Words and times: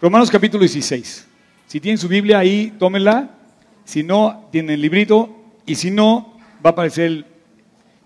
Romanos 0.00 0.30
capítulo 0.30 0.60
16. 0.60 1.26
Si 1.66 1.80
tienen 1.80 1.98
su 1.98 2.06
Biblia 2.06 2.38
ahí, 2.38 2.72
tómenla. 2.78 3.30
Si 3.84 4.04
no, 4.04 4.48
tienen 4.52 4.74
el 4.74 4.80
librito. 4.80 5.34
Y 5.66 5.74
si 5.74 5.90
no, 5.90 6.38
va 6.64 6.70
a 6.70 6.72
aparecer 6.72 7.24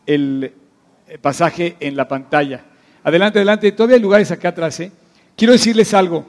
el, 0.06 0.54
pasaje 1.20 1.76
en 1.80 1.94
la 1.94 2.08
pantalla. 2.08 2.64
Adelante, 3.04 3.40
adelante. 3.40 3.72
Todavía 3.72 3.96
hay 3.96 4.02
lugares 4.02 4.30
acá 4.30 4.48
atrás. 4.48 4.80
¿eh? 4.80 4.90
Quiero 5.36 5.52
decirles 5.52 5.92
algo. 5.92 6.24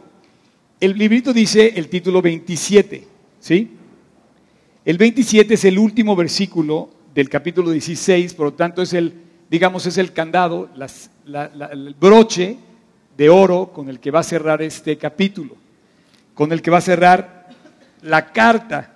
El 0.82 0.98
librito 0.98 1.32
dice 1.32 1.72
el 1.78 1.88
título 1.88 2.22
27. 2.22 3.08
¿Sí? 3.40 3.72
El 4.84 4.98
27 4.98 5.54
es 5.54 5.64
el 5.64 5.80
último 5.80 6.14
versículo 6.14 6.90
del 7.16 7.30
capítulo 7.30 7.72
16, 7.72 8.34
por 8.34 8.48
lo 8.48 8.54
tanto 8.54 8.82
es 8.82 8.92
el, 8.92 9.14
digamos, 9.50 9.86
es 9.86 9.98
el 9.98 10.12
candado, 10.12 10.70
el 10.76 11.96
broche 11.98 12.58
de 13.18 13.30
oro 13.30 13.72
con 13.72 13.90
el 13.90 14.00
que 14.00 14.12
va 14.12 14.20
a 14.20 14.24
cerrar 14.24 14.62
este 14.62 14.98
capítulo, 14.98 15.56
con 16.34 16.52
el 16.52 16.62
que 16.62 16.72
va 16.72 16.80
a 16.80 16.82
cerrar 16.82 17.50
la 18.02 18.32
carta, 18.32 18.94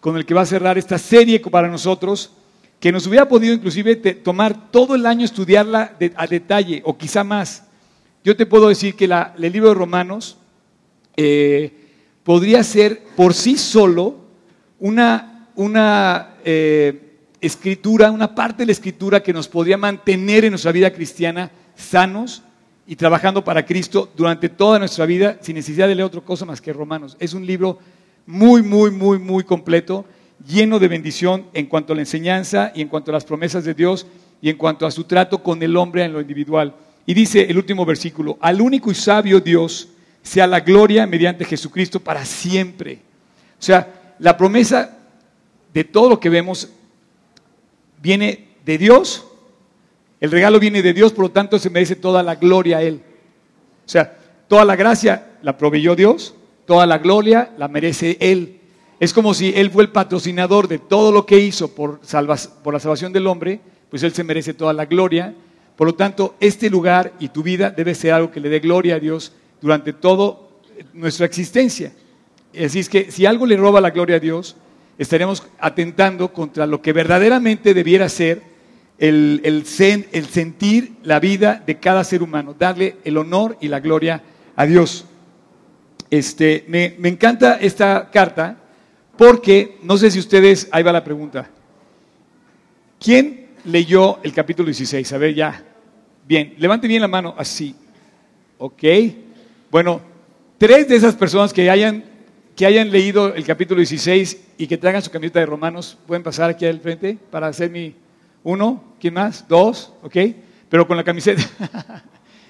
con 0.00 0.16
el 0.16 0.26
que 0.26 0.34
va 0.34 0.42
a 0.42 0.46
cerrar 0.46 0.78
esta 0.78 0.98
serie 0.98 1.40
para 1.40 1.68
nosotros, 1.68 2.32
que 2.78 2.92
nos 2.92 3.06
hubiera 3.06 3.28
podido 3.28 3.54
inclusive 3.54 3.96
tomar 3.96 4.70
todo 4.70 4.94
el 4.94 5.06
año 5.06 5.24
estudiarla 5.24 5.96
a 6.16 6.26
detalle, 6.26 6.82
o 6.84 6.96
quizá 6.96 7.24
más. 7.24 7.64
Yo 8.22 8.36
te 8.36 8.46
puedo 8.46 8.68
decir 8.68 8.94
que 8.94 9.04
el 9.06 9.52
libro 9.52 9.70
de 9.70 9.74
Romanos 9.74 10.36
eh, 11.16 11.72
podría 12.22 12.62
ser 12.62 13.02
por 13.16 13.34
sí 13.34 13.56
solo 13.56 14.16
una, 14.78 15.48
una 15.54 16.34
eh, 16.44 17.18
escritura, 17.40 18.10
una 18.10 18.34
parte 18.34 18.62
de 18.62 18.66
la 18.66 18.72
escritura 18.72 19.22
que 19.22 19.32
nos 19.32 19.48
podría 19.48 19.76
mantener 19.76 20.44
en 20.44 20.50
nuestra 20.50 20.72
vida 20.72 20.92
cristiana 20.92 21.50
sanos, 21.76 22.42
y 22.86 22.96
trabajando 22.96 23.44
para 23.44 23.64
Cristo 23.64 24.10
durante 24.16 24.48
toda 24.48 24.78
nuestra 24.78 25.06
vida 25.06 25.38
sin 25.40 25.56
necesidad 25.56 25.88
de 25.88 25.94
leer 25.94 26.06
otra 26.06 26.20
cosa 26.20 26.44
más 26.44 26.60
que 26.60 26.72
Romanos. 26.72 27.16
Es 27.18 27.34
un 27.34 27.46
libro 27.46 27.78
muy, 28.26 28.62
muy, 28.62 28.90
muy, 28.90 29.18
muy 29.18 29.44
completo, 29.44 30.04
lleno 30.46 30.78
de 30.78 30.88
bendición 30.88 31.46
en 31.52 31.66
cuanto 31.66 31.92
a 31.92 31.96
la 31.96 32.02
enseñanza 32.02 32.72
y 32.74 32.82
en 32.82 32.88
cuanto 32.88 33.10
a 33.10 33.14
las 33.14 33.24
promesas 33.24 33.64
de 33.64 33.74
Dios 33.74 34.06
y 34.42 34.50
en 34.50 34.56
cuanto 34.56 34.86
a 34.86 34.90
su 34.90 35.04
trato 35.04 35.42
con 35.42 35.62
el 35.62 35.76
hombre 35.76 36.04
en 36.04 36.12
lo 36.12 36.20
individual. 36.20 36.74
Y 37.06 37.14
dice 37.14 37.42
el 37.48 37.56
último 37.56 37.84
versículo, 37.84 38.38
al 38.40 38.60
único 38.60 38.90
y 38.90 38.94
sabio 38.94 39.40
Dios 39.40 39.88
sea 40.22 40.46
la 40.46 40.60
gloria 40.60 41.06
mediante 41.06 41.44
Jesucristo 41.44 42.00
para 42.00 42.24
siempre. 42.24 42.98
O 43.58 43.62
sea, 43.62 44.14
la 44.18 44.36
promesa 44.36 44.98
de 45.72 45.84
todo 45.84 46.08
lo 46.08 46.20
que 46.20 46.30
vemos 46.30 46.70
viene 48.02 48.48
de 48.64 48.78
Dios 48.78 49.26
el 50.24 50.30
regalo 50.30 50.58
viene 50.58 50.80
de 50.80 50.94
Dios, 50.94 51.12
por 51.12 51.26
lo 51.26 51.30
tanto 51.30 51.58
se 51.58 51.68
merece 51.68 51.96
toda 51.96 52.22
la 52.22 52.36
gloria 52.36 52.78
a 52.78 52.82
Él. 52.82 53.02
O 53.84 53.88
sea, 53.88 54.16
toda 54.48 54.64
la 54.64 54.74
gracia 54.74 55.32
la 55.42 55.58
proveyó 55.58 55.94
Dios, 55.94 56.34
toda 56.64 56.86
la 56.86 56.96
gloria 56.96 57.52
la 57.58 57.68
merece 57.68 58.16
Él. 58.20 58.58
Es 58.98 59.12
como 59.12 59.34
si 59.34 59.52
Él 59.54 59.70
fue 59.70 59.82
el 59.82 59.90
patrocinador 59.90 60.66
de 60.66 60.78
todo 60.78 61.12
lo 61.12 61.26
que 61.26 61.40
hizo 61.40 61.74
por, 61.74 62.00
por 62.00 62.72
la 62.72 62.80
salvación 62.80 63.12
del 63.12 63.26
hombre, 63.26 63.60
pues 63.90 64.02
Él 64.02 64.14
se 64.14 64.24
merece 64.24 64.54
toda 64.54 64.72
la 64.72 64.86
gloria. 64.86 65.34
Por 65.76 65.88
lo 65.88 65.94
tanto, 65.94 66.36
este 66.40 66.70
lugar 66.70 67.12
y 67.18 67.28
tu 67.28 67.42
vida 67.42 67.68
debe 67.68 67.94
ser 67.94 68.14
algo 68.14 68.30
que 68.30 68.40
le 68.40 68.48
dé 68.48 68.60
gloria 68.60 68.94
a 68.94 69.00
Dios 69.00 69.30
durante 69.60 69.92
toda 69.92 70.38
nuestra 70.94 71.26
existencia. 71.26 71.92
Así 72.58 72.78
es 72.78 72.88
que 72.88 73.10
si 73.10 73.26
algo 73.26 73.44
le 73.44 73.58
roba 73.58 73.78
la 73.78 73.90
gloria 73.90 74.16
a 74.16 74.20
Dios, 74.20 74.56
estaremos 74.96 75.46
atentando 75.58 76.32
contra 76.32 76.66
lo 76.66 76.80
que 76.80 76.94
verdaderamente 76.94 77.74
debiera 77.74 78.08
ser 78.08 78.53
el, 78.98 79.64
sentir 79.66 80.94
la 81.02 81.20
vida 81.20 81.62
de 81.66 81.78
cada 81.78 82.04
ser 82.04 82.22
humano, 82.22 82.54
darle 82.58 82.96
el 83.04 83.16
honor 83.16 83.56
y 83.60 83.68
la 83.68 83.80
gloria 83.80 84.22
a 84.56 84.66
Dios. 84.66 85.06
Este, 86.10 86.64
me, 86.68 86.94
me 86.98 87.08
encanta 87.08 87.56
esta 87.56 88.10
carta 88.10 88.56
porque, 89.16 89.78
no 89.82 89.96
sé 89.96 90.10
si 90.10 90.18
ustedes, 90.18 90.68
ahí 90.70 90.82
va 90.82 90.92
la 90.92 91.04
pregunta, 91.04 91.48
¿quién 93.00 93.48
leyó 93.64 94.20
el 94.22 94.32
capítulo 94.32 94.66
16? 94.66 95.12
A 95.12 95.18
ver, 95.18 95.34
ya. 95.34 95.64
Bien, 96.26 96.54
levante 96.58 96.88
bien 96.88 97.02
la 97.02 97.08
mano, 97.08 97.34
así. 97.36 97.74
Ok. 98.58 98.82
Bueno, 99.70 100.00
tres 100.58 100.88
de 100.88 100.96
esas 100.96 101.14
personas 101.14 101.52
que 101.52 101.68
hayan, 101.70 102.04
que 102.56 102.66
hayan 102.66 102.90
leído 102.90 103.34
el 103.34 103.44
capítulo 103.44 103.78
16 103.78 104.40
y 104.58 104.66
que 104.66 104.78
traigan 104.78 105.02
su 105.02 105.10
camiseta 105.10 105.40
de 105.40 105.46
Romanos, 105.46 105.98
pueden 106.06 106.22
pasar 106.22 106.50
aquí 106.50 106.64
al 106.66 106.80
frente 106.80 107.18
para 107.30 107.48
hacer 107.48 107.70
mi, 107.70 107.94
uno, 108.44 108.84
¿quién 109.00 109.14
más? 109.14 109.48
Dos, 109.48 109.92
¿ok? 110.02 110.16
Pero 110.68 110.86
con 110.86 110.96
la 110.96 111.02
camiseta. 111.02 111.42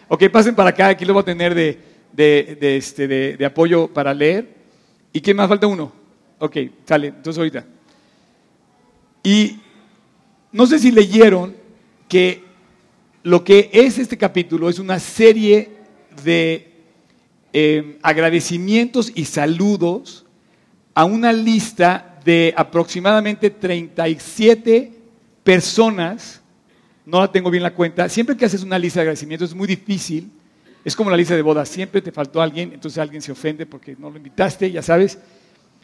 ok, 0.08 0.28
pasen 0.28 0.54
para 0.54 0.70
acá, 0.70 0.88
aquí 0.88 1.04
lo 1.04 1.14
voy 1.14 1.22
a 1.22 1.24
tener 1.24 1.54
de, 1.54 1.78
de, 2.12 2.76
este, 2.76 3.08
de, 3.08 3.46
apoyo 3.46 3.86
para 3.88 4.12
leer. 4.12 4.54
¿Y 5.12 5.20
quién 5.20 5.36
más 5.36 5.48
falta? 5.48 5.68
Uno. 5.68 5.92
Ok, 6.40 6.56
sale, 6.84 7.08
entonces 7.08 7.38
ahorita. 7.38 7.64
Y 9.22 9.60
no 10.50 10.66
sé 10.66 10.80
si 10.80 10.90
leyeron 10.90 11.54
que 12.08 12.42
lo 13.22 13.44
que 13.44 13.70
es 13.72 13.98
este 13.98 14.18
capítulo 14.18 14.68
es 14.68 14.80
una 14.80 14.98
serie 14.98 15.70
de 16.24 16.72
em, 17.52 17.96
agradecimientos 18.02 19.12
y 19.14 19.24
saludos 19.26 20.26
a 20.92 21.04
una 21.04 21.32
lista 21.32 22.18
de 22.24 22.52
aproximadamente 22.56 23.50
37 23.50 25.03
personas, 25.44 26.40
no 27.04 27.20
la 27.20 27.30
tengo 27.30 27.50
bien 27.50 27.62
la 27.62 27.74
cuenta, 27.74 28.08
siempre 28.08 28.36
que 28.36 28.46
haces 28.46 28.62
una 28.62 28.78
lista 28.78 29.00
de 29.00 29.02
agradecimientos 29.02 29.50
es 29.50 29.54
muy 29.54 29.68
difícil, 29.68 30.32
es 30.84 30.96
como 30.96 31.10
la 31.10 31.16
lista 31.16 31.36
de 31.36 31.42
bodas, 31.42 31.68
siempre 31.68 32.00
te 32.00 32.10
faltó 32.10 32.40
alguien, 32.40 32.72
entonces 32.72 32.98
alguien 32.98 33.22
se 33.22 33.30
ofende 33.30 33.66
porque 33.66 33.94
no 33.98 34.10
lo 34.10 34.16
invitaste, 34.16 34.70
ya 34.70 34.82
sabes, 34.82 35.18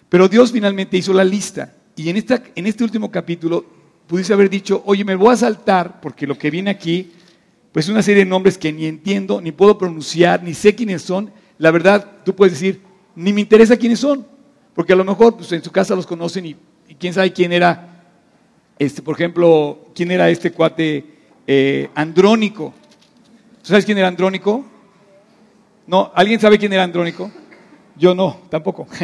pero 0.09 0.29
Dios 0.29 0.51
finalmente 0.51 0.97
hizo 0.97 1.13
la 1.13 1.25
lista 1.25 1.75
y 1.95 2.09
en, 2.09 2.17
esta, 2.17 2.43
en 2.55 2.67
este 2.67 2.83
último 2.83 3.11
capítulo 3.11 3.65
pudiste 4.07 4.33
haber 4.33 4.49
dicho, 4.49 4.83
oye, 4.87 5.05
me 5.05 5.15
voy 5.15 5.33
a 5.33 5.37
saltar 5.37 6.01
porque 6.01 6.27
lo 6.27 6.37
que 6.37 6.51
viene 6.51 6.71
aquí, 6.71 7.13
pues 7.71 7.89
una 7.89 8.03
serie 8.03 8.25
de 8.25 8.31
nombres 8.31 8.57
que 8.57 8.73
ni 8.73 8.87
entiendo, 8.87 9.41
ni 9.41 9.53
puedo 9.53 9.77
pronunciar, 9.77 10.43
ni 10.43 10.55
sé 10.55 10.75
quiénes 10.75 11.03
son, 11.03 11.31
la 11.59 11.71
verdad, 11.71 12.23
tú 12.25 12.35
puedes 12.35 12.55
decir, 12.55 12.81
ni 13.15 13.33
me 13.33 13.43
interesa 13.43 13.77
quiénes 13.77 14.01
son, 14.01 14.27
porque 14.75 14.95
a 14.95 14.97
lo 14.97 15.05
mejor 15.05 15.37
pues, 15.37 15.53
en 15.53 15.63
su 15.63 15.71
casa 15.71 15.95
los 15.95 16.07
conocen 16.07 16.47
y 16.47 16.57
quién 16.99 17.13
sabe 17.13 17.33
quién 17.33 17.53
era 17.53 17.90
este, 18.81 19.03
por 19.03 19.15
ejemplo, 19.15 19.93
¿quién 19.95 20.11
era 20.11 20.31
este 20.31 20.53
cuate 20.53 21.05
eh, 21.47 21.91
Andrónico? 21.95 22.73
¿Sabes 23.61 23.85
quién 23.85 23.99
era 23.99 24.09
Andrónico? 24.09 24.65
No, 25.87 26.11
¿alguien 26.15 26.41
sabe 26.41 26.59
quién 26.59 26.73
era 26.73 26.83
Andrónico? 26.83 27.31
Yo 27.97 28.15
no, 28.15 28.41
tampoco. 28.49 28.89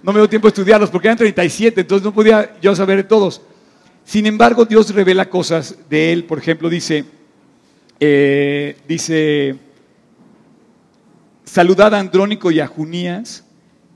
No 0.00 0.12
me 0.12 0.20
dio 0.20 0.28
tiempo 0.28 0.46
a 0.46 0.50
estudiarlos 0.50 0.90
porque 0.90 1.08
eran 1.08 1.18
37, 1.18 1.80
entonces 1.80 2.04
no 2.04 2.14
podía 2.14 2.56
yo 2.62 2.72
saber 2.76 2.98
de 2.98 3.02
todos. 3.02 3.42
Sin 4.04 4.26
embargo, 4.26 4.64
Dios 4.64 4.94
revela 4.94 5.28
cosas 5.28 5.76
de 5.90 6.12
él. 6.12 6.24
Por 6.24 6.38
ejemplo, 6.38 6.70
dice, 6.70 7.04
eh, 7.98 8.76
dice, 8.86 9.56
saludad 11.42 11.96
a 11.96 11.98
Andrónico 11.98 12.52
y 12.52 12.60
a 12.60 12.68
Junías, 12.68 13.44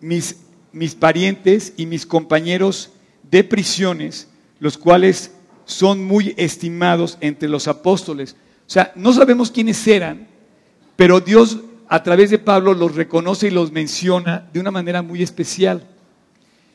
mis, 0.00 0.40
mis 0.72 0.96
parientes 0.96 1.72
y 1.76 1.86
mis 1.86 2.04
compañeros 2.04 2.90
de 3.30 3.44
prisiones, 3.44 4.28
los 4.62 4.78
cuales 4.78 5.32
son 5.64 6.04
muy 6.04 6.34
estimados 6.36 7.18
entre 7.20 7.48
los 7.48 7.66
apóstoles. 7.66 8.36
O 8.64 8.70
sea, 8.70 8.92
no 8.94 9.12
sabemos 9.12 9.50
quiénes 9.50 9.84
eran, 9.88 10.28
pero 10.94 11.20
Dios 11.20 11.58
a 11.88 12.00
través 12.00 12.30
de 12.30 12.38
Pablo 12.38 12.72
los 12.72 12.94
reconoce 12.94 13.48
y 13.48 13.50
los 13.50 13.72
menciona 13.72 14.48
de 14.52 14.60
una 14.60 14.70
manera 14.70 15.02
muy 15.02 15.20
especial. 15.20 15.84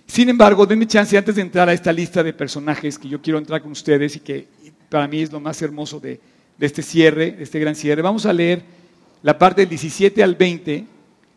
Sin 0.06 0.28
embargo, 0.28 0.66
denme 0.66 0.86
chance 0.86 1.18
antes 1.18 1.36
de 1.36 1.42
entrar 1.42 1.70
a 1.70 1.74
esta 1.74 1.94
lista 1.94 2.22
de 2.24 2.34
personajes 2.34 3.00
que 3.00 3.08
yo 3.08 3.22
quiero 3.22 3.40
entrar 3.40 3.62
con 3.62 3.72
ustedes 3.72 4.18
y 4.18 4.20
que 4.20 4.50
para 4.90 5.08
mí 5.08 5.22
es 5.22 5.32
lo 5.32 5.40
más 5.40 5.62
hermoso 5.62 6.02
de, 6.02 6.20
de 6.58 6.66
este 6.66 6.82
cierre, 6.82 7.32
de 7.32 7.44
este 7.44 7.58
gran 7.58 7.74
cierre. 7.74 8.02
Vamos 8.02 8.26
a 8.26 8.34
leer 8.34 8.64
la 9.24 9.38
parte 9.38 9.62
del 9.62 9.70
17 9.70 10.22
al 10.22 10.36
20, 10.36 10.86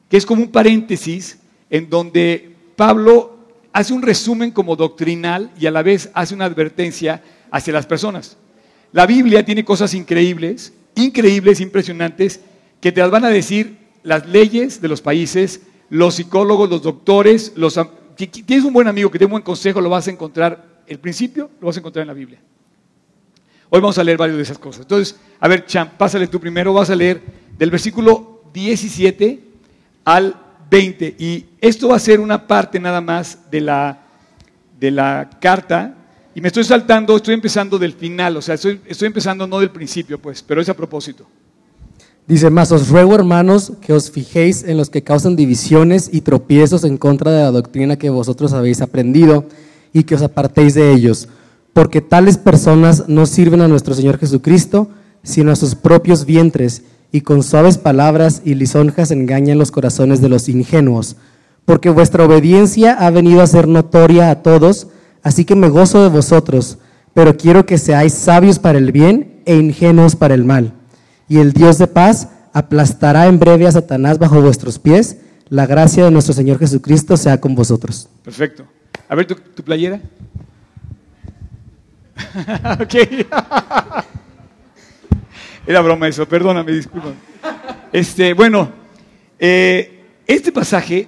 que 0.08 0.16
es 0.16 0.26
como 0.26 0.42
un 0.42 0.50
paréntesis 0.50 1.38
en 1.70 1.88
donde 1.88 2.56
Pablo 2.74 3.39
hace 3.72 3.92
un 3.92 4.02
resumen 4.02 4.50
como 4.50 4.76
doctrinal 4.76 5.50
y 5.58 5.66
a 5.66 5.70
la 5.70 5.82
vez 5.82 6.10
hace 6.14 6.34
una 6.34 6.44
advertencia 6.44 7.22
hacia 7.50 7.72
las 7.72 7.86
personas. 7.86 8.36
La 8.92 9.06
Biblia 9.06 9.44
tiene 9.44 9.64
cosas 9.64 9.94
increíbles, 9.94 10.72
increíbles, 10.96 11.60
impresionantes, 11.60 12.40
que 12.80 12.92
te 12.92 13.00
las 13.00 13.10
van 13.10 13.24
a 13.24 13.28
decir 13.28 13.78
las 14.02 14.26
leyes 14.26 14.80
de 14.80 14.88
los 14.88 15.00
países, 15.00 15.62
los 15.88 16.14
psicólogos, 16.16 16.68
los 16.70 16.82
doctores, 16.82 17.52
los... 17.56 17.78
tienes 18.16 18.64
un 18.64 18.72
buen 18.72 18.88
amigo 18.88 19.10
que 19.10 19.18
te 19.18 19.26
un 19.26 19.32
buen 19.32 19.42
consejo, 19.42 19.80
lo 19.80 19.90
vas 19.90 20.08
a 20.08 20.10
encontrar, 20.10 20.82
el 20.86 20.98
principio 20.98 21.50
lo 21.60 21.66
vas 21.66 21.76
a 21.76 21.80
encontrar 21.80 22.02
en 22.02 22.08
la 22.08 22.14
Biblia. 22.14 22.40
Hoy 23.68 23.80
vamos 23.80 23.98
a 23.98 24.04
leer 24.04 24.18
varias 24.18 24.36
de 24.36 24.42
esas 24.42 24.58
cosas. 24.58 24.82
Entonces, 24.82 25.16
a 25.38 25.46
ver, 25.46 25.64
Cham, 25.66 25.90
pásale 25.96 26.26
tú 26.26 26.40
primero, 26.40 26.72
vas 26.72 26.90
a 26.90 26.96
leer 26.96 27.22
del 27.56 27.70
versículo 27.70 28.42
17 28.52 29.40
al 30.04 30.34
20. 30.70 31.16
Y 31.18 31.46
esto 31.60 31.88
va 31.88 31.96
a 31.96 32.00
ser 32.00 32.20
una 32.20 32.46
parte 32.46 32.78
nada 32.78 33.00
más 33.00 33.38
de 33.50 33.60
la, 33.60 34.02
de 34.78 34.90
la 34.90 35.28
carta. 35.40 35.94
Y 36.34 36.40
me 36.40 36.48
estoy 36.48 36.64
saltando, 36.64 37.16
estoy 37.16 37.34
empezando 37.34 37.78
del 37.78 37.92
final, 37.92 38.36
o 38.36 38.42
sea, 38.42 38.54
estoy, 38.54 38.80
estoy 38.86 39.06
empezando 39.06 39.46
no 39.46 39.58
del 39.58 39.70
principio, 39.70 40.18
pues, 40.18 40.42
pero 40.42 40.60
es 40.60 40.68
a 40.68 40.74
propósito. 40.74 41.26
Dice, 42.26 42.48
más 42.48 42.70
os 42.70 42.88
ruego, 42.88 43.16
hermanos, 43.16 43.72
que 43.80 43.92
os 43.92 44.12
fijéis 44.12 44.62
en 44.62 44.76
los 44.76 44.88
que 44.88 45.02
causan 45.02 45.34
divisiones 45.34 46.08
y 46.12 46.20
tropiezos 46.20 46.84
en 46.84 46.96
contra 46.96 47.32
de 47.32 47.42
la 47.42 47.50
doctrina 47.50 47.96
que 47.96 48.08
vosotros 48.08 48.52
habéis 48.52 48.80
aprendido 48.80 49.46
y 49.92 50.04
que 50.04 50.14
os 50.14 50.22
apartéis 50.22 50.74
de 50.74 50.92
ellos, 50.92 51.28
porque 51.72 52.00
tales 52.00 52.38
personas 52.38 53.08
no 53.08 53.26
sirven 53.26 53.60
a 53.62 53.68
nuestro 53.68 53.94
Señor 53.94 54.18
Jesucristo, 54.18 54.88
sino 55.24 55.50
a 55.50 55.56
sus 55.56 55.74
propios 55.74 56.24
vientres, 56.24 56.84
y 57.12 57.22
con 57.22 57.42
suaves 57.42 57.78
palabras 57.78 58.42
y 58.44 58.54
lisonjas 58.54 59.10
engañan 59.10 59.58
los 59.58 59.70
corazones 59.70 60.20
de 60.20 60.28
los 60.28 60.48
ingenuos. 60.48 61.16
Porque 61.64 61.90
vuestra 61.90 62.24
obediencia 62.24 62.94
ha 62.94 63.10
venido 63.10 63.42
a 63.42 63.46
ser 63.46 63.68
notoria 63.68 64.30
a 64.30 64.42
todos, 64.42 64.88
así 65.22 65.44
que 65.44 65.54
me 65.54 65.68
gozo 65.68 66.02
de 66.02 66.08
vosotros, 66.08 66.78
pero 67.14 67.36
quiero 67.36 67.66
que 67.66 67.78
seáis 67.78 68.14
sabios 68.14 68.58
para 68.58 68.78
el 68.78 68.92
bien 68.92 69.42
e 69.44 69.56
ingenuos 69.56 70.16
para 70.16 70.34
el 70.34 70.44
mal 70.44 70.74
y 71.30 71.38
el 71.38 71.52
Dios 71.52 71.78
de 71.78 71.86
paz 71.86 72.28
aplastará 72.52 73.28
en 73.28 73.38
breve 73.38 73.68
a 73.68 73.70
Satanás 73.72 74.18
bajo 74.18 74.42
vuestros 74.42 74.80
pies. 74.80 75.18
La 75.48 75.64
gracia 75.64 76.04
de 76.04 76.10
nuestro 76.10 76.34
Señor 76.34 76.58
Jesucristo 76.58 77.16
sea 77.16 77.40
con 77.40 77.54
vosotros. 77.54 78.08
Perfecto. 78.24 78.66
A 79.08 79.14
ver 79.14 79.28
tu, 79.28 79.62
playera. 79.62 80.00
ok. 82.80 82.94
Era 85.70 85.82
broma 85.82 86.08
eso, 86.08 86.26
perdóname, 86.26 86.72
disculpa. 86.72 87.12
Este, 87.92 88.34
bueno, 88.34 88.72
eh, 89.38 90.02
este 90.26 90.50
pasaje, 90.50 91.06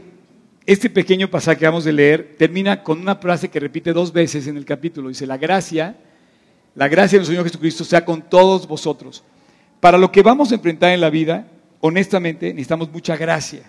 este 0.64 0.88
pequeño 0.88 1.29
pasaje 1.29 1.59
que 1.59 1.64
vamos 1.64 1.85
a 1.85 1.91
leer, 1.91 2.37
termina 2.38 2.81
con 2.85 3.00
una 3.00 3.17
frase 3.17 3.49
que 3.49 3.59
repite 3.59 3.93
dos 3.93 4.12
veces 4.12 4.47
en 4.47 4.56
el 4.56 4.64
capítulo. 4.64 5.09
Dice, 5.09 5.26
la 5.26 5.37
gracia, 5.37 5.97
la 6.76 6.87
gracia 6.87 7.17
de 7.17 7.23
nuestro 7.23 7.32
Señor 7.32 7.44
Jesucristo 7.44 7.82
sea 7.82 8.05
con 8.05 8.23
todos 8.23 8.69
vosotros. 8.69 9.25
Para 9.81 9.99
lo 9.99 10.12
que 10.12 10.23
vamos 10.23 10.53
a 10.53 10.55
enfrentar 10.55 10.91
en 10.91 11.00
la 11.00 11.11
vida, 11.11 11.49
honestamente, 11.81 12.50
necesitamos 12.50 12.88
mucha 12.93 13.17
gracia. 13.17 13.65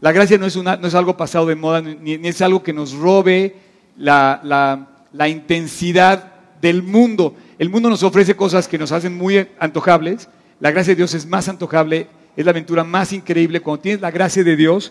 La 0.00 0.10
gracia 0.10 0.38
no 0.38 0.46
es, 0.46 0.56
una, 0.56 0.78
no 0.78 0.88
es 0.88 0.94
algo 0.94 1.18
pasado 1.18 1.44
de 1.44 1.54
moda, 1.54 1.82
ni, 1.82 2.16
ni 2.16 2.28
es 2.28 2.40
algo 2.40 2.62
que 2.62 2.72
nos 2.72 2.94
robe 2.94 3.56
la, 3.98 4.40
la, 4.42 4.88
la, 5.12 5.28
intensidad 5.28 6.32
del 6.64 6.82
mundo. 6.82 7.36
El 7.58 7.68
mundo 7.68 7.90
nos 7.90 8.02
ofrece 8.02 8.34
cosas 8.34 8.66
que 8.66 8.78
nos 8.78 8.90
hacen 8.90 9.14
muy 9.14 9.46
antojables. 9.58 10.30
La 10.60 10.70
gracia 10.70 10.92
de 10.92 10.96
Dios 10.96 11.12
es 11.12 11.26
más 11.26 11.46
antojable, 11.46 12.06
es 12.34 12.44
la 12.44 12.52
aventura 12.52 12.82
más 12.82 13.12
increíble. 13.12 13.60
Cuando 13.60 13.82
tienes 13.82 14.00
la 14.00 14.10
gracia 14.10 14.42
de 14.42 14.56
Dios, 14.56 14.90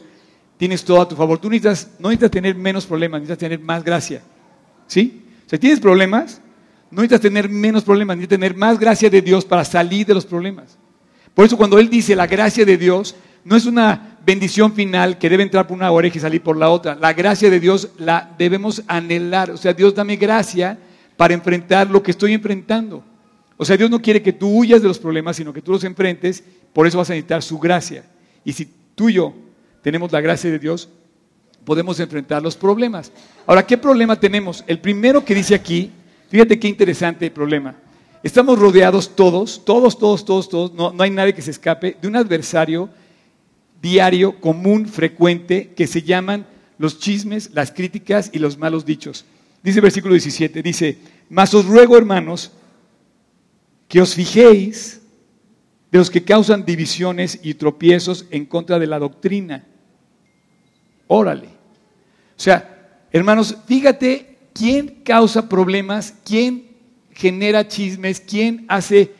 tienes 0.58 0.84
todo 0.84 1.02
a 1.02 1.08
tu 1.10 1.16
favor. 1.16 1.40
Tú 1.40 1.50
necesitas, 1.50 1.90
no 1.98 2.10
necesitas 2.10 2.30
tener 2.30 2.54
menos 2.54 2.86
problemas, 2.86 3.22
necesitas 3.22 3.40
tener 3.40 3.60
más 3.60 3.84
gracia. 3.84 4.22
¿Sí? 4.86 5.24
O 5.48 5.50
sea, 5.50 5.60
tienes 5.60 5.80
problemas, 5.80 6.42
no 6.92 7.02
necesitas 7.02 7.22
tener 7.22 7.50
menos 7.50 7.84
problemas, 7.84 8.18
necesitas 8.18 8.38
tener 8.38 8.56
más 8.56 8.80
gracia 8.80 9.10
de 9.10 9.24
Dios 9.24 9.44
para 9.44 9.66
salir 9.66 10.06
de 10.06 10.14
los 10.14 10.28
problemas. 10.28 10.78
Por 11.34 11.46
eso 11.46 11.58
cuando 11.58 11.80
Él 11.80 11.90
dice 11.90 12.16
la 12.16 12.28
gracia 12.28 12.66
de 12.66 12.78
Dios, 12.78 13.16
no 13.44 13.56
es 13.56 13.66
una 13.66 14.20
bendición 14.24 14.74
final 14.74 15.18
que 15.18 15.28
debe 15.28 15.42
entrar 15.42 15.66
por 15.66 15.76
una 15.76 15.90
oreja 15.90 16.20
y 16.20 16.22
salir 16.22 16.44
por 16.44 16.56
la 16.56 16.70
otra. 16.70 16.94
La 16.94 17.14
gracia 17.14 17.50
de 17.50 17.60
Dios 17.60 17.90
la 17.98 18.36
debemos 18.38 18.84
anhelar. 18.86 19.50
O 19.50 19.58
sea, 19.58 19.74
Dios 19.74 19.96
dame 19.96 20.18
gracia 20.18 20.78
para 21.18 21.34
enfrentar 21.34 21.90
lo 21.90 22.02
que 22.02 22.12
estoy 22.12 22.34
enfrentando. 22.34 23.04
O 23.58 23.66
sea, 23.66 23.78
Dios 23.78 23.90
no 23.90 24.02
quiere 24.02 24.22
que 24.22 24.34
tú 24.34 24.50
huyas 24.50 24.82
de 24.82 24.88
los 24.88 25.00
problemas, 25.00 25.36
sino 25.36 25.54
que 25.54 25.62
tú 25.62 25.72
los 25.72 25.84
enfrentes. 25.84 26.44
Por 26.74 26.88
eso 26.88 26.98
vas 26.98 27.10
a 27.10 27.14
necesitar 27.14 27.44
su 27.44 27.60
gracia. 27.60 28.06
Y 28.44 28.54
si 28.54 28.68
tú 28.96 29.10
y 29.10 29.14
yo 29.14 29.34
tenemos 29.82 30.12
la 30.12 30.22
gracia 30.22 30.50
de 30.50 30.60
Dios, 30.60 30.90
podemos 31.64 32.00
enfrentar 32.00 32.42
los 32.42 32.58
problemas. 32.58 33.12
Ahora, 33.46 33.66
¿qué 33.66 33.78
problema 33.78 34.20
tenemos? 34.20 34.64
El 34.68 34.80
primero 34.80 35.24
que 35.24 35.36
dice 35.36 35.56
aquí 35.56 35.92
Fíjate 36.34 36.58
qué 36.58 36.68
interesante 36.68 37.30
problema. 37.30 37.76
Estamos 38.24 38.58
rodeados 38.58 39.16
todos, 39.16 39.64
todos, 39.64 40.00
todos, 40.00 40.26
todos, 40.26 40.50
todos, 40.50 40.74
no, 40.74 40.92
no 40.92 41.04
hay 41.04 41.12
nadie 41.12 41.36
que 41.36 41.44
se 41.44 41.52
escape 41.52 41.96
de 42.02 42.08
un 42.08 42.16
adversario 42.16 42.90
diario, 43.84 44.42
común, 44.42 44.88
frecuente, 44.88 45.74
que 45.76 45.86
se 45.86 46.02
llaman 46.02 46.48
los 46.80 46.98
chismes, 46.98 47.52
las 47.54 47.72
críticas 47.72 48.32
y 48.34 48.40
los 48.40 48.58
malos 48.58 48.84
dichos. 48.84 49.26
Dice 49.64 49.82
versículo 49.82 50.14
17, 50.14 50.62
dice, 50.62 50.98
mas 51.30 51.54
os 51.54 51.66
ruego, 51.66 51.98
hermanos, 51.98 52.52
que 53.88 54.02
os 54.02 54.14
fijéis 54.14 55.02
de 55.92 56.00
los 56.00 56.10
que 56.12 56.24
causan 56.24 56.66
divisiones 56.66 57.40
y 57.42 57.54
tropiezos 57.54 58.26
en 58.30 58.46
contra 58.46 58.78
de 58.78 58.88
la 58.88 59.00
doctrina. 59.00 59.66
Órale. 61.08 61.48
O 61.48 62.42
sea, 62.44 63.00
hermanos, 63.12 63.56
fíjate 63.66 64.34
¿quién 64.54 65.02
causa 65.04 65.50
problemas? 65.50 66.14
¿Quién 66.24 66.68
genera 67.12 67.68
chismes? 67.68 68.20
¿Quién 68.20 68.66
hace 68.68 69.12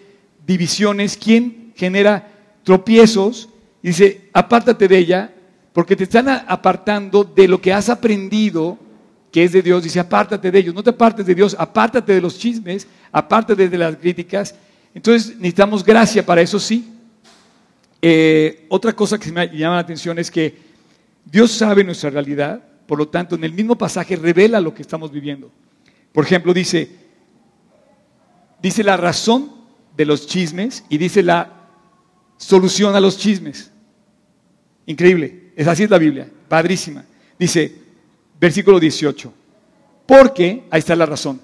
divisiones? 0.46 1.18
¿Quién 1.18 1.74
genera 1.76 2.28
tropiezos? 2.64 3.50
dice, 3.82 4.30
apártate 4.32 4.88
de 4.88 4.98
ella, 4.98 5.34
porque 5.74 5.96
te 5.96 6.06
están 6.06 6.30
apartando 6.30 7.26
de 7.26 7.50
lo 7.50 7.60
que 7.60 7.74
has 7.74 7.90
aprendido, 7.90 8.78
que 9.34 9.44
es 9.44 9.52
de 9.52 9.64
Dios. 9.64 9.84
Dice, 9.84 10.00
apártate 10.00 10.52
de 10.52 10.60
ellos. 10.60 10.76
No 10.76 10.84
te 10.84 10.92
apartes 10.92 11.26
de 11.26 11.34
Dios, 11.34 11.56
apártate 11.58 12.14
de 12.14 12.22
los 12.22 12.38
chismes, 12.38 12.88
apártate 13.12 13.68
de 13.68 13.78
las 13.78 13.98
críticas. 13.98 14.56
Entonces 14.94 15.36
necesitamos 15.36 15.84
gracia 15.84 16.24
para 16.24 16.42
eso, 16.42 16.60
sí. 16.60 16.94
Eh, 18.00 18.68
otra 18.70 18.94
cosa 18.94 19.18
que 19.18 19.32
me 19.32 19.48
llama 19.48 19.76
la 19.76 19.82
atención 19.82 20.20
es 20.20 20.30
que 20.30 20.56
Dios 21.26 21.52
sabe 21.52 21.84
nuestra 21.84 22.12
realidad, 22.12 22.64
por 22.86 23.00
lo 23.00 23.08
tanto, 23.08 23.34
en 23.34 23.44
el 23.44 23.54
mismo 23.54 23.76
pasaje 23.76 24.16
revela 24.16 24.62
lo 24.62 24.76
que 24.76 24.84
estamos 24.84 25.12
viviendo. 25.12 25.52
Por 26.12 26.26
ejemplo, 26.26 26.54
dice, 26.54 26.92
dice 28.62 28.84
la 28.84 28.98
razón 28.98 29.52
de 29.98 30.06
los 30.06 30.28
chismes 30.28 30.86
y 30.90 31.00
dice 31.00 31.24
la 31.24 31.70
solución 32.38 32.96
a 32.96 33.00
los 33.00 33.18
chismes. 33.18 33.72
Increíble. 34.86 35.54
Es 35.56 35.68
así 35.68 35.84
es 35.84 35.90
la 35.90 35.98
Biblia. 35.98 36.30
Padrísima. 36.48 37.04
Dice, 37.40 37.83
versículo 38.44 38.78
18. 38.78 39.34
Porque, 40.06 40.66
ahí 40.70 40.80
está 40.80 40.98
la 40.98 41.06
razón, 41.06 41.40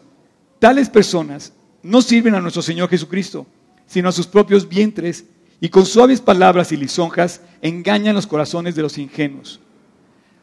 tales 0.59 0.89
personas 0.89 1.53
no 1.81 2.01
sirven 2.01 2.35
a 2.35 2.41
nuestro 2.41 2.61
Señor 2.61 2.89
Jesucristo, 2.89 3.47
sino 3.87 4.09
a 4.09 4.11
sus 4.11 4.27
propios 4.27 4.67
vientres, 4.67 5.23
y 5.61 5.69
con 5.69 5.85
suaves 5.85 6.19
palabras 6.19 6.73
y 6.73 6.77
lisonjas 6.77 7.41
engañan 7.61 8.15
los 8.15 8.27
corazones 8.27 8.75
de 8.75 8.81
los 8.81 8.97
ingenuos. 8.97 9.61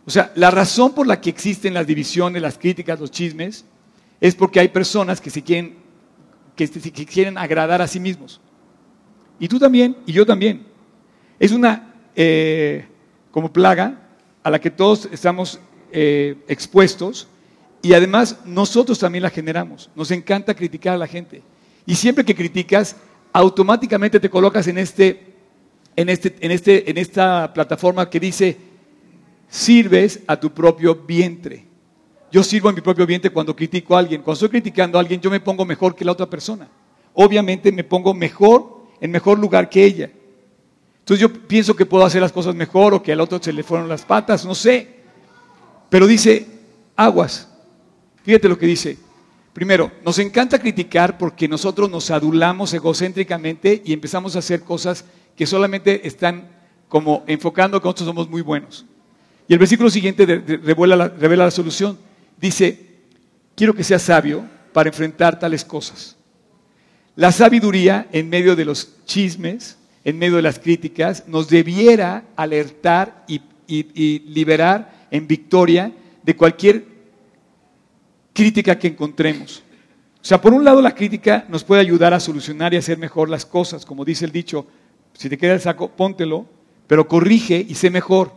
O 0.06 0.10
sea, 0.10 0.32
la 0.34 0.50
razón 0.50 0.94
por 0.94 1.06
la 1.06 1.20
que 1.20 1.28
existen 1.28 1.74
las 1.74 1.86
divisiones, 1.86 2.40
las 2.40 2.56
críticas, 2.56 3.00
los 3.00 3.10
chismes, 3.10 3.66
es 4.18 4.34
porque 4.34 4.60
hay 4.60 4.68
personas 4.68 5.20
que 5.20 5.28
se 5.28 5.42
quieren, 5.42 5.76
que, 6.54 6.68
quieren 7.04 7.36
agradar 7.36 7.82
a 7.82 7.86
sí 7.86 8.00
mismos. 8.00 8.40
Y 9.38 9.46
tú 9.48 9.58
también, 9.58 9.94
y 10.06 10.12
yo 10.12 10.24
también. 10.24 10.66
Es 11.38 11.52
una 11.52 11.92
eh, 12.14 12.86
como 13.30 13.52
plaga 13.52 14.00
a 14.42 14.50
la 14.50 14.58
que 14.58 14.70
todos 14.70 15.06
estamos 15.12 15.60
eh, 15.92 16.36
expuestos 16.48 17.28
y 17.82 17.94
además 17.94 18.38
nosotros 18.44 18.98
también 18.98 19.22
la 19.22 19.30
generamos. 19.30 19.90
Nos 19.94 20.10
encanta 20.10 20.54
criticar 20.54 20.94
a 20.94 20.98
la 20.98 21.06
gente. 21.06 21.42
Y 21.86 21.94
siempre 21.94 22.24
que 22.24 22.34
criticas, 22.34 22.96
automáticamente 23.32 24.18
te 24.18 24.30
colocas 24.30 24.66
en, 24.66 24.78
este, 24.78 25.34
en, 25.94 26.08
este, 26.08 26.34
en, 26.40 26.50
este, 26.50 26.90
en 26.90 26.98
esta 26.98 27.52
plataforma 27.52 28.10
que 28.10 28.18
dice, 28.18 28.56
sirves 29.48 30.20
a 30.26 30.38
tu 30.38 30.52
propio 30.52 30.94
vientre. 30.94 31.64
Yo 32.32 32.42
sirvo 32.42 32.68
a 32.68 32.72
mi 32.72 32.80
propio 32.80 33.06
vientre 33.06 33.30
cuando 33.30 33.54
critico 33.54 33.94
a 33.94 34.00
alguien. 34.00 34.22
Cuando 34.22 34.34
estoy 34.34 34.48
criticando 34.48 34.98
a 34.98 35.00
alguien, 35.00 35.20
yo 35.20 35.30
me 35.30 35.40
pongo 35.40 35.64
mejor 35.64 35.94
que 35.94 36.04
la 36.04 36.12
otra 36.12 36.28
persona. 36.28 36.68
Obviamente 37.14 37.70
me 37.70 37.84
pongo 37.84 38.12
mejor, 38.12 38.84
en 39.00 39.10
mejor 39.10 39.38
lugar 39.38 39.70
que 39.70 39.84
ella. 39.84 40.10
Entonces 40.98 41.20
yo 41.20 41.32
pienso 41.32 41.76
que 41.76 41.86
puedo 41.86 42.04
hacer 42.04 42.20
las 42.20 42.32
cosas 42.32 42.54
mejor 42.54 42.94
o 42.94 43.02
que 43.02 43.12
al 43.12 43.20
otro 43.20 43.38
se 43.40 43.52
le 43.52 43.62
fueron 43.62 43.88
las 43.88 44.04
patas, 44.04 44.44
no 44.44 44.56
sé. 44.56 44.95
Pero 45.88 46.06
dice, 46.06 46.46
aguas. 46.96 47.48
Fíjate 48.24 48.48
lo 48.48 48.58
que 48.58 48.66
dice. 48.66 48.98
Primero, 49.52 49.90
nos 50.04 50.18
encanta 50.18 50.58
criticar 50.58 51.16
porque 51.16 51.48
nosotros 51.48 51.90
nos 51.90 52.10
adulamos 52.10 52.74
egocéntricamente 52.74 53.82
y 53.84 53.92
empezamos 53.92 54.36
a 54.36 54.40
hacer 54.40 54.62
cosas 54.62 55.04
que 55.34 55.46
solamente 55.46 56.06
están 56.06 56.50
como 56.88 57.24
enfocando 57.26 57.80
que 57.80 57.86
nosotros 57.86 58.06
somos 58.06 58.28
muy 58.28 58.42
buenos. 58.42 58.84
Y 59.48 59.52
el 59.52 59.58
versículo 59.58 59.90
siguiente 59.90 60.26
revela 60.26 60.96
la, 60.96 61.08
revela 61.08 61.44
la 61.44 61.50
solución. 61.50 61.98
Dice, 62.38 62.96
quiero 63.54 63.74
que 63.74 63.84
seas 63.84 64.02
sabio 64.02 64.44
para 64.72 64.88
enfrentar 64.88 65.38
tales 65.38 65.64
cosas. 65.64 66.16
La 67.14 67.32
sabiduría 67.32 68.08
en 68.12 68.28
medio 68.28 68.56
de 68.56 68.64
los 68.64 69.04
chismes, 69.06 69.78
en 70.04 70.18
medio 70.18 70.36
de 70.36 70.42
las 70.42 70.58
críticas, 70.58 71.24
nos 71.26 71.48
debiera 71.48 72.24
alertar 72.36 73.24
y, 73.26 73.40
y, 73.66 74.18
liberar 74.28 74.92
en 75.10 75.26
victoria 75.26 75.92
de 76.22 76.36
cualquier 76.36 76.84
crítica 78.32 78.78
que 78.78 78.88
encontremos. 78.88 79.62
O 80.20 80.24
sea, 80.24 80.40
por 80.40 80.52
un 80.52 80.64
lado 80.64 80.82
la 80.82 80.94
crítica 80.94 81.44
nos 81.48 81.62
puede 81.62 81.80
ayudar 81.80 82.12
a 82.12 82.20
solucionar 82.20 82.74
y 82.74 82.76
hacer 82.76 82.98
mejor 82.98 83.30
las 83.30 83.46
cosas, 83.46 83.86
como 83.86 84.04
dice 84.04 84.24
el 84.24 84.32
dicho, 84.32 84.66
si 85.12 85.28
te 85.28 85.38
queda 85.38 85.54
el 85.54 85.60
saco, 85.60 85.88
póntelo, 85.88 86.46
pero 86.86 87.08
corrige 87.08 87.64
y 87.66 87.74
sé 87.74 87.90
mejor. 87.90 88.32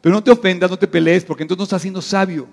Pero 0.00 0.14
no 0.14 0.22
te 0.22 0.30
ofendas, 0.30 0.70
no 0.70 0.78
te 0.78 0.86
pelees, 0.86 1.24
porque 1.24 1.42
entonces 1.42 1.58
no 1.58 1.64
estás 1.64 1.82
siendo 1.82 2.02
sabio. 2.02 2.46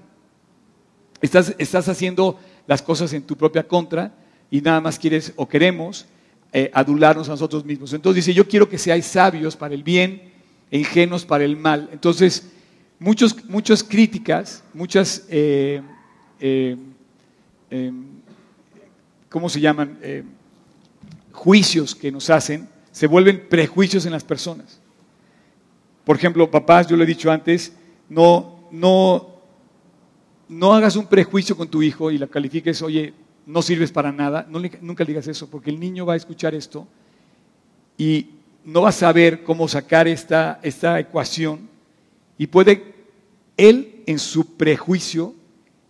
Estás, 1.22 1.54
estás 1.58 1.88
haciendo 1.90 2.40
las 2.68 2.82
cosas 2.82 3.14
en 3.14 3.24
tu 3.24 3.36
propia 3.36 3.68
contra 3.68 4.14
y 4.50 4.62
nada 4.62 4.82
más 4.82 4.98
quieres 5.00 5.34
o 5.36 5.48
queremos 5.48 6.06
eh, 6.54 6.72
adularnos 6.74 7.28
a 7.28 7.32
nosotros 7.32 7.66
mismos. 7.66 7.94
Entonces 7.94 8.26
dice, 8.26 8.36
yo 8.36 8.48
quiero 8.48 8.70
que 8.70 8.78
seáis 8.78 9.06
sabios 9.06 9.56
para 9.56 9.74
el 9.74 9.84
bien 9.84 10.34
e 10.72 10.80
ingenuos 10.80 11.26
para 11.26 11.44
el 11.44 11.58
mal. 11.58 11.90
Entonces, 11.92 12.50
muchos, 13.00 13.46
muchas 13.50 13.84
críticas, 13.84 14.64
muchas, 14.74 15.26
eh, 15.30 15.82
eh, 16.40 16.78
em, 17.70 18.06
¿cómo 19.30 19.50
se 19.50 19.60
llaman? 19.60 19.98
juicios 21.32 21.94
que 21.94 22.12
nos 22.12 22.32
hacen, 22.32 22.68
se 22.92 23.06
vuelven 23.06 23.48
prejuicios 23.48 24.08
en 24.08 24.12
las 24.12 24.24
personas. 24.24 24.80
Por 26.04 26.16
ejemplo, 26.16 26.50
papás, 26.50 26.88
yo 26.88 26.98
lo 26.98 27.04
he 27.04 27.06
dicho 27.06 27.32
antes, 27.32 27.74
no, 28.10 28.68
no, 28.72 29.36
no 30.50 30.74
hagas 30.74 30.96
un 30.96 31.06
prejuicio 31.06 31.56
con 31.56 31.68
tu 31.68 31.84
hijo 31.84 32.10
y 32.10 32.18
la 32.18 32.26
califiques, 32.26 32.82
oye, 32.82 33.14
no 33.46 33.62
sirves 33.62 33.92
para 33.92 34.12
nada, 34.12 34.48
nunca 34.50 35.04
le 35.04 35.08
digas 35.08 35.28
eso, 35.28 35.48
porque 35.48 35.70
el 35.70 35.80
niño 35.80 36.06
va 36.06 36.14
a 36.14 36.18
escuchar 36.18 36.56
esto 36.56 36.88
y 37.98 38.32
no 38.66 38.82
va 38.82 38.90
a 38.90 38.94
saber 38.94 39.44
cómo 39.44 39.68
sacar 39.68 40.08
esta, 40.08 40.60
esta 40.64 41.00
ecuación 41.00 41.70
y 42.38 42.48
puede 42.48 42.96
él 43.58 44.04
en 44.06 44.20
su 44.20 44.56
prejuicio 44.56 45.36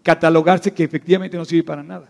catalogarse 0.03 0.73
que 0.73 0.83
efectivamente 0.83 1.37
no 1.37 1.45
sirve 1.45 1.63
para 1.63 1.83
nada. 1.83 2.09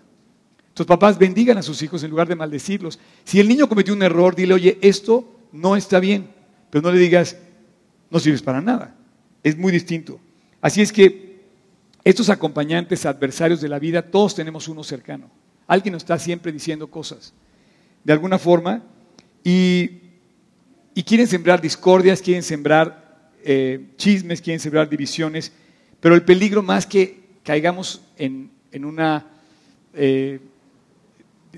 Entonces, 0.69 0.85
papás, 0.85 1.17
bendigan 1.17 1.57
a 1.57 1.63
sus 1.63 1.81
hijos 1.81 2.03
en 2.03 2.11
lugar 2.11 2.27
de 2.27 2.35
maldecirlos. 2.35 2.99
Si 3.23 3.39
el 3.39 3.47
niño 3.47 3.67
cometió 3.67 3.93
un 3.93 4.03
error, 4.03 4.35
dile, 4.35 4.53
oye, 4.53 4.77
esto 4.81 5.27
no 5.51 5.75
está 5.75 5.99
bien, 5.99 6.29
pero 6.69 6.83
no 6.83 6.91
le 6.91 6.99
digas, 6.99 7.37
no 8.11 8.19
sirves 8.19 8.43
para 8.43 8.61
nada. 8.61 8.95
Es 9.41 9.57
muy 9.57 9.71
distinto. 9.71 10.19
Así 10.61 10.81
es 10.81 10.91
que 10.91 11.41
estos 12.03 12.29
acompañantes 12.29 13.05
adversarios 13.05 13.59
de 13.59 13.69
la 13.69 13.79
vida, 13.79 14.01
todos 14.01 14.35
tenemos 14.35 14.67
uno 14.67 14.83
cercano. 14.83 15.29
Alguien 15.67 15.93
nos 15.93 16.03
está 16.03 16.17
siempre 16.17 16.51
diciendo 16.51 16.87
cosas, 16.87 17.33
de 18.03 18.13
alguna 18.13 18.39
forma, 18.39 18.83
y, 19.43 20.03
quieren 21.05 21.27
sembrar 21.27 21.61
discordias, 21.61 22.21
quieren 22.21 22.43
sembrar 22.43 23.06
eh, 23.43 23.87
chismes, 23.97 24.41
quieren 24.41 24.59
sembrar 24.59 24.89
divisiones, 24.89 25.51
pero 25.99 26.15
el 26.15 26.23
peligro 26.23 26.61
más 26.61 26.85
que 26.85 27.19
caigamos 27.43 28.01
en, 28.17 28.51
una 28.83 29.25
eh, 29.93 30.39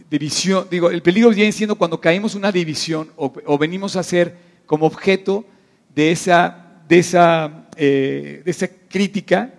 división, 0.09 0.67
digo, 0.69 0.89
el 0.89 1.01
peligro 1.01 1.29
viene 1.31 1.51
siendo 1.51 1.75
cuando 1.75 1.99
caemos 1.99 2.33
en 2.33 2.39
una 2.39 2.51
división 2.51 3.11
o, 3.15 3.57
venimos 3.57 3.95
a 3.95 4.03
ser 4.03 4.35
como 4.65 4.85
objeto 4.85 5.45
de 5.93 6.11
esa, 6.11 6.81
de 6.87 6.99
esa, 6.99 7.67
eh, 7.75 8.41
de 8.45 8.51
esa 8.51 8.67
crítica 8.67 9.53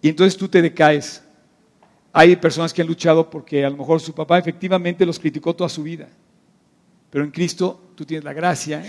y 0.00 0.08
entonces 0.08 0.36
tú 0.36 0.48
te 0.48 0.62
decaes. 0.62 1.22
Hay 2.12 2.36
personas 2.36 2.72
que 2.72 2.82
han 2.82 2.88
luchado 2.88 3.28
porque 3.28 3.64
a 3.64 3.70
lo 3.70 3.76
mejor 3.76 4.00
su 4.00 4.14
papá 4.14 4.38
efectivamente 4.38 5.04
los 5.04 5.18
criticó 5.18 5.54
toda 5.54 5.68
su 5.68 5.82
vida. 5.82 6.08
Pero 7.10 7.24
en 7.24 7.30
Cristo 7.30 7.90
tú 7.94 8.04
tienes 8.04 8.24
la 8.24 8.32
gracia 8.32 8.84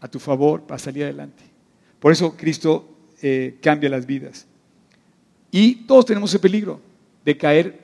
a 0.00 0.08
tu 0.08 0.18
favor 0.18 0.62
para 0.62 0.78
salir 0.78 1.04
adelante. 1.04 1.53
Por 2.04 2.12
eso 2.12 2.36
Cristo 2.36 2.86
eh, 3.22 3.56
cambia 3.62 3.88
las 3.88 4.04
vidas. 4.04 4.46
Y 5.50 5.86
todos 5.86 6.04
tenemos 6.04 6.28
ese 6.28 6.38
peligro 6.38 6.78
de 7.24 7.34
caer 7.34 7.80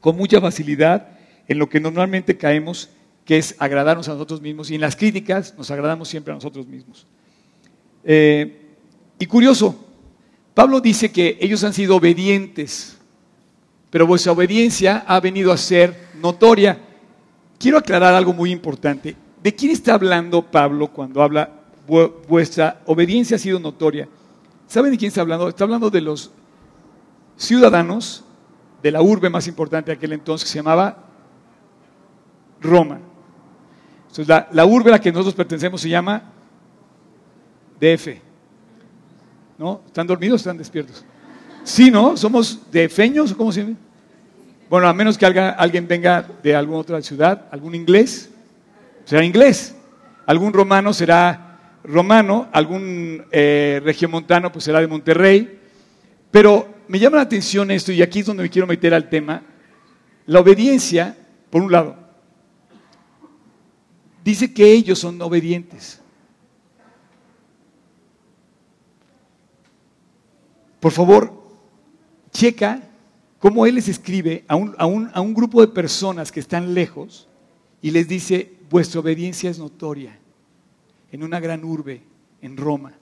con 0.00 0.16
mucha 0.16 0.40
facilidad 0.40 1.16
en 1.46 1.60
lo 1.60 1.68
que 1.68 1.78
normalmente 1.78 2.36
caemos, 2.36 2.90
que 3.24 3.38
es 3.38 3.54
agradarnos 3.60 4.08
a 4.08 4.14
nosotros 4.14 4.40
mismos. 4.42 4.68
Y 4.72 4.74
en 4.74 4.80
las 4.80 4.96
críticas 4.96 5.54
nos 5.56 5.70
agradamos 5.70 6.08
siempre 6.08 6.32
a 6.32 6.34
nosotros 6.34 6.66
mismos. 6.66 7.06
Eh, 8.02 8.62
y 9.20 9.26
curioso, 9.26 9.78
Pablo 10.52 10.80
dice 10.80 11.12
que 11.12 11.38
ellos 11.40 11.62
han 11.62 11.72
sido 11.72 11.94
obedientes, 11.94 12.98
pero 13.90 14.08
vuestra 14.08 14.32
obediencia 14.32 15.04
ha 15.06 15.20
venido 15.20 15.52
a 15.52 15.56
ser 15.56 15.94
notoria. 16.20 16.80
Quiero 17.60 17.78
aclarar 17.78 18.12
algo 18.12 18.32
muy 18.32 18.50
importante. 18.50 19.14
¿De 19.40 19.54
quién 19.54 19.70
está 19.70 19.94
hablando 19.94 20.50
Pablo 20.50 20.88
cuando 20.88 21.22
habla 21.22 21.59
vuestra 22.28 22.82
obediencia 22.86 23.36
ha 23.36 23.38
sido 23.38 23.58
notoria? 23.58 24.08
¿Saben 24.66 24.92
de 24.92 24.98
quién 24.98 25.08
está 25.08 25.22
hablando? 25.22 25.48
Está 25.48 25.64
hablando 25.64 25.90
de 25.90 26.00
los 26.00 26.30
ciudadanos 27.36 28.24
de 28.82 28.90
la 28.90 29.02
urbe 29.02 29.28
más 29.28 29.46
importante 29.46 29.90
de 29.90 29.96
aquel 29.96 30.12
entonces 30.12 30.44
que 30.44 30.52
se 30.52 30.58
llamaba 30.58 30.96
Roma. 32.60 33.00
Entonces, 34.02 34.28
la, 34.28 34.48
la 34.52 34.64
urbe 34.64 34.90
a 34.90 34.92
la 34.92 35.00
que 35.00 35.10
nosotros 35.12 35.34
pertenecemos 35.34 35.80
se 35.80 35.88
llama 35.88 36.22
DF. 37.80 38.08
¿No? 39.58 39.82
¿Están 39.86 40.06
dormidos 40.06 40.34
o 40.34 40.36
están 40.36 40.56
despiertos? 40.56 41.04
Sí, 41.64 41.90
¿no? 41.90 42.16
¿Somos 42.16 42.70
de 42.70 42.88
feños 42.88 43.32
o 43.32 43.36
cómo 43.36 43.52
se 43.52 43.62
llama? 43.62 43.76
Bueno, 44.70 44.88
a 44.88 44.94
menos 44.94 45.18
que 45.18 45.26
alguien 45.26 45.88
venga 45.88 46.24
de 46.42 46.54
alguna 46.54 46.78
otra 46.78 47.02
ciudad, 47.02 47.46
algún 47.50 47.74
inglés, 47.74 48.30
será 49.04 49.24
inglés. 49.24 49.74
Algún 50.26 50.52
romano 50.52 50.92
será 50.92 51.49
romano, 51.84 52.48
algún 52.52 53.24
eh, 53.30 53.80
regiomontano 53.84 54.52
pues 54.52 54.64
será 54.64 54.80
de 54.80 54.86
Monterrey. 54.86 55.60
Pero 56.30 56.68
me 56.88 56.98
llama 56.98 57.16
la 57.16 57.22
atención 57.22 57.70
esto, 57.70 57.92
y 57.92 58.02
aquí 58.02 58.20
es 58.20 58.26
donde 58.26 58.42
me 58.42 58.50
quiero 58.50 58.66
meter 58.66 58.94
al 58.94 59.08
tema, 59.08 59.42
la 60.26 60.40
obediencia, 60.40 61.16
por 61.50 61.62
un 61.62 61.72
lado, 61.72 61.96
dice 64.24 64.52
que 64.52 64.72
ellos 64.72 64.98
son 64.98 65.20
obedientes. 65.22 66.00
Por 70.78 70.92
favor, 70.92 71.32
checa 72.30 72.82
cómo 73.38 73.66
él 73.66 73.74
les 73.74 73.88
escribe 73.88 74.44
a 74.48 74.56
un, 74.56 74.74
a, 74.78 74.86
un, 74.86 75.34
grupo 75.34 75.60
de 75.60 75.68
personas 75.68 76.30
que 76.32 76.40
están 76.40 76.74
lejos 76.74 77.28
y 77.82 77.90
les 77.90 78.08
dice, 78.08 78.52
vuestra 78.70 79.00
obediencia 79.00 79.50
es 79.50 79.58
notoria 79.58 80.19
en 81.12 81.22
una 81.22 81.40
gran 81.40 81.64
urbe, 81.64 82.02
en 82.42 82.56
Roma. 82.56 82.92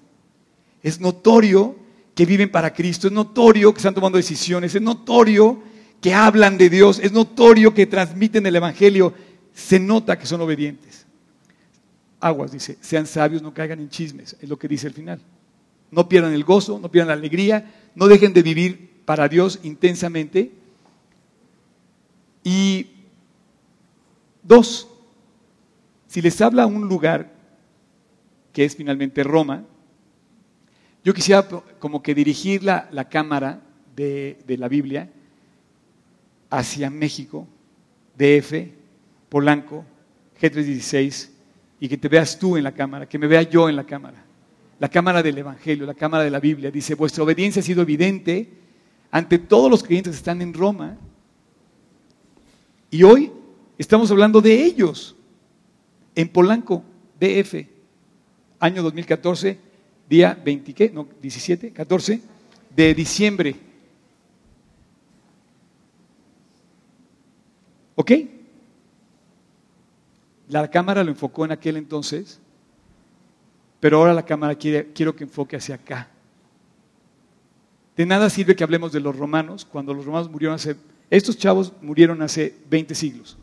Es 0.83 1.01
notorio 1.01 1.77
que 2.15 2.27
viven 2.27 2.51
para 2.51 2.73
Cristo, 2.73 3.07
es 3.07 3.13
notorio 3.13 3.73
que 3.73 3.79
están 3.79 3.95
tomando 3.95 4.17
decisiones, 4.17 4.75
es 4.75 4.83
notorio 4.83 5.63
que 6.01 6.15
hablan 6.15 6.59
de 6.59 6.71
Dios, 6.71 7.01
es 7.03 7.13
notorio 7.13 7.75
que 7.75 7.87
transmiten 7.87 8.47
el 8.47 8.57
Evangelio, 8.57 9.15
se 9.53 9.79
nota 9.79 10.19
que 10.19 10.27
son 10.27 10.41
obedientes. 10.41 11.07
Aguas, 12.21 12.53
dice, 12.53 12.79
sean 12.81 13.07
sabios, 13.07 13.43
no 13.43 13.55
caigan 13.55 13.81
en 13.81 13.89
chismes, 13.89 14.37
es 14.41 14.49
lo 14.49 14.59
que 14.59 14.69
dice 14.69 14.87
el 14.87 14.95
final. 14.95 15.21
No 15.91 16.09
pierdan 16.09 16.33
el 16.33 16.45
gozo, 16.45 16.79
no 16.79 16.91
pierdan 16.91 17.09
la 17.09 17.15
alegría, 17.15 17.73
no 17.95 18.09
dejen 18.09 18.33
de 18.33 18.43
vivir 18.43 19.03
para 19.05 19.29
Dios 19.29 19.61
intensamente. 19.63 20.53
Y 22.45 22.87
dos, 24.43 24.89
si 26.09 26.21
les 26.21 26.41
habla 26.41 26.67
un 26.67 26.89
lugar 26.89 27.38
que 28.59 28.65
es 28.65 28.75
finalmente 28.75 29.23
Roma, 29.23 29.65
yo 31.05 31.15
quisiera 31.15 31.47
como 31.79 32.03
que 32.03 32.13
dirigir 32.13 32.65
la, 32.65 33.09
cámara 33.09 33.63
de, 33.95 34.37
de, 34.49 34.59
la 34.59 34.67
Biblia 34.67 35.09
hacia 36.51 36.91
México, 36.91 37.47
DF, 38.17 38.53
Polanco, 39.29 39.85
G316, 40.41 41.29
y 41.79 41.89
que 41.89 41.97
te 41.97 42.09
veas 42.09 42.37
tú 42.37 42.57
en 42.57 42.65
la 42.65 42.73
cámara, 42.73 43.09
que 43.09 43.17
me 43.17 43.29
vea 43.29 43.43
yo 43.43 43.69
en 43.69 43.77
la 43.77 43.85
cámara 43.85 44.25
la 44.81 44.89
cámara 44.89 45.23
del 45.23 45.39
Evangelio, 45.39 45.87
la 45.87 45.95
cámara 45.95 46.25
de 46.25 46.31
la 46.31 46.41
Biblia. 46.41 46.73
Dice, 46.73 46.97
vuestra 46.97 47.23
obediencia 47.23 47.61
ha 47.61 47.65
sido 47.65 47.83
evidente 47.83 48.49
ante 49.13 49.39
todos 49.39 49.71
los 49.71 49.85
creyentes 49.85 50.15
que 50.15 50.19
están 50.19 50.43
en 50.43 50.53
Roma. 50.53 50.99
Y 52.91 53.05
hoy 53.05 53.31
estamos 53.79 54.11
hablando 54.11 54.41
de 54.41 54.65
ellos, 54.65 55.15
en 56.17 56.29
Polanco, 56.29 56.83
DF, 57.21 57.78
año 58.61 58.83
2014, 58.83 59.59
día 60.09 60.41
20, 60.45 60.75
¿qué? 60.75 60.91
No, 60.91 61.07
17, 61.21 61.73
14 61.73 62.21
de 62.75 62.95
diciembre. 62.95 63.57
¿Ok? 67.95 68.13
La 70.49 70.71
cámara 70.71 71.05
lo 71.05 71.11
enfocó 71.11 71.45
en 71.45 71.53
aquel 71.53 71.77
entonces 71.77 72.41
pero 73.81 73.99
ahora 73.99 74.15
la 74.15 74.25
cámara 74.25 74.55
quiere, 74.55 74.93
quiero 74.93 75.15
que 75.15 75.25
enfoque 75.25 75.57
hacia 75.57 75.77
acá. 75.77 76.09
De 77.97 78.07
nada 78.07 78.31
sirve 78.31 78.57
que 78.57 78.65
hablemos 78.65 78.93
de 78.93 79.01
los 79.01 79.17
romanos 79.17 79.65
cuando 79.65 79.95
los 79.95 80.05
romanos 80.05 80.31
murieron 80.31 80.55
hace... 80.55 80.77
Estos 81.11 81.39
chavos 81.39 81.73
murieron 81.81 82.21
hace 82.23 82.55
20 82.69 82.95
siglos. 82.95 83.39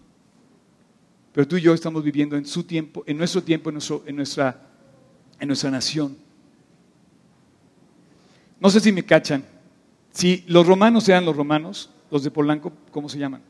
Pero 1.34 1.48
tú 1.48 1.58
y 1.58 1.62
yo 1.62 1.74
estamos 1.74 2.04
viviendo 2.04 2.38
en 2.38 2.46
su 2.46 2.64
tiempo, 2.64 3.04
en 3.06 3.18
nuestro 3.18 3.44
tiempo, 3.44 3.70
en, 3.70 3.80
en, 4.06 4.16
nuestra, 4.16 4.62
en 5.40 5.48
nuestra 5.48 5.72
nación. 5.72 6.18
No 8.60 8.70
sé 8.70 8.80
si 8.80 8.92
me 8.92 9.04
cachan. 9.04 9.44
Si 10.12 10.44
los 10.48 10.66
romanos 10.66 11.08
eran 11.10 11.26
los 11.26 11.36
romanos, 11.36 11.90
los 12.10 12.24
de 12.24 12.32
Polanco, 12.32 12.72
¿cómo 12.92 13.10
se 13.10 13.18
llaman? 13.18 13.42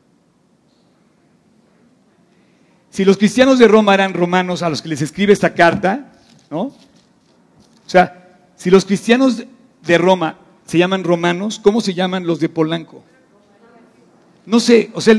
Si 2.90 3.04
los 3.04 3.16
cristianos 3.16 3.58
de 3.58 3.68
Roma 3.68 3.94
eran 3.94 4.14
romanos 4.14 4.62
a 4.62 4.70
los 4.70 4.82
que 4.82 4.88
les 4.88 5.02
escribe 5.02 5.32
esta 5.32 5.54
carta, 5.54 6.12
¿no? 6.50 6.62
O 6.62 6.74
sea, 7.86 8.40
si 8.56 8.70
los 8.70 8.84
cristianos 8.84 9.44
de 9.82 9.98
Roma 9.98 10.38
se 10.64 10.78
llaman 10.78 11.04
romanos, 11.04 11.60
¿cómo 11.62 11.80
se 11.80 11.94
llaman 11.94 12.26
los 12.26 12.40
de 12.40 12.48
Polanco? 12.48 13.04
no 14.46 14.60
sé, 14.60 14.90
o 14.94 15.00
sea, 15.00 15.14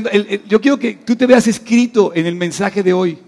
yo 0.48 0.60
quiero 0.60 0.78
que 0.78 0.94
tú 0.94 1.14
te 1.14 1.26
veas 1.26 1.46
escrito 1.46 2.12
en 2.14 2.24
el 2.24 2.34
mensaje 2.34 2.82
de 2.82 2.94
hoy. 2.94 3.18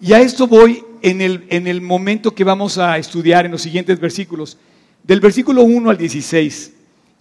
Y 0.00 0.12
a 0.12 0.20
esto 0.20 0.48
voy 0.48 0.84
en 1.02 1.20
el, 1.20 1.46
en 1.50 1.66
el 1.66 1.80
momento 1.80 2.34
que 2.34 2.44
vamos 2.44 2.78
a 2.78 2.96
estudiar 2.96 3.44
en 3.44 3.52
los 3.52 3.62
siguientes 3.62 3.98
versículos. 4.00 4.56
Del 5.02 5.20
versículo 5.20 5.62
1 5.62 5.90
al 5.90 5.98
16 5.98 6.72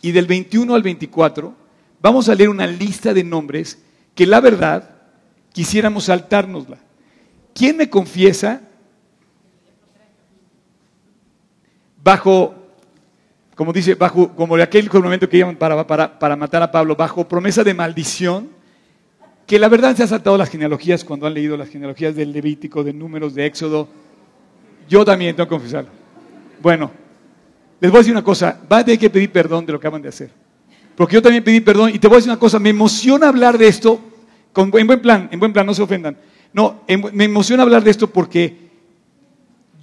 y 0.03 0.11
del 0.11 0.27
21 0.27 0.73
al 0.73 0.83
24, 0.83 1.53
vamos 2.01 2.29
a 2.29 2.35
leer 2.35 2.50
una 2.50 2.67
lista 2.67 3.13
de 3.13 3.23
nombres 3.23 3.79
que 4.13 4.27
la 4.27 4.39
verdad 4.39 4.89
quisiéramos 5.51 6.05
saltárnosla. 6.05 6.77
¿Quién 7.53 7.77
me 7.77 7.89
confiesa 7.89 8.61
bajo, 12.03 12.55
como 13.55 13.73
dice, 13.73 13.95
bajo, 13.95 14.29
como 14.35 14.57
de 14.57 14.63
aquel 14.63 14.89
momento 14.93 15.27
que 15.27 15.39
llaman 15.39 15.57
para, 15.57 15.85
para, 15.85 16.19
para 16.19 16.35
matar 16.35 16.61
a 16.61 16.71
Pablo, 16.71 16.95
bajo 16.95 17.27
promesa 17.27 17.63
de 17.63 17.73
maldición? 17.73 18.61
Que 19.51 19.60
la 19.60 19.67
verdad 19.67 19.93
se 19.98 20.03
ha 20.03 20.08
saltado 20.08 20.38
las 20.38 20.50
genealogías 20.50 21.03
cuando 21.03 21.27
han 21.27 21.34
leído 21.34 21.58
las 21.58 21.67
genealogías 21.67 22.15
del 22.15 22.31
Levítico, 22.31 22.86
de 22.86 22.93
Números, 22.93 23.36
de 23.36 23.46
Éxodo. 23.46 23.86
Yo 24.88 25.03
también 25.03 25.36
tengo 25.36 25.46
que 25.46 25.55
confesarlo. 25.55 25.89
Bueno, 26.62 26.89
les 27.81 27.91
voy 27.91 27.98
a 27.98 28.00
decir 28.00 28.13
una 28.13 28.24
cosa, 28.24 28.58
van 28.70 28.79
a 28.79 28.86
tener 28.86 28.98
que 28.98 29.10
pedir 29.10 29.29
perdón 29.29 29.65
de 29.65 29.74
lo 29.74 29.77
que 29.81 29.88
acaban 29.88 30.01
de 30.01 30.08
hacer. 30.08 30.31
Porque 30.96 31.15
yo 31.15 31.22
también 31.22 31.43
pedí 31.43 31.60
perdón 31.60 31.91
y 31.93 32.00
te 32.00 32.08
voy 32.08 32.15
a 32.15 32.17
decir 32.20 32.31
una 32.31 32.39
cosa, 32.39 32.60
me 32.60 32.70
emociona 32.70 33.27
hablar 33.27 33.58
de 33.58 33.67
esto, 33.67 34.00
con, 34.53 34.72
en 34.74 34.88
buen 34.88 35.01
plan, 35.01 35.27
en 35.29 35.38
buen 35.38 35.51
plan, 35.51 35.65
no 35.65 35.74
se 35.74 35.81
ofendan. 35.81 36.15
No, 36.53 36.84
me 37.12 37.25
emociona 37.25 37.63
hablar 37.63 37.84
de 37.84 37.91
esto 37.91 38.08
porque 38.08 38.55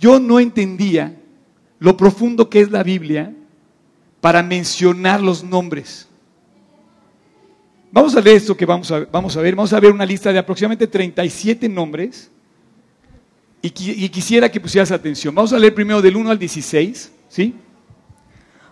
yo 0.01 0.19
no 0.19 0.41
entendía 0.41 1.15
lo 1.79 1.95
profundo 1.95 2.49
que 2.49 2.63
es 2.63 2.71
la 2.71 2.83
Biblia 2.83 3.35
para 4.23 4.43
mencionar 4.43 5.21
los 5.21 5.45
nombres. 5.45 6.08
Vamos 7.91 8.15
a 8.17 8.21
leer 8.21 8.37
esto 8.37 8.57
que 8.57 8.67
vamos 8.67 8.91
a, 8.91 9.01
vamos 9.11 9.37
a 9.37 9.41
ver. 9.41 9.55
Vamos 9.55 9.73
a 9.73 9.81
ver 9.81 9.93
una 9.93 10.05
lista 10.05 10.33
de 10.33 10.39
aproximadamente 10.39 10.87
37 10.87 11.69
nombres. 11.69 12.31
Y, 13.63 13.71
qui- 13.71 13.95
y 13.97 14.09
quisiera 14.09 14.49
que 14.51 14.61
pusieras 14.61 14.91
atención. 14.93 15.35
Vamos 15.35 15.53
a 15.53 15.59
leer 15.59 15.75
primero 15.75 16.01
del 16.03 16.17
1 16.17 16.31
al 16.31 16.39
16. 16.39 17.13
¿Sí? 17.29 17.55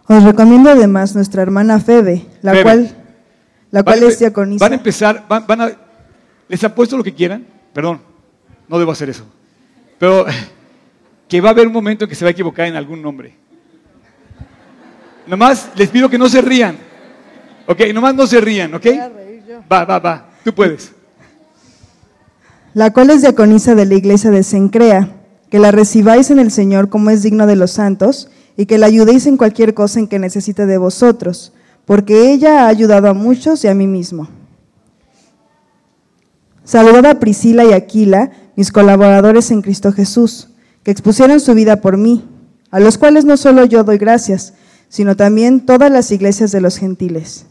Os 0.07 0.23
recomiendo 0.23 0.71
además 0.71 1.15
nuestra 1.17 1.43
hermana 1.43 1.81
Febe, 1.81 2.25
la 2.41 2.53
Febe. 2.53 2.63
cual, 2.63 2.97
la 3.73 3.83
cual 3.83 4.01
Van 4.01 4.09
es 4.09 4.19
diaconisa. 4.21 4.65
Van 4.65 4.73
a 4.73 4.77
empezar, 4.77 5.25
van, 5.29 5.45
van 5.49 5.61
a, 5.63 5.73
les 6.49 6.63
apuesto 6.63 6.97
lo 6.97 7.03
que 7.03 7.13
quieran. 7.13 7.45
Perdón, 7.73 8.01
no 8.69 8.79
debo 8.79 8.93
hacer 8.93 9.11
eso. 9.11 9.25
Pero 9.99 10.25
que 11.29 11.41
va 11.41 11.49
a 11.49 11.53
haber 11.53 11.67
un 11.67 11.73
momento 11.73 12.05
en 12.05 12.09
que 12.09 12.15
se 12.15 12.25
va 12.25 12.29
a 12.29 12.33
equivocar 12.33 12.67
en 12.67 12.77
algún 12.77 13.03
nombre. 13.03 13.35
Nomás 15.27 15.71
les 15.75 15.89
pido 15.91 16.09
que 16.09 16.19
no 16.19 16.29
se 16.29 16.41
rían. 16.41 16.77
Ok, 17.67 17.81
nomás 17.93 18.15
no 18.15 18.27
se 18.27 18.41
rían, 18.41 18.75
¿ok? 18.75 18.87
Va, 19.71 19.85
va, 19.85 19.99
va. 19.99 20.31
Tú 20.45 20.55
puedes. 20.55 20.93
la 22.75 22.93
cual 22.93 23.11
es 23.11 23.23
diaconisa 23.23 23.75
de 23.75 23.87
la 23.87 23.95
iglesia 23.95 24.31
de 24.31 24.43
Sencrea, 24.43 25.17
que 25.51 25.59
la 25.59 25.71
recibáis 25.71 26.31
en 26.31 26.39
el 26.39 26.51
Señor 26.51 26.89
como 26.89 27.11
es 27.11 27.23
digno 27.23 27.47
de 27.47 27.57
los 27.57 27.71
santos, 27.71 28.29
y 28.57 28.67
que 28.67 28.79
la 28.79 28.87
ayudéis 28.87 29.27
en 29.27 29.37
cualquier 29.37 29.75
cosa 29.75 29.99
en 29.99 30.09
que 30.09 30.19
necesite 30.19 30.67
de 30.67 30.79
vosotros, 30.79 31.53
porque 31.85 32.33
ella 32.33 32.65
ha 32.65 32.69
ayudado 32.69 33.09
a 33.09 33.15
muchos 33.15 33.65
y 33.65 33.69
a 33.69 33.75
mí 33.75 33.87
mismo. 33.87 34.29
Saludad 36.65 37.07
a 37.07 37.21
Priscila 37.21 37.65
y 37.65 37.73
Aquila, 37.73 38.31
mis 38.57 38.73
colaboradores 38.73 39.51
en 39.51 39.63
Cristo 39.63 39.93
Jesús, 39.93 40.49
que 40.83 40.91
expusieron 40.91 41.41
su 41.41 41.55
vida 41.55 41.81
por 41.81 41.97
mí, 41.97 42.25
a 42.71 42.81
los 42.81 42.99
cuales 42.99 43.25
no 43.25 43.37
solo 43.37 43.65
yo 43.65 43.85
doy 43.85 43.99
gracias, 43.99 44.55
sino 44.89 45.17
también 45.17 45.65
todas 45.65 45.91
las 45.91 46.11
iglesias 46.11 46.53
de 46.53 46.61
los 46.61 46.77
gentiles. 46.77 47.47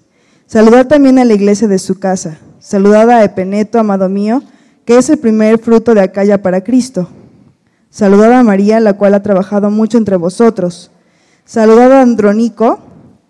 Saludad 0.47 0.87
también 0.87 1.17
a 1.17 1.25
la 1.25 1.33
iglesia 1.33 1.67
de 1.67 1.79
su 1.79 1.99
casa. 1.99 2.37
Saludad 2.59 3.09
a 3.09 3.23
Epeneto, 3.23 3.79
amado 3.79 4.09
mío, 4.09 4.43
que 4.85 4.97
es 4.97 5.09
el 5.09 5.17
primer 5.17 5.57
fruto 5.57 5.95
de 5.95 6.01
Acaya 6.01 6.41
para 6.41 6.63
Cristo. 6.63 7.09
Saludad 7.89 8.31
a 8.33 8.43
María, 8.43 8.79
la 8.79 8.93
cual 8.93 9.15
ha 9.15 9.23
trabajado 9.23 9.71
mucho 9.71 9.97
entre 9.97 10.17
vosotros. 10.17 10.91
Saludad 11.45 11.91
a 11.93 12.01
Andrónico 12.01 12.79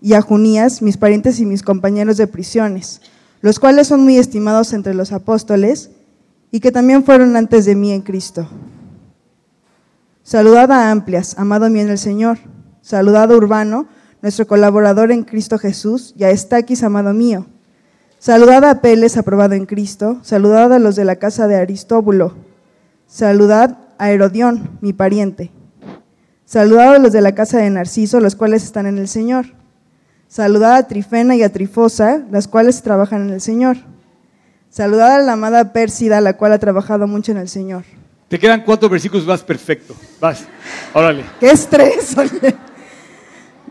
y 0.02 0.14
a 0.14 0.22
Junías, 0.22 0.82
mis 0.82 0.98
parientes 0.98 1.40
y 1.40 1.46
mis 1.46 1.64
compañeros 1.64 2.18
de 2.18 2.28
prisiones, 2.28 3.02
los 3.42 3.60
cuales 3.60 3.88
son 3.88 4.04
muy 4.04 4.18
estimados 4.18 4.74
entre 4.74 4.94
los 4.94 5.12
apóstoles 5.12 5.92
y 6.52 6.60
que 6.60 6.72
también 6.72 7.04
fueron 7.04 7.38
antes 7.38 7.66
de 7.66 7.76
mí 7.76 7.92
en 7.92 8.02
Cristo. 8.02 8.48
Saludad 10.24 10.72
a 10.72 10.92
Amplias, 10.92 11.38
amado 11.38 11.70
mío 11.70 11.84
en 11.84 11.90
el 11.90 11.98
Señor. 11.98 12.40
Saludad 12.82 13.32
a 13.32 13.36
Urbano, 13.36 13.88
nuestro 14.26 14.48
colaborador 14.48 15.12
en 15.12 15.22
Cristo 15.22 15.60
Jesús, 15.60 16.16
y 16.18 16.24
a 16.24 16.32
Estaquis, 16.32 16.82
amado 16.82 17.14
mío. 17.14 17.46
Saludad 18.18 18.64
a 18.64 18.72
Apeles, 18.72 19.18
aprobado 19.18 19.54
en 19.54 19.68
Cristo. 19.68 20.18
Saludad 20.24 20.74
a 20.74 20.80
los 20.80 20.96
de 20.96 21.06
la 21.06 21.18
casa 21.18 21.48
de 21.48 21.58
Aristóbulo. 21.58 22.34
Saludad 23.06 23.78
a 24.00 24.10
Herodión, 24.10 24.80
mi 24.82 24.94
pariente. 24.94 25.52
Saludad 26.44 26.96
a 26.96 26.98
los 26.98 27.14
de 27.14 27.22
la 27.22 27.36
casa 27.36 27.60
de 27.60 27.70
Narciso, 27.70 28.20
los 28.20 28.36
cuales 28.36 28.64
están 28.64 28.88
en 28.88 28.98
el 28.98 29.08
Señor. 29.08 29.46
Saludad 30.28 30.74
a 30.74 30.88
Trifena 30.88 31.36
y 31.36 31.44
a 31.44 31.54
Trifosa, 31.54 32.24
las 32.32 32.48
cuales 32.48 32.82
trabajan 32.82 33.28
en 33.28 33.30
el 33.30 33.42
Señor. 33.42 33.78
Saludad 34.72 35.18
a 35.18 35.22
la 35.22 35.34
amada 35.34 35.72
Pérsida, 35.72 36.20
la 36.20 36.36
cual 36.36 36.52
ha 36.54 36.58
trabajado 36.58 37.06
mucho 37.06 37.32
en 37.32 37.38
el 37.38 37.48
Señor. 37.48 37.84
Te 38.28 38.40
quedan 38.40 38.64
cuatro 38.64 38.90
versículos, 38.90 39.24
vas 39.24 39.44
perfecto. 39.44 39.94
Vas. 40.20 40.46
Órale. 40.96 41.26
¡Qué 41.40 41.52
estrés! 41.52 42.18
oye! 42.18 42.56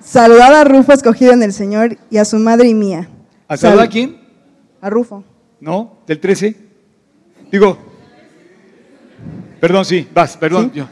Saludad 0.05 0.55
a 0.55 0.65
Rufo, 0.65 0.93
escogido 0.93 1.33
en 1.33 1.43
el 1.43 1.53
Señor, 1.53 1.97
y 2.11 2.19
a 2.19 2.25
su 2.25 2.39
madre 2.39 2.69
y 2.69 2.75
mía. 2.75 3.09
¿A 3.49 3.57
Sal- 3.57 3.71
saludar 3.71 3.87
a 3.87 3.91
quién? 3.91 4.21
A 4.81 4.91
Rufo. 4.91 5.25
¿No? 5.61 5.99
¿Del 6.07 6.21
13? 6.21 6.57
Digo. 7.51 7.79
Perdón, 9.61 9.85
sí, 9.85 10.07
vas, 10.13 10.37
perdón. 10.37 10.71
Yo. 10.75 10.87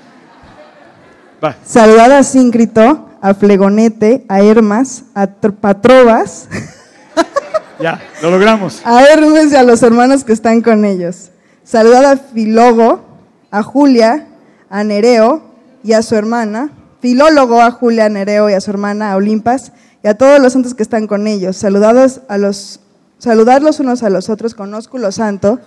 Va. 1.44 1.57
Saludad 1.64 2.11
a 2.12 2.22
Síncrito, 2.22 3.11
a 3.20 3.35
Flegonete, 3.35 4.25
a 4.29 4.40
Hermas, 4.40 5.05
a 5.14 5.27
Tr- 5.27 5.55
Patrobas, 5.57 6.48
Ya, 7.81 8.01
lo 8.22 8.31
logramos. 8.31 8.81
a 8.85 9.03
Hermes 9.05 9.53
y 9.53 9.57
a 9.57 9.62
los 9.62 9.83
hermanos 9.83 10.25
que 10.25 10.33
están 10.33 10.62
con 10.62 10.85
ellos. 10.85 11.31
Saludad 11.64 12.05
a 12.07 12.16
Filólogo, 12.16 13.05
a 13.51 13.62
Julia, 13.62 14.27
a 14.70 14.85
Nereo 14.85 15.42
y 15.83 15.92
a 15.92 16.03
su 16.03 16.14
hermana. 16.14 16.70
Filólogo, 17.03 17.61
a 17.61 17.73
Julia, 17.73 18.09
Nereo 18.09 18.49
y 18.49 18.53
a 18.53 18.61
su 18.61 18.71
hermana, 18.71 19.17
Olimpas, 19.17 19.73
y 20.05 20.07
a 20.07 20.15
todos 20.15 20.41
los 20.41 20.53
santos 20.53 20.73
que 20.73 20.85
están 20.85 21.09
con 21.09 21.27
ellos. 21.27 21.57
Saludados 21.57 22.21
a 22.29 22.38
los, 22.38 22.79
saludad 23.19 23.61
los 23.61 23.81
unos 23.81 24.05
a 24.05 24.09
los 24.09 24.31
otros 24.31 24.55
con 24.55 24.73
ósculo 24.73 25.11
santo. 25.11 25.59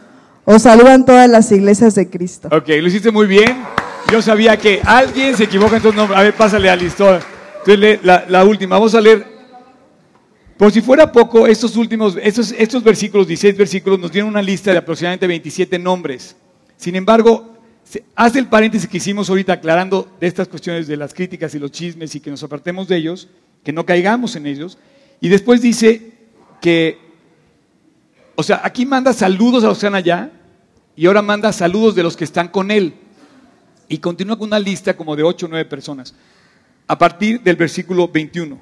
Os 0.46 0.62
saludan 0.62 1.06
todas 1.06 1.30
las 1.30 1.52
iglesias 1.52 1.94
de 1.94 2.10
Cristo. 2.10 2.48
Ok, 2.54 2.70
lo 2.70 2.88
hiciste 2.88 3.12
muy 3.12 3.28
bien. 3.28 3.66
Yo 4.10 4.22
sabía 4.22 4.56
que 4.56 4.80
alguien 4.86 5.36
se 5.36 5.44
equivoca 5.44 5.76
en 5.76 5.82
tu 5.82 5.92
nombre. 5.92 6.18
A 6.18 6.24
ver, 6.24 6.34
pásale 6.34 6.70
a 6.70 6.76
listo. 6.78 7.06
Entonces 7.66 7.80
lee 7.80 8.00
la, 8.02 8.46
última. 8.46 8.78
Vamos 8.78 8.96
a 8.96 9.02
leer. 9.02 9.28
Por 10.58 10.72
si 10.72 10.80
fuera 10.80 11.12
poco, 11.12 11.48
estos 11.48 11.76
últimos, 11.76 12.18
estos, 12.24 12.54
estos 12.58 12.82
versículos, 12.82 13.28
16 13.28 13.58
versículos, 13.58 14.00
nos 14.00 14.10
dieron 14.10 14.30
una 14.30 14.42
lista 14.42 14.72
de 14.72 14.78
aproximadamente 14.78 15.28
27 15.28 15.78
nombres. 15.80 16.38
Sin 16.78 16.96
embargo, 16.96 17.55
hace 18.16 18.40
el 18.40 18.48
paréntesis 18.48 18.90
que 18.90 18.98
hicimos 18.98 19.30
ahorita 19.30 19.54
aclarando 19.54 20.10
de 20.20 20.28
estas 20.28 20.48
cuestiones 20.48 20.88
de 20.88 20.98
las 20.98 21.14
críticas 21.14 21.54
y 21.56 21.60
los 21.60 21.72
chismes 21.72 22.16
y 22.16 22.20
que 22.20 22.30
nos 22.30 22.44
apartemos 22.44 22.88
de 22.88 22.98
ellos, 22.98 23.28
que 23.64 23.74
no 23.74 23.86
caigamos 23.86 24.36
en 24.36 24.48
ellos. 24.48 24.78
Y 25.22 25.30
después 25.30 25.62
dice 25.62 26.14
que 26.62 27.06
o 28.36 28.44
sea, 28.44 28.62
aquí 28.64 28.86
manda 28.86 29.14
saludos 29.14 29.64
a 29.64 29.68
los 29.68 29.78
que 29.78 29.86
están 29.86 29.96
allá 29.96 30.30
y 30.96 31.06
ahora 31.08 31.22
manda 31.22 31.52
saludos 31.54 31.96
de 31.96 32.04
los 32.04 32.18
que 32.18 32.26
están 32.26 32.50
con 32.50 32.70
él. 32.70 32.94
Y 33.88 34.00
continúa 34.00 34.38
con 34.38 34.48
una 34.48 34.60
lista 34.60 34.96
como 34.96 35.16
de 35.16 35.24
8 35.24 35.46
o 35.46 35.50
9 35.50 35.66
personas. 35.66 36.14
A 36.88 36.98
partir 36.98 37.42
del 37.42 37.56
versículo 37.56 38.08
21. 38.08 38.60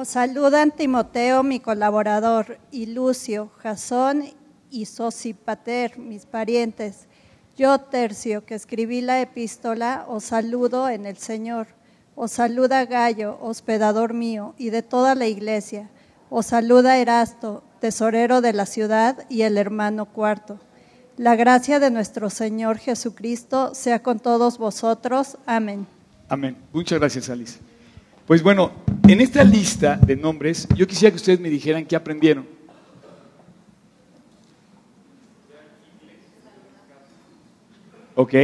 Os 0.00 0.06
saludan 0.06 0.70
Timoteo, 0.70 1.42
mi 1.42 1.58
colaborador, 1.58 2.60
y 2.70 2.86
Lucio, 2.86 3.50
Jasón 3.58 4.26
y 4.70 4.84
Sosipater, 4.84 5.98
mis 5.98 6.24
parientes. 6.24 7.08
Yo, 7.56 7.80
Tercio, 7.80 8.46
que 8.46 8.54
escribí 8.54 9.00
la 9.00 9.20
epístola, 9.20 10.04
os 10.06 10.22
saludo 10.22 10.88
en 10.88 11.04
el 11.04 11.16
Señor. 11.16 11.66
Os 12.14 12.30
saluda 12.30 12.84
Gallo, 12.84 13.38
hospedador 13.40 14.14
mío, 14.14 14.54
y 14.56 14.70
de 14.70 14.82
toda 14.82 15.16
la 15.16 15.26
iglesia. 15.26 15.90
Os 16.30 16.46
saluda 16.46 16.98
Erasto, 16.98 17.64
tesorero 17.80 18.40
de 18.40 18.52
la 18.52 18.66
ciudad, 18.66 19.26
y 19.28 19.42
el 19.42 19.58
hermano 19.58 20.04
cuarto. 20.04 20.60
La 21.16 21.34
gracia 21.34 21.80
de 21.80 21.90
nuestro 21.90 22.30
Señor 22.30 22.78
Jesucristo 22.78 23.74
sea 23.74 24.00
con 24.00 24.20
todos 24.20 24.58
vosotros. 24.58 25.38
Amén. 25.44 25.88
Amén. 26.28 26.56
Muchas 26.72 27.00
gracias, 27.00 27.28
Alice. 27.30 27.67
Pues 28.28 28.42
bueno, 28.42 28.72
en 29.08 29.22
esta 29.22 29.42
lista 29.42 29.96
de 29.96 30.14
nombres, 30.14 30.68
yo 30.76 30.86
quisiera 30.86 31.10
que 31.10 31.16
ustedes 31.16 31.40
me 31.40 31.48
dijeran 31.48 31.86
qué 31.86 31.96
aprendieron. 31.96 32.46
Ok. 38.14 38.34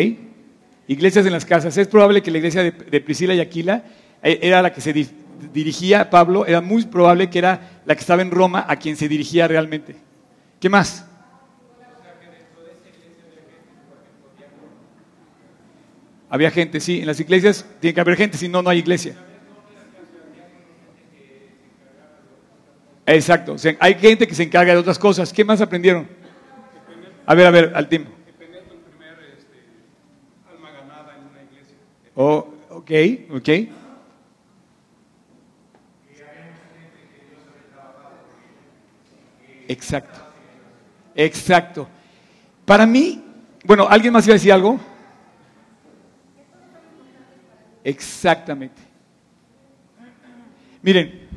Iglesias 0.89 1.27
en 1.27 1.33
las 1.33 1.45
casas. 1.45 1.77
Es 1.77 1.87
probable 1.87 2.23
que 2.23 2.31
la 2.31 2.39
iglesia 2.39 2.63
de, 2.63 3.01
Priscila 3.03 3.35
y 3.35 3.41
Aquila 3.41 3.85
eh, 4.23 4.39
era 4.41 4.63
la 4.63 4.73
que 4.73 4.81
se 4.81 4.95
di- 4.95 5.07
dirigía 5.53 6.09
Pablo, 6.09 6.47
era 6.47 6.63
muy 6.63 6.87
probable 6.87 7.29
que 7.29 7.39
era 7.41 7.83
la 7.85 7.95
que 7.95 8.01
estaba 8.01 8.23
en 8.23 8.31
Roma 8.31 8.65
a 8.67 8.77
quien 8.77 8.97
se 8.97 9.07
dirigía 9.07 9.47
realmente. 9.47 9.97
¿Qué 10.61 10.71
más? 10.71 11.05
Había 16.31 16.51
gente, 16.51 16.81
sí, 16.81 17.01
en 17.01 17.07
las 17.07 17.21
iglesias 17.21 17.67
tiene 17.81 17.93
que 17.93 18.01
haber 18.01 18.17
gente, 18.17 18.39
si 18.39 18.49
no, 18.49 18.63
no 18.63 18.71
hay 18.71 18.79
iglesia. 18.79 19.15
Exacto, 23.07 23.57
hay 23.81 23.95
gente 23.95 24.27
que 24.27 24.35
se 24.35 24.45
encarga 24.45 24.73
de 24.73 24.79
otras 24.79 24.99
cosas. 24.99 25.33
¿Qué 25.33 25.45
más 25.45 25.61
aprendieron? 25.61 26.09
A 27.27 27.35
ver, 27.35 27.47
a 27.47 27.51
ver, 27.51 27.73
al 27.75 27.89
tiempo. 27.89 28.11
Oh, 32.15 32.55
ok, 32.71 32.91
ok. 33.31 33.49
Exacto. 39.67 40.21
Exacto. 41.15 41.89
Para 42.65 42.87
mí, 42.87 43.23
bueno, 43.65 43.87
¿alguien 43.89 44.13
más 44.13 44.27
iba 44.27 44.33
a 44.33 44.37
decir 44.37 44.53
algo? 44.53 44.79
Exactamente. 47.83 48.81
Miren, 50.83 51.29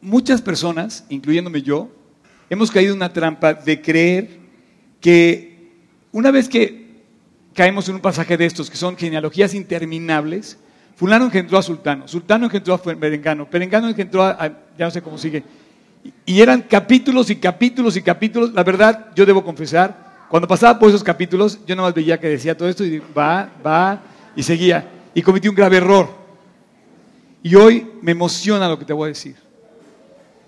muchas 0.00 0.40
personas, 0.42 1.04
incluyéndome 1.08 1.62
yo, 1.62 1.90
hemos 2.48 2.70
caído 2.70 2.92
en 2.92 2.98
una 2.98 3.12
trampa 3.12 3.54
de 3.54 3.80
creer 3.80 4.38
que 5.00 5.70
una 6.12 6.30
vez 6.30 6.48
que 6.48 6.80
caemos 7.54 7.88
en 7.88 7.96
un 7.96 8.00
pasaje 8.00 8.36
de 8.36 8.46
estos, 8.46 8.70
que 8.70 8.76
son 8.76 8.96
genealogías 8.96 9.54
interminables, 9.54 10.58
fulano 10.96 11.26
engendró 11.26 11.58
a 11.58 11.62
sultano, 11.62 12.08
sultano 12.08 12.46
engendró 12.46 12.74
a 12.74 12.82
perengano, 12.82 13.48
perengano 13.48 13.88
engendró 13.88 14.24
a, 14.24 14.48
ya 14.78 14.86
no 14.86 14.90
sé 14.90 15.02
cómo 15.02 15.18
sigue, 15.18 15.42
y 16.24 16.40
eran 16.40 16.62
capítulos 16.62 17.30
y 17.30 17.36
capítulos 17.36 17.96
y 17.96 18.02
capítulos, 18.02 18.52
la 18.52 18.64
verdad, 18.64 19.08
yo 19.14 19.26
debo 19.26 19.44
confesar, 19.44 20.10
cuando 20.28 20.46
pasaba 20.46 20.78
por 20.78 20.88
esos 20.88 21.02
capítulos, 21.02 21.58
yo 21.66 21.74
nada 21.74 21.88
más 21.88 21.94
veía 21.94 22.18
que 22.18 22.28
decía 22.28 22.56
todo 22.56 22.68
esto 22.68 22.84
y 22.84 23.02
va, 23.16 23.50
va, 23.66 24.00
y 24.36 24.42
seguía, 24.42 24.88
y 25.12 25.22
cometí 25.22 25.48
un 25.48 25.56
grave 25.56 25.78
error. 25.78 26.08
Y 27.42 27.54
hoy 27.56 27.90
me 28.00 28.12
emociona 28.12 28.68
lo 28.68 28.78
que 28.78 28.84
te 28.84 28.92
voy 28.92 29.06
a 29.06 29.08
decir. 29.08 29.49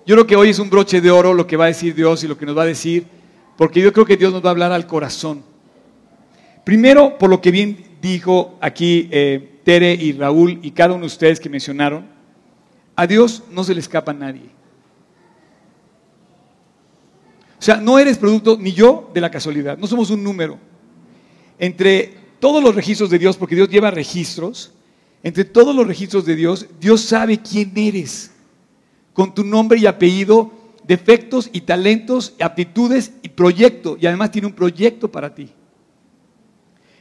Yo 0.05 0.17
creo 0.17 0.27
que 0.27 0.37
hoy 0.37 0.51
es 0.51 0.59
un 0.59 0.69
broche 0.69 1.01
de 1.01 1.11
oro 1.11 1.33
lo 1.33 1.47
que 1.47 1.57
va 1.57 1.65
a 1.65 1.69
decir 1.69 1.95
Dios 1.95 2.25
y 2.25 2.29
lo 2.29 2.37
que 2.37 2.47
nos 2.47 2.57
va 2.57 2.63
a 2.63 2.67
decir, 2.67 3.07
porque 3.57 3.81
yo 3.81 3.93
creo 3.93 4.05
que 4.05 4.17
Dios 4.17 4.33
nos 4.33 4.45
va 4.45 4.49
a 4.49 4.51
hablar 4.51 4.73
al 4.73 4.87
corazón. 4.87 5.43
Primero, 6.65 7.19
por 7.19 7.31
lo 7.31 7.41
que 7.41 7.51
bien 7.51 7.85
dijo 8.01 8.57
aquí 8.61 9.09
eh, 9.13 9.61
Tere 9.65 9.95
y 9.95 10.13
Raúl 10.13 10.59
y 10.63 10.73
cada 10.73 10.95
uno 10.95 11.03
de 11.03 11.07
ustedes 11.07 11.39
que 11.39 11.49
mencionaron, 11.49 12.07
a 12.97 13.07
Dios 13.07 13.45
no 13.51 13.63
se 13.63 13.75
le 13.75 13.81
escapa 13.81 14.11
a 14.11 14.15
nadie. 14.15 14.51
O 17.59 17.65
sea, 17.65 17.77
no 17.77 17.97
eres 17.97 18.19
producto 18.19 18.59
ni 18.59 18.73
yo 18.73 19.09
de 19.15 19.21
la 19.21 19.31
casualidad, 19.31 19.79
no 19.79 19.87
somos 19.87 20.11
un 20.11 20.25
número. 20.25 20.59
Entre 21.61 22.13
todos 22.41 22.61
los 22.61 22.75
registros 22.75 23.09
de 23.09 23.21
Dios, 23.21 23.37
porque 23.37 23.55
Dios 23.55 23.69
lleva 23.69 23.93
registros, 23.93 24.73
entre 25.23 25.45
todos 25.45 25.73
los 25.75 25.87
registros 25.87 26.27
de 26.27 26.35
Dios, 26.35 26.67
Dios 26.81 27.03
sabe 27.03 27.39
quién 27.39 27.73
eres, 27.77 28.32
con 29.13 29.35
tu 29.35 29.45
nombre 29.45 29.79
y 29.79 29.87
apellido, 29.87 30.53
defectos 30.85 31.49
y 31.53 31.63
talentos, 31.63 32.35
aptitudes 32.41 33.13
y 33.23 33.29
proyecto, 33.29 33.97
y 34.01 34.07
además 34.07 34.31
tiene 34.31 34.47
un 34.49 34.55
proyecto 34.55 35.11
para 35.11 35.35
ti. 35.35 35.51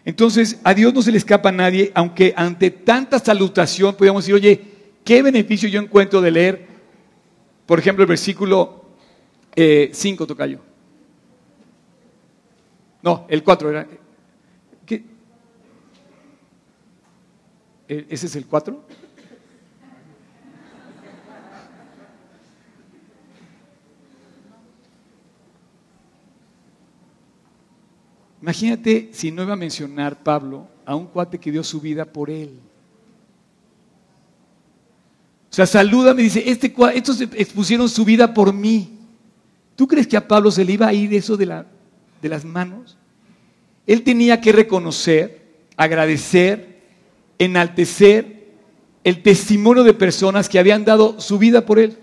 Entonces, 0.04 0.60
a 0.63 0.74
Dios 0.74 0.93
no 0.93 1.02
se 1.02 1.12
le 1.12 1.17
escapa 1.17 1.50
a 1.50 1.52
nadie, 1.52 1.91
aunque 1.93 2.34
ante 2.36 2.71
tanta 2.71 3.19
salutación 3.19 3.95
podríamos 3.95 4.24
decir, 4.24 4.36
oye, 4.36 4.62
¿qué 5.04 5.21
beneficio 5.21 5.69
yo 5.69 5.80
encuentro 5.80 6.21
de 6.21 6.32
leer, 6.32 6.67
por 7.65 7.80
ejemplo, 7.80 8.04
el 8.04 8.08
versículo 8.10 8.86
5, 9.56 10.26
tocayo? 10.28 10.60
No, 13.04 13.26
el 13.30 13.43
4 13.43 13.69
era. 13.69 13.88
¿E- 17.88 18.06
¿Ese 18.10 18.28
es 18.28 18.36
el 18.38 18.45
4? 18.45 18.82
Imagínate 28.41 29.10
si 29.13 29.32
no 29.32 29.43
iba 29.43 29.54
a 29.54 29.58
mencionar 29.58 30.23
Pablo 30.23 30.67
a 30.86 30.95
un 30.95 31.06
cuate 31.08 31.38
que 31.38 31.51
dio 31.51 31.63
su 31.63 31.80
vida 31.80 32.06
por 32.06 32.30
él. 32.30 32.49
O 35.49 35.54
sea, 35.54 35.65
salúdame 35.65 36.21
y 36.21 36.25
dice, 36.25 36.43
este, 36.49 36.73
estos 36.95 37.21
expusieron 37.21 37.88
su 37.89 38.06
vida 38.06 38.34
por 38.34 38.54
mí. 38.54 38.97
¿Tú 39.75 39.88
crees 39.88 40.08
que 40.08 40.17
a 40.17 40.27
Pablo 40.27 40.49
se 40.49 40.63
le 40.63 40.73
iba 40.73 40.88
a 40.88 40.93
ir 40.93 41.13
eso 41.13 41.36
de, 41.38 41.45
la- 41.45 41.65
de 42.21 42.30
las 42.30 42.45
manos? 42.45 42.97
Él 43.86 44.04
tenía 44.04 44.39
que 44.39 44.51
reconocer, 44.51 45.45
agradecer, 45.75 46.82
enaltecer 47.38 48.49
el 49.04 49.21
testimonio 49.21 49.84
de 49.84 49.93
personas 49.93 50.47
que 50.47 50.60
habían 50.60 50.86
dado 50.86 51.19
su 51.19 51.38
vida 51.38 51.65
por 51.65 51.80
él. 51.80 51.97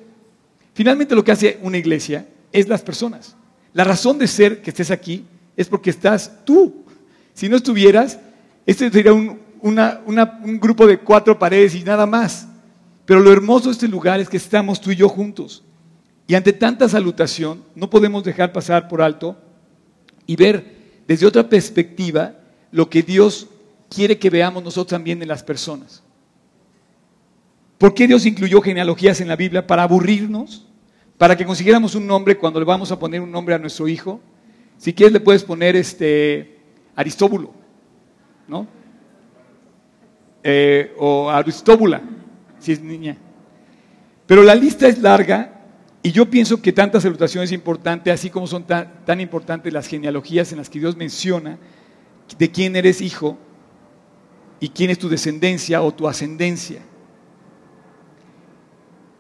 Finalmente 0.75 1.15
lo 1.15 1.25
que 1.25 1.33
hace 1.33 1.59
una 1.63 1.79
iglesia 1.79 2.29
es 2.53 2.69
las 2.69 2.83
personas. 2.83 3.35
La 3.73 3.85
razón 3.85 4.19
de 4.19 4.27
ser 4.27 4.61
que 4.61 4.71
estés 4.71 4.91
aquí 4.91 5.25
es 5.59 5.69
porque 5.69 5.91
estás 5.91 6.45
tú. 6.45 6.85
Si 7.35 7.49
no 7.49 7.57
estuvieras, 7.57 8.19
este 8.65 8.91
sería 8.91 9.13
un, 9.13 9.41
grupo 10.61 10.87
de 10.87 10.99
cuatro 11.01 11.37
paredes 11.37 11.75
y 11.75 11.83
nada 11.83 12.07
más. 12.07 12.47
Pero 13.05 13.19
lo 13.21 13.33
hermoso 13.33 13.67
de 13.67 13.73
este 13.73 13.89
lugar 13.89 14.21
es 14.21 14.29
que 14.29 14.37
estamos 14.37 14.81
tú 14.81 14.93
y 14.93 14.97
yo 14.97 15.09
juntos. 15.09 15.65
Y 16.29 16.37
ante 16.37 16.53
tanta 16.53 16.89
salutación, 16.89 17.65
no 17.75 17.91
podemos 17.91 18.23
dejar 18.23 18.53
pasar 18.53 18.87
por 18.87 19.03
alto 19.03 19.37
y 20.27 20.37
ver 20.37 21.03
desde 21.09 21.27
otra 21.27 21.49
perspectiva 21.49 22.35
lo 22.71 22.89
que 22.89 23.03
Dios 23.03 23.49
quiere 23.91 24.17
que 24.17 24.31
veamos 24.31 24.63
nosotros 24.63 24.91
también 24.91 25.21
en 25.23 25.29
las 25.29 25.43
personas. 25.43 26.05
¿Por 27.79 27.95
qué 27.95 28.07
Dios 28.07 28.27
incluyó 28.27 28.61
genealogías 28.61 29.21
en 29.21 29.29
la 29.29 29.37
Biblia? 29.37 29.67
¿Para 29.67 29.83
aburrirnos? 29.83 30.67
¿Para 31.17 31.37
que 31.37 31.45
consiguiéramos 31.45 31.97
un 31.97 32.07
nombre 32.07 32.39
cuando 32.39 32.61
le 32.61 32.67
vamos 32.67 32.93
a 32.93 32.99
poner 32.99 33.21
un 33.21 33.33
nombre 33.33 33.57
a 33.57 33.59
nuestro 33.59 33.89
hijo? 33.89 34.21
Si 34.79 34.95
quieres 34.95 35.13
le 35.13 35.21
puedes 35.21 35.45
poner 35.45 35.77
este 35.77 36.57
Aristóbulo, 36.95 37.53
¿no? 38.47 38.67
Eh, 40.43 40.95
o 40.99 41.29
Aristóbula, 41.29 42.01
si 42.59 42.73
es 42.73 42.81
niña. 42.81 43.17
Pero 44.27 44.43
la 44.43 44.55
lista 44.55 44.87
es 44.89 44.99
larga 44.99 45.61
y 46.03 46.13
yo 46.13 46.31
pienso 46.31 46.63
que 46.63 46.73
tanta 46.73 47.01
salutación 47.01 47.45
es 47.45 47.53
importante, 47.53 48.11
así 48.11 48.31
como 48.31 48.47
son 48.47 48.65
tan, 48.65 49.05
tan 49.05 49.21
importantes 49.21 49.73
las 49.73 49.89
genealogías 49.89 50.53
en 50.53 50.59
las 50.59 50.71
que 50.71 50.79
Dios 50.79 50.97
menciona 50.97 51.59
de 52.39 52.51
quién 52.51 52.77
eres 52.77 53.01
hijo 53.01 53.37
y 54.61 54.69
quién 54.69 54.91
es 54.91 54.99
tu 54.99 55.09
descendencia 55.09 55.83
o 55.83 55.93
tu 55.93 56.07
ascendencia. 56.07 56.83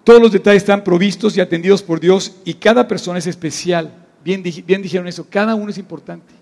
Todos 0.05 0.23
los 0.23 0.33
detalles 0.33 0.63
están 0.63 0.85
provistos 0.85 1.37
y 1.37 1.41
atendidos 1.41 1.83
por 1.83 2.01
Dios 2.01 2.37
y 2.45 2.55
cada 2.55 2.89
persona 2.89 3.19
es 3.19 3.27
especial. 3.27 4.08
Bien, 4.25 4.43
dij- 4.43 4.65
bien 4.65 4.83
dijeron 4.83 5.07
eso, 5.07 5.27
cada 5.29 5.55
uno 5.55 5.71
es 5.71 5.79
importante. 5.79 6.35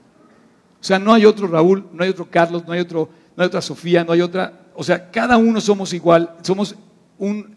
O 0.80 0.84
sea, 0.84 0.98
no 0.98 1.12
hay 1.12 1.24
otro 1.24 1.46
Raúl, 1.46 1.86
no 1.92 2.02
hay 2.02 2.10
otro 2.10 2.28
Carlos, 2.30 2.64
no 2.66 2.72
hay, 2.72 2.80
otro, 2.80 3.08
no 3.36 3.42
hay 3.42 3.46
otra 3.46 3.60
Sofía, 3.60 4.04
no 4.04 4.12
hay 4.12 4.20
otra... 4.20 4.66
O 4.74 4.84
sea, 4.84 5.10
cada 5.10 5.36
uno 5.36 5.60
somos 5.60 5.92
igual, 5.92 6.36
somos 6.42 6.74
un 7.18 7.54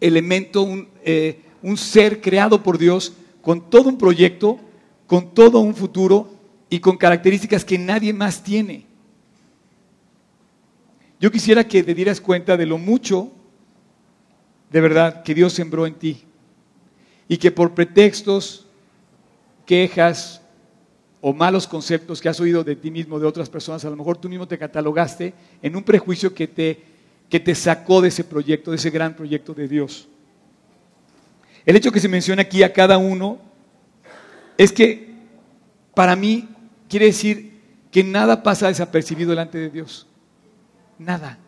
elemento, 0.00 0.62
un, 0.62 0.88
eh, 1.04 1.42
un 1.62 1.76
ser 1.76 2.20
creado 2.20 2.62
por 2.62 2.78
Dios 2.78 3.12
con 3.42 3.68
todo 3.68 3.88
un 3.88 3.98
proyecto, 3.98 4.60
con 5.06 5.34
todo 5.34 5.58
un 5.60 5.74
futuro 5.74 6.30
y 6.70 6.78
con 6.78 6.96
características 6.96 7.64
que 7.64 7.78
nadie 7.78 8.12
más 8.12 8.42
tiene. 8.42 8.86
Yo 11.18 11.32
quisiera 11.32 11.66
que 11.66 11.82
te 11.82 11.94
dieras 11.94 12.20
cuenta 12.20 12.56
de 12.56 12.66
lo 12.66 12.78
mucho, 12.78 13.32
de 14.70 14.80
verdad, 14.80 15.22
que 15.24 15.34
Dios 15.34 15.52
sembró 15.52 15.84
en 15.86 15.94
ti. 15.94 16.22
Y 17.26 17.38
que 17.38 17.50
por 17.50 17.74
pretextos, 17.74 18.67
quejas 19.68 20.40
o 21.20 21.34
malos 21.34 21.66
conceptos 21.66 22.22
que 22.22 22.28
has 22.30 22.40
oído 22.40 22.64
de 22.64 22.74
ti 22.74 22.90
mismo, 22.90 23.20
de 23.20 23.26
otras 23.26 23.50
personas, 23.50 23.84
a 23.84 23.90
lo 23.90 23.96
mejor 23.96 24.16
tú 24.16 24.26
mismo 24.26 24.48
te 24.48 24.56
catalogaste 24.56 25.34
en 25.60 25.76
un 25.76 25.82
prejuicio 25.82 26.32
que 26.32 26.48
te, 26.48 26.80
que 27.28 27.38
te 27.38 27.54
sacó 27.54 28.00
de 28.00 28.08
ese 28.08 28.24
proyecto, 28.24 28.70
de 28.70 28.78
ese 28.78 28.88
gran 28.88 29.14
proyecto 29.14 29.52
de 29.52 29.68
Dios. 29.68 30.08
El 31.66 31.76
hecho 31.76 31.92
que 31.92 32.00
se 32.00 32.08
menciona 32.08 32.42
aquí 32.42 32.62
a 32.62 32.72
cada 32.72 32.96
uno 32.96 33.40
es 34.56 34.72
que 34.72 35.12
para 35.94 36.16
mí 36.16 36.48
quiere 36.88 37.06
decir 37.06 37.60
que 37.90 38.02
nada 38.02 38.42
pasa 38.42 38.68
desapercibido 38.68 39.30
delante 39.30 39.58
de 39.58 39.68
Dios. 39.68 40.06
Nada. 40.98 41.38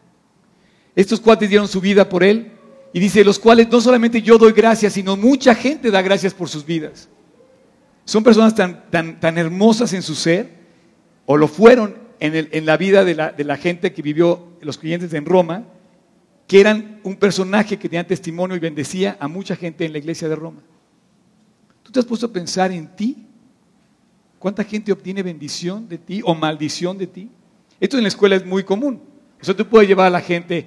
Estos 0.95 1.21
cuates 1.21 1.49
dieron 1.49 1.69
su 1.69 1.81
vida 1.81 2.07
por 2.07 2.23
Él 2.23 2.53
y 2.93 3.01
dice, 3.01 3.25
los 3.25 3.39
cuales 3.39 3.71
no 3.71 3.81
solamente 3.81 4.21
yo 4.21 4.37
doy 4.37 4.53
gracias, 4.53 4.93
sino 4.93 5.17
mucha 5.17 5.55
gente 5.55 5.91
da 5.91 6.03
gracias 6.03 6.35
por 6.35 6.51
sus 6.51 6.67
vidas. 6.67 7.09
Son 8.05 8.23
personas 8.25 8.55
tan, 8.55 8.91
tan, 8.91 9.21
tan 9.21 9.39
hermosas 9.39 9.93
en 9.93 10.03
su 10.03 10.15
ser, 10.15 10.49
o 11.27 11.37
lo 11.37 11.47
fueron 11.49 11.97
en, 12.19 12.35
el- 12.35 12.49
en 12.53 12.67
la 12.67 12.77
vida 12.77 13.05
de 13.05 13.15
la, 13.15 13.31
de 13.33 13.45
la 13.45 13.57
gente 13.57 13.93
que 13.93 14.03
vivió, 14.03 14.49
los 14.63 14.79
creyentes 14.79 15.13
en 15.15 15.25
Roma, 15.25 15.65
que 16.47 16.61
eran 16.61 17.01
un 17.05 17.17
personaje 17.17 17.79
que 17.79 17.89
tenía 17.89 18.07
testimonio 18.07 18.57
y 18.57 18.59
bendecía 18.61 19.17
a 19.21 19.29
mucha 19.29 19.55
gente 19.55 19.85
en 19.85 19.93
la 19.93 19.99
iglesia 19.99 20.29
de 20.29 20.35
Roma. 20.37 20.61
¿Tú 21.83 21.93
te 21.93 22.01
has 22.01 22.07
puesto 22.07 22.27
a 22.27 22.33
pensar 22.33 22.73
en 22.73 22.89
ti? 22.97 23.27
¿Cuánta 24.39 24.65
gente 24.65 24.91
obtiene 24.91 25.23
bendición 25.23 25.89
de 25.89 25.99
ti 25.99 26.23
o 26.25 26.35
maldición 26.35 26.99
de 26.99 27.07
ti? 27.07 27.31
Esto 27.79 27.97
en 27.97 28.03
la 28.03 28.09
escuela 28.09 28.37
es 28.37 28.45
muy 28.45 28.65
común. 28.65 29.01
O 29.41 29.45
sea, 29.45 29.55
tú 29.55 29.67
puedes 29.67 29.89
llevar 29.89 30.07
a 30.09 30.11
la 30.11 30.21
gente 30.21 30.67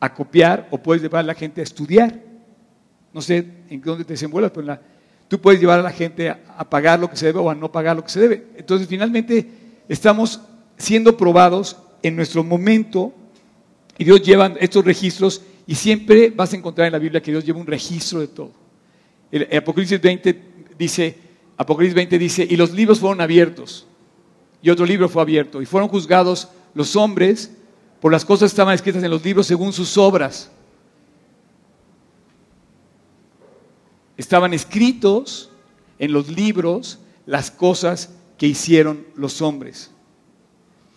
a 0.00 0.14
copiar 0.14 0.66
o 0.70 0.78
puedes 0.78 1.02
llevar 1.02 1.20
a 1.20 1.26
la 1.26 1.34
gente 1.34 1.60
a 1.60 1.64
estudiar. 1.64 2.18
No 3.12 3.20
sé 3.20 3.46
en 3.68 3.80
dónde 3.80 4.04
te 4.04 4.14
desenvuelvas, 4.14 4.50
pero 4.52 4.62
en 4.62 4.66
la, 4.68 4.80
tú 5.28 5.40
puedes 5.40 5.60
llevar 5.60 5.78
a 5.78 5.82
la 5.82 5.90
gente 5.90 6.30
a, 6.30 6.68
pagar 6.68 6.98
lo 6.98 7.08
que 7.08 7.16
se 7.16 7.26
debe 7.26 7.38
o 7.38 7.50
a 7.50 7.54
no 7.54 7.70
pagar 7.70 7.96
lo 7.96 8.02
que 8.02 8.10
se 8.10 8.20
debe. 8.20 8.46
Entonces, 8.56 8.88
finalmente, 8.88 9.48
estamos 9.88 10.40
siendo 10.76 11.16
probados 11.16 11.76
en 12.02 12.16
nuestro 12.16 12.42
momento 12.42 13.12
y 13.96 14.04
Dios 14.04 14.22
lleva 14.22 14.54
estos 14.58 14.84
registros 14.84 15.42
y 15.66 15.74
siempre 15.74 16.30
vas 16.30 16.52
a 16.52 16.56
encontrar 16.56 16.86
en 16.86 16.92
la 16.92 16.98
Biblia 16.98 17.20
que 17.20 17.30
Dios 17.30 17.44
lleva 17.44 17.60
un 17.60 17.66
registro 17.66 18.20
de 18.20 18.28
todo. 18.28 18.52
El, 19.30 19.48
Apocalipsis 19.56 20.00
20 20.00 20.42
dice, 20.78 21.16
Apocalipsis 21.56 21.94
20 21.94 22.18
dice, 22.18 22.46
y 22.48 22.56
los 22.56 22.72
libros 22.72 23.00
fueron 23.00 23.20
abiertos 23.20 23.86
y 24.62 24.70
otro 24.70 24.86
libro 24.86 25.08
fue 25.08 25.22
abierto 25.22 25.60
y 25.60 25.66
fueron 25.66 25.88
juzgados 25.88 26.48
los 26.74 26.96
hombres 26.96 27.50
por 28.00 28.12
las 28.12 28.24
cosas 28.24 28.50
que 28.50 28.54
estaban 28.54 28.74
escritas 28.74 29.02
en 29.02 29.10
los 29.10 29.24
libros 29.24 29.46
según 29.46 29.72
sus 29.72 29.96
obras. 29.98 30.50
Estaban 34.18 34.52
escritos 34.52 35.50
en 35.98 36.12
los 36.12 36.28
libros 36.28 36.98
las 37.24 37.50
cosas 37.50 38.10
que 38.36 38.46
hicieron 38.46 39.06
los 39.14 39.40
hombres. 39.40 39.90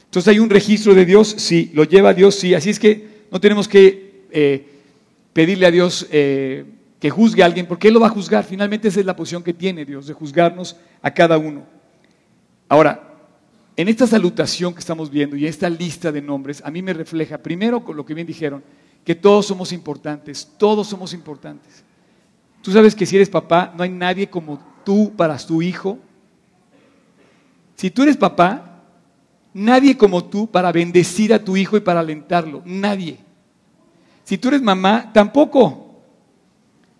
Entonces 0.03 0.27
hay 0.27 0.39
un 0.39 0.49
registro 0.49 0.93
de 0.93 1.05
Dios, 1.05 1.35
sí, 1.37 1.71
lo 1.73 1.85
lleva 1.85 2.13
Dios, 2.13 2.35
sí. 2.35 2.53
Así 2.53 2.69
es 2.69 2.79
que 2.79 3.25
no 3.31 3.39
tenemos 3.39 3.67
que 3.67 4.25
eh, 4.31 4.67
pedirle 5.31 5.67
a 5.67 5.71
Dios 5.71 6.07
eh, 6.11 6.65
que 6.99 7.09
juzgue 7.09 7.43
a 7.43 7.45
alguien, 7.45 7.65
porque 7.65 7.87
Él 7.87 7.93
lo 7.93 8.01
va 8.01 8.07
a 8.07 8.11
juzgar. 8.11 8.43
Finalmente 8.43 8.89
esa 8.89 8.99
es 8.99 9.05
la 9.05 9.15
posición 9.15 9.43
que 9.43 9.53
tiene 9.53 9.85
Dios, 9.85 10.07
de 10.07 10.13
juzgarnos 10.13 10.75
a 11.01 11.13
cada 11.13 11.37
uno. 11.37 11.65
Ahora, 12.67 13.11
en 13.77 13.87
esta 13.87 14.05
salutación 14.05 14.73
que 14.73 14.79
estamos 14.79 15.09
viendo 15.09 15.35
y 15.35 15.45
esta 15.45 15.69
lista 15.69 16.11
de 16.11 16.21
nombres, 16.21 16.61
a 16.65 16.71
mí 16.71 16.81
me 16.81 16.93
refleja, 16.93 17.37
primero 17.37 17.83
con 17.83 17.95
lo 17.95 18.05
que 18.05 18.13
bien 18.13 18.27
dijeron, 18.27 18.63
que 19.05 19.15
todos 19.15 19.45
somos 19.45 19.71
importantes, 19.71 20.47
todos 20.57 20.87
somos 20.87 21.13
importantes. 21.13 21.83
Tú 22.61 22.71
sabes 22.71 22.95
que 22.95 23.05
si 23.05 23.15
eres 23.15 23.29
papá, 23.29 23.73
no 23.75 23.83
hay 23.83 23.89
nadie 23.89 24.29
como 24.29 24.59
tú 24.83 25.11
para 25.15 25.37
tu 25.37 25.61
hijo. 25.61 25.99
Si 27.75 27.89
tú 27.89 28.03
eres 28.03 28.17
papá, 28.17 28.83
nadie 29.53 29.97
como 29.97 30.23
tú 30.23 30.49
para 30.49 30.71
bendecir 30.71 31.33
a 31.33 31.43
tu 31.43 31.57
hijo 31.57 31.77
y 31.77 31.81
para 31.81 31.99
alentarlo, 31.99 32.61
nadie. 32.65 33.17
Si 34.23 34.37
tú 34.37 34.49
eres 34.49 34.61
mamá, 34.61 35.11
tampoco. 35.11 36.01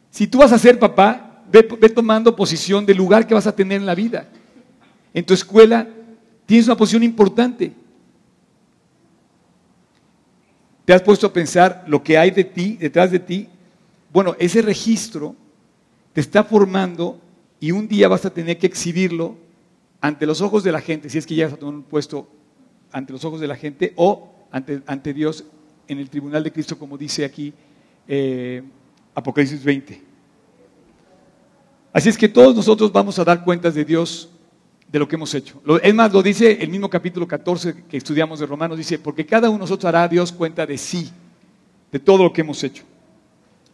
Si 0.10 0.28
tú 0.28 0.40
vas 0.40 0.52
a 0.52 0.58
ser 0.58 0.80
papá, 0.80 1.44
ve 1.52 1.90
tomando 1.90 2.36
posición 2.36 2.86
del 2.86 2.98
lugar 2.98 3.28
que 3.28 3.34
vas 3.34 3.48
a 3.48 3.56
tener 3.56 3.80
en 3.80 3.86
la 3.86 3.96
vida. 3.96 4.28
En 5.14 5.26
tu 5.26 5.34
escuela, 5.34 5.88
Tienes 6.52 6.68
una 6.68 6.76
posición 6.76 7.04
importante. 7.04 7.72
¿Te 10.84 10.92
has 10.92 11.02
puesto 11.02 11.28
a 11.28 11.32
pensar 11.32 11.86
lo 11.88 12.04
que 12.04 12.18
hay 12.18 12.30
de 12.30 12.44
ti, 12.44 12.76
detrás 12.76 13.10
de 13.10 13.20
ti? 13.20 13.48
Bueno, 14.12 14.36
ese 14.38 14.62
registro 14.62 15.34
te 16.14 16.22
está 16.22 16.44
formando 16.44 17.20
y 17.60 17.72
un 17.72 17.88
día 17.88 18.08
vas 18.08 18.26
a 18.26 18.34
tener 18.34 18.58
que 18.58 18.68
exhibirlo 18.68 19.38
ante 20.02 20.26
los 20.26 20.42
ojos 20.42 20.64
de 20.64 20.72
la 20.72 20.82
gente, 20.82 21.10
si 21.10 21.18
es 21.18 21.26
que 21.26 21.36
llegas 21.36 21.54
a 21.54 21.58
tomar 21.58 21.76
un 21.76 21.84
puesto 21.84 22.28
ante 22.92 23.14
los 23.14 23.24
ojos 23.24 23.40
de 23.40 23.48
la 23.48 23.56
gente 23.56 23.94
o 23.96 24.34
ante, 24.52 24.82
ante 24.88 25.14
Dios 25.14 25.46
en 25.88 26.00
el 26.00 26.10
tribunal 26.10 26.44
de 26.44 26.52
Cristo, 26.52 26.78
como 26.78 26.98
dice 26.98 27.24
aquí 27.24 27.54
eh, 28.08 28.64
Apocalipsis 29.14 29.64
20. 29.64 30.02
Así 31.94 32.10
es 32.10 32.18
que 32.18 32.30
todos 32.30 32.56
nosotros 32.56 32.92
vamos 32.92 33.20
a 33.20 33.24
dar 33.24 33.44
cuentas 33.44 33.76
de 33.76 33.86
Dios 33.86 34.30
de 34.92 35.00
lo 35.00 35.08
que 35.08 35.16
hemos 35.16 35.34
hecho. 35.34 35.62
Es 35.82 35.94
más, 35.94 36.12
lo 36.12 36.22
dice 36.22 36.58
el 36.62 36.70
mismo 36.70 36.90
capítulo 36.90 37.28
14 37.28 37.84
que 37.88 37.98
estudiamos 37.98 38.40
de 38.40 38.46
Romanos, 38.46 38.78
dice, 38.78 39.00
porque 39.00 39.26
cada 39.26 39.50
uno 39.50 39.60
de 39.60 39.62
nosotros 39.62 39.88
hará 39.88 40.04
a 40.04 40.08
Dios 40.08 40.32
cuenta 40.32 40.66
de 40.66 40.78
sí, 40.78 41.10
de 41.92 42.00
todo 42.00 42.24
lo 42.24 42.34
que 42.34 42.42
hemos 42.42 42.64
hecho. 42.64 42.84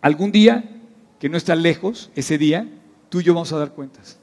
Algún 0.01 0.31
día, 0.31 0.76
que 1.19 1.29
no 1.29 1.37
está 1.37 1.55
lejos, 1.55 2.09
ese 2.15 2.37
día, 2.37 2.67
tú 3.09 3.19
y 3.19 3.23
yo 3.23 3.33
vamos 3.33 3.51
a 3.53 3.57
dar 3.57 3.73
cuentas. 3.73 4.17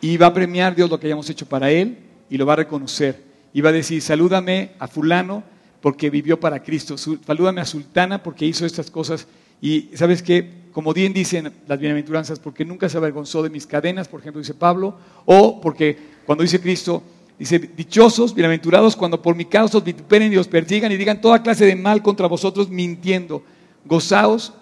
Y 0.00 0.16
va 0.16 0.26
a 0.26 0.34
premiar 0.34 0.74
Dios 0.74 0.90
lo 0.90 1.00
que 1.00 1.06
hayamos 1.06 1.28
hecho 1.30 1.46
para 1.46 1.70
Él 1.70 1.98
y 2.30 2.36
lo 2.36 2.46
va 2.46 2.54
a 2.54 2.56
reconocer. 2.56 3.24
Y 3.52 3.60
va 3.60 3.70
a 3.70 3.72
decir, 3.72 4.02
salúdame 4.02 4.72
a 4.78 4.86
fulano 4.86 5.42
porque 5.80 6.10
vivió 6.10 6.38
para 6.38 6.62
Cristo, 6.62 6.96
salúdame 6.98 7.60
a 7.60 7.64
Sultana 7.64 8.22
porque 8.22 8.44
hizo 8.44 8.66
estas 8.66 8.90
cosas. 8.90 9.26
Y 9.60 9.90
sabes 9.94 10.22
qué, 10.22 10.66
como 10.72 10.92
bien 10.92 11.12
dicen 11.12 11.52
las 11.66 11.78
bienaventuranzas, 11.78 12.38
porque 12.38 12.64
nunca 12.64 12.88
se 12.88 12.98
avergonzó 12.98 13.42
de 13.42 13.50
mis 13.50 13.66
cadenas, 13.66 14.08
por 14.08 14.20
ejemplo, 14.20 14.40
dice 14.40 14.54
Pablo, 14.54 14.98
o 15.24 15.60
porque 15.60 15.96
cuando 16.26 16.42
dice 16.42 16.60
Cristo, 16.60 17.02
dice, 17.38 17.58
dichosos, 17.58 18.34
bienaventurados, 18.34 18.96
cuando 18.96 19.22
por 19.22 19.34
mi 19.34 19.46
causa 19.46 19.78
os 19.78 19.84
vituperen 19.84 20.32
y 20.32 20.36
os 20.36 20.48
persigan 20.48 20.92
y 20.92 20.96
digan 20.96 21.20
toda 21.20 21.42
clase 21.42 21.64
de 21.64 21.76
mal 21.76 22.02
contra 22.02 22.26
vosotros 22.26 22.68
mintiendo. 22.68 23.42
Gozaos, 23.84 24.52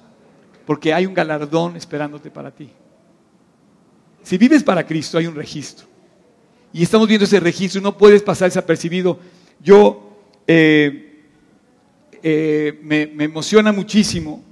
porque 0.67 0.93
hay 0.93 1.07
un 1.07 1.15
galardón 1.15 1.77
esperándote 1.77 2.31
para 2.31 2.51
ti. 2.51 2.71
Si 4.23 4.39
vives 4.39 4.63
para 4.63 4.87
Cristo, 4.87 5.19
hay 5.19 5.27
un 5.27 5.35
registro. 5.35 5.87
Y 6.73 6.83
estamos 6.83 7.07
viendo 7.07 7.25
ese 7.25 7.41
registro 7.41 7.81
no 7.81 7.97
puedes 7.97 8.23
pasar 8.23 8.49
desapercibido. 8.49 9.19
Yo 9.61 10.19
eh, 10.47 11.23
eh, 12.23 12.81
me, 12.83 13.07
me 13.07 13.25
emociona 13.25 13.71
muchísimo 13.71 14.43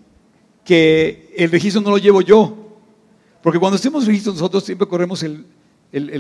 que 0.65 1.35
el 1.37 1.51
registro 1.51 1.81
no 1.81 1.91
lo 1.91 1.99
llevo 1.99 2.21
yo. 2.21 2.63
Porque 3.43 3.59
cuando 3.59 3.77
hacemos 3.77 4.07
registros 4.07 4.37
nosotros 4.37 4.65
siempre 4.65 4.87
corremos 4.87 5.23
el, 5.23 5.45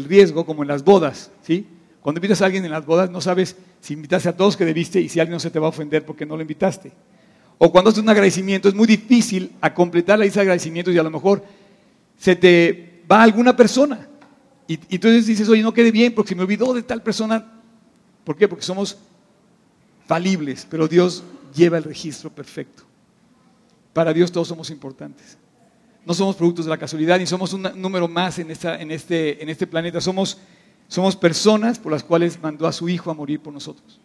riesgo, 0.04 0.44
como 0.44 0.62
en 0.62 0.68
las 0.68 0.84
bodas, 0.84 1.30
¿sí? 1.42 1.66
Cuando 2.00 2.18
invitas 2.18 2.42
a 2.42 2.46
alguien 2.46 2.64
en 2.64 2.72
las 2.72 2.84
bodas 2.84 3.10
no 3.10 3.20
sabes 3.20 3.56
si 3.80 3.94
invitaste 3.94 4.28
a 4.28 4.36
todos 4.36 4.56
que 4.56 4.64
debiste 4.64 5.00
y 5.00 5.08
si 5.08 5.20
alguien 5.20 5.34
no 5.34 5.40
se 5.40 5.50
te 5.50 5.60
va 5.60 5.66
a 5.66 5.70
ofender 5.70 6.04
porque 6.04 6.26
no 6.26 6.36
lo 6.36 6.42
invitaste. 6.42 6.92
O 7.64 7.70
cuando 7.70 7.90
haces 7.90 8.02
un 8.02 8.08
agradecimiento 8.08 8.68
es 8.68 8.74
muy 8.74 8.88
difícil 8.88 9.52
a 9.60 9.72
completar 9.72 10.18
de 10.18 10.26
agradecimientos 10.40 10.92
y 10.92 10.98
a 10.98 11.02
lo 11.04 11.12
mejor 11.12 11.44
se 12.18 12.34
te 12.34 13.04
va 13.08 13.22
alguna 13.22 13.54
persona. 13.54 14.08
Y, 14.66 14.80
entonces 14.92 15.28
dices, 15.28 15.48
oye, 15.48 15.62
no 15.62 15.72
quede 15.72 15.92
bien 15.92 16.12
porque 16.12 16.30
se 16.30 16.34
me 16.34 16.42
olvidó 16.42 16.74
de 16.74 16.82
tal 16.82 17.04
persona. 17.04 17.52
¿Por 18.24 18.36
qué? 18.36 18.48
Porque 18.48 18.64
somos 18.64 18.98
falibles, 20.08 20.66
pero 20.68 20.88
Dios 20.88 21.22
lleva 21.54 21.78
el 21.78 21.84
registro 21.84 22.30
perfecto. 22.30 22.82
Para 23.92 24.12
Dios 24.12 24.32
todos 24.32 24.48
somos 24.48 24.68
importantes. 24.70 25.38
No 26.04 26.14
somos 26.14 26.34
productos 26.34 26.64
de 26.64 26.70
la 26.70 26.78
casualidad 26.78 27.20
ni 27.20 27.26
somos 27.26 27.52
un 27.52 27.62
número 27.76 28.08
más 28.08 28.40
en, 28.40 28.50
en, 28.50 28.90
este, 28.90 29.40
en 29.40 29.48
este, 29.48 29.68
planeta. 29.68 30.00
Somos, 30.00 30.36
somos, 30.88 31.14
personas 31.14 31.78
por 31.78 31.92
las 31.92 32.02
cuales 32.02 32.42
mandó 32.42 32.66
a 32.66 32.72
su 32.72 32.88
Hijo 32.88 33.08
a 33.08 33.14
morir 33.14 33.38
por 33.38 33.52
nosotros. 33.52 34.00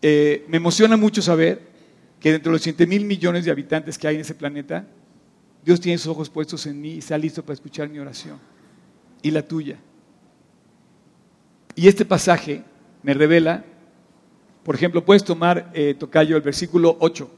Eh, 0.00 0.46
me 0.48 0.56
emociona 0.56 0.96
mucho 0.96 1.20
saber 1.20 1.76
que 2.20 2.32
dentro 2.32 2.50
de 2.50 2.56
los 2.56 2.62
7 2.62 2.86
mil 2.86 3.04
millones 3.04 3.44
de 3.44 3.50
habitantes 3.50 3.96
que 3.96 4.08
hay 4.08 4.16
en 4.16 4.20
ese 4.22 4.34
planeta, 4.34 4.86
Dios 5.64 5.80
tiene 5.80 5.98
sus 5.98 6.08
ojos 6.08 6.30
puestos 6.30 6.66
en 6.66 6.80
mí 6.80 6.94
y 6.94 6.98
está 6.98 7.16
listo 7.18 7.42
para 7.42 7.54
escuchar 7.54 7.88
mi 7.88 7.98
oración 7.98 8.38
y 9.22 9.30
la 9.30 9.42
tuya. 9.42 9.78
Y 11.74 11.86
este 11.86 12.04
pasaje 12.04 12.64
me 13.02 13.14
revela, 13.14 13.64
por 14.64 14.74
ejemplo, 14.74 15.04
puedes 15.04 15.24
tomar, 15.24 15.70
eh, 15.74 15.94
Tocayo, 15.94 16.36
el 16.36 16.42
versículo 16.42 16.96
8. 17.00 17.30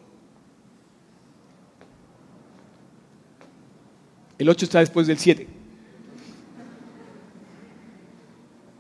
El 4.39 4.49
8 4.49 4.65
está 4.65 4.79
después 4.79 5.07
del 5.07 5.19
7. 5.19 5.47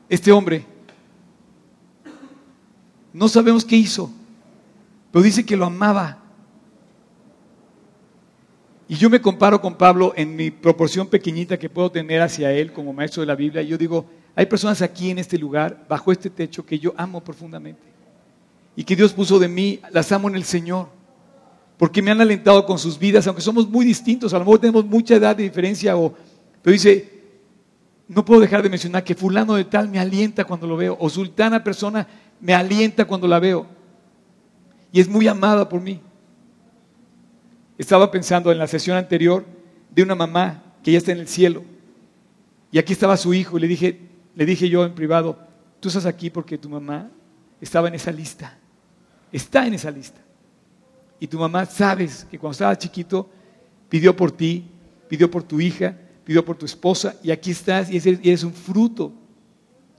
Este 0.09 0.33
hombre, 0.33 0.65
no 3.13 3.29
sabemos 3.29 3.65
qué 3.65 3.77
hizo, 3.77 4.11
pero 5.11 5.23
dice 5.23 5.45
que 5.45 5.57
lo 5.57 5.67
amaba. 5.67 6.19
Y 8.89 8.97
yo 8.97 9.09
me 9.09 9.21
comparo 9.21 9.61
con 9.61 9.77
Pablo 9.77 10.13
en 10.17 10.35
mi 10.35 10.51
proporción 10.51 11.07
pequeñita 11.07 11.59
que 11.59 11.71
puedo 11.71 11.91
tener 11.91 12.21
hacia 12.23 12.53
él 12.53 12.73
como 12.73 12.93
maestro 12.93 13.21
de 13.21 13.27
la 13.27 13.37
Biblia. 13.37 13.63
Y 13.63 13.69
yo 13.69 13.79
digo, 13.79 14.07
hay 14.35 14.47
personas 14.47 14.83
aquí 14.83 15.11
en 15.11 15.19
este 15.19 15.39
lugar, 15.39 15.87
bajo 15.89 16.11
este 16.11 16.29
techo, 16.29 16.67
que 16.67 16.79
yo 16.79 16.93
amo 16.97 17.23
profundamente. 17.23 17.83
Y 18.75 18.85
que 18.85 18.97
Dios 18.97 19.13
puso 19.13 19.39
de 19.39 19.49
mí, 19.49 19.81
las 19.93 20.11
amo 20.11 20.29
en 20.29 20.35
el 20.35 20.45
Señor 20.45 21.01
porque 21.81 22.03
me 22.03 22.11
han 22.11 22.21
alentado 22.21 22.67
con 22.67 22.79
sus 22.79 22.99
vidas, 22.99 23.27
aunque 23.27 23.41
somos 23.41 23.67
muy 23.67 23.87
distintos, 23.87 24.35
a 24.35 24.39
lo 24.39 24.45
mejor 24.45 24.59
tenemos 24.59 24.85
mucha 24.85 25.15
edad 25.15 25.35
de 25.35 25.45
diferencia, 25.45 25.97
o, 25.97 26.15
pero 26.61 26.75
dice, 26.75 27.11
no 28.07 28.23
puedo 28.23 28.39
dejar 28.39 28.63
de 28.63 28.69
mencionar 28.69 29.03
que 29.03 29.15
fulano 29.15 29.55
de 29.55 29.65
tal 29.65 29.89
me 29.89 29.99
alienta 29.99 30.45
cuando 30.45 30.67
lo 30.67 30.77
veo, 30.77 30.95
o 31.01 31.09
sultana 31.09 31.65
persona 31.65 32.07
me 32.39 32.53
alienta 32.53 33.07
cuando 33.07 33.27
la 33.27 33.39
veo, 33.39 33.67
y 34.93 35.01
es 35.01 35.09
muy 35.09 35.29
amada 35.29 35.69
por 35.69 35.81
mí. 35.81 36.01
Estaba 37.79 38.11
pensando 38.11 38.53
en 38.53 38.59
la 38.59 38.67
sesión 38.67 38.97
anterior 38.97 39.45
de 39.91 40.03
una 40.03 40.15
mamá 40.15 40.63
que 40.83 40.93
ya 40.93 40.99
está 40.99 41.13
en 41.13 41.19
el 41.19 41.29
cielo, 41.29 41.63
y 42.73 42.79
aquí 42.79 42.93
estaba 42.93 43.17
su 43.17 43.35
hijo, 43.35 43.59
y 43.59 43.61
le 43.61 43.69
dije, 43.69 44.01
le 44.35 44.47
dije 44.47 44.69
yo 44.69 44.85
en 44.85 44.95
privado, 44.95 45.39
tú 45.81 45.89
estás 45.89 46.07
aquí 46.07 46.31
porque 46.31 46.59
tu 46.59 46.69
mamá 46.69 47.11
estaba 47.61 47.89
en 47.89 47.95
esa 47.95 48.13
lista, 48.13 48.57
está 49.33 49.67
en 49.67 49.75
esa 49.75 49.91
lista. 49.91 50.21
y 51.23 51.27
tu 51.27 51.39
mamá 51.39 51.67
sabes 51.67 52.27
que 52.31 52.39
cuando 52.39 52.53
estaba 52.53 52.79
chiquito 52.79 53.29
pidió 53.91 54.17
por 54.17 54.33
ti, 54.33 54.65
pidió 55.07 55.31
por 55.31 55.43
tu 55.43 55.61
hija, 55.61 55.95
pidió 56.25 56.45
por 56.45 56.57
tu 56.57 56.65
esposa 56.65 57.17
y 57.23 57.31
aquí 57.31 57.51
estás 57.51 57.91
y 57.91 57.97
eres, 57.97 58.45
un 58.45 58.55
fruto 58.55 59.13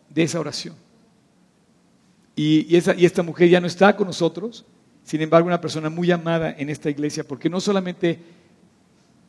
de 0.09 0.23
esa 0.23 0.39
oración. 0.39 0.75
Y, 2.35 2.75
esa, 2.75 2.95
y 2.95 3.05
esta 3.05 3.21
mujer 3.21 3.49
ya 3.49 3.59
no 3.59 3.67
está 3.67 3.95
con 3.95 4.07
nosotros, 4.07 4.65
sin 5.11 5.21
embargo 5.21 5.45
una 5.45 5.59
persona 5.59 5.89
muy 5.89 6.09
amada 6.09 6.55
en 6.57 6.69
esta 6.69 6.89
iglesia, 6.89 7.27
porque 7.27 7.49
no 7.49 7.59
solamente 7.59 8.17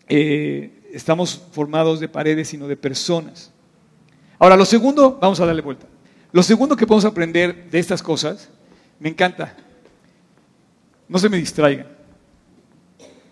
eh, 0.06 0.88
estamos 0.92 1.42
formados 1.50 1.98
de 1.98 2.08
paredes, 2.08 2.46
sino 2.46 2.68
de 2.68 2.76
personas. 2.76 3.50
Ahora, 4.38 4.56
lo 4.56 4.64
segundo, 4.64 5.18
vamos 5.20 5.40
a 5.40 5.46
darle 5.46 5.60
vuelta. 5.60 5.88
Lo 6.30 6.44
segundo 6.44 6.76
que 6.76 6.86
podemos 6.86 7.04
aprender 7.04 7.68
de 7.68 7.80
estas 7.80 8.00
cosas, 8.00 8.48
me 9.00 9.08
encanta, 9.08 9.56
no 11.08 11.18
se 11.18 11.28
me 11.28 11.36
distraigan, 11.36 11.88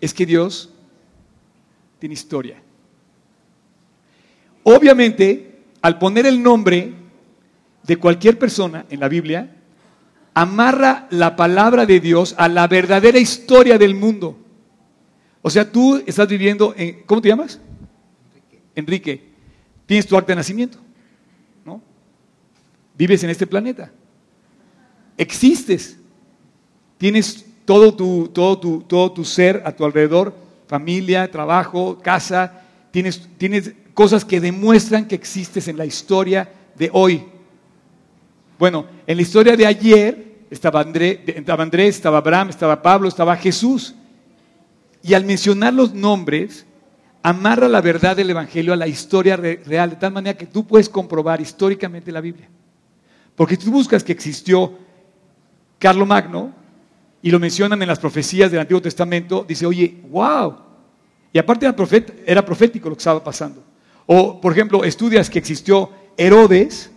es 0.01 0.13
que 0.13 0.25
Dios 0.25 0.71
tiene 1.99 2.15
historia. 2.15 2.61
Obviamente, 4.63 5.61
al 5.81 5.97
poner 5.97 6.25
el 6.25 6.43
nombre 6.43 6.95
de 7.83 7.95
cualquier 7.95 8.37
persona 8.37 8.85
en 8.89 8.99
la 8.99 9.07
Biblia, 9.07 9.55
amarra 10.33 11.07
la 11.09 11.35
palabra 11.35 11.85
de 11.85 11.99
Dios 11.99 12.35
a 12.37 12.47
la 12.47 12.67
verdadera 12.67 13.19
historia 13.19 13.77
del 13.77 13.95
mundo. 13.95 14.37
O 15.41 15.49
sea, 15.49 15.69
tú 15.69 16.01
estás 16.05 16.27
viviendo 16.27 16.73
en, 16.77 17.03
¿cómo 17.05 17.21
te 17.21 17.29
llamas? 17.29 17.59
Enrique. 18.35 18.61
Enrique. 18.75 19.31
Tienes 19.85 20.07
tu 20.07 20.15
acta 20.15 20.31
de 20.31 20.37
nacimiento, 20.37 20.77
¿no? 21.65 21.81
Vives 22.97 23.23
en 23.23 23.29
este 23.29 23.47
planeta. 23.47 23.91
Existes. 25.17 25.97
Tienes 26.97 27.45
todo 27.65 27.93
tu, 27.95 28.29
todo 28.29 28.59
tu, 28.59 28.81
todo 28.83 29.11
tu 29.11 29.25
ser 29.25 29.63
a 29.65 29.75
tu 29.75 29.83
alrededor, 29.83 30.35
familia, 30.67 31.29
trabajo, 31.29 31.99
casa. 31.99 32.61
Tienes, 32.91 33.27
tienes 33.37 33.73
cosas 33.93 34.23
que 34.23 34.39
demuestran 34.39 35.07
que 35.07 35.15
existes 35.15 35.67
en 35.67 35.77
la 35.77 35.85
historia 35.85 36.51
de 36.77 36.89
hoy. 36.93 37.30
Bueno, 38.61 38.85
en 39.07 39.15
la 39.15 39.23
historia 39.23 39.57
de 39.57 39.65
ayer 39.65 40.45
estaba, 40.51 40.81
André, 40.81 41.23
estaba 41.25 41.63
Andrés, 41.63 41.95
estaba 41.95 42.19
Abraham, 42.19 42.49
estaba 42.49 42.79
Pablo, 42.79 43.07
estaba 43.07 43.35
Jesús. 43.35 43.95
Y 45.01 45.15
al 45.15 45.25
mencionar 45.25 45.73
los 45.73 45.95
nombres, 45.95 46.67
amarra 47.23 47.67
la 47.67 47.81
verdad 47.81 48.15
del 48.15 48.29
Evangelio 48.29 48.71
a 48.71 48.75
la 48.75 48.87
historia 48.87 49.35
real, 49.35 49.89
de 49.89 49.95
tal 49.95 50.13
manera 50.13 50.37
que 50.37 50.45
tú 50.45 50.67
puedes 50.67 50.89
comprobar 50.89 51.41
históricamente 51.41 52.11
la 52.11 52.21
Biblia. 52.21 52.47
Porque 53.35 53.57
tú 53.57 53.71
buscas 53.71 54.03
que 54.03 54.11
existió 54.11 54.77
Carlo 55.79 56.05
Magno, 56.05 56.53
y 57.23 57.31
lo 57.31 57.39
mencionan 57.39 57.81
en 57.81 57.87
las 57.87 57.97
profecías 57.97 58.51
del 58.51 58.59
Antiguo 58.59 58.79
Testamento, 58.79 59.43
dice, 59.47 59.65
oye, 59.65 60.03
wow. 60.11 60.55
Y 61.33 61.39
aparte 61.39 61.65
era, 61.65 61.75
era 62.27 62.45
profético 62.45 62.89
lo 62.89 62.95
que 62.95 62.99
estaba 62.99 63.23
pasando. 63.23 63.63
O, 64.05 64.39
por 64.39 64.51
ejemplo, 64.51 64.83
estudias 64.83 65.31
que 65.31 65.39
existió 65.39 65.89
Herodes, 66.15 66.91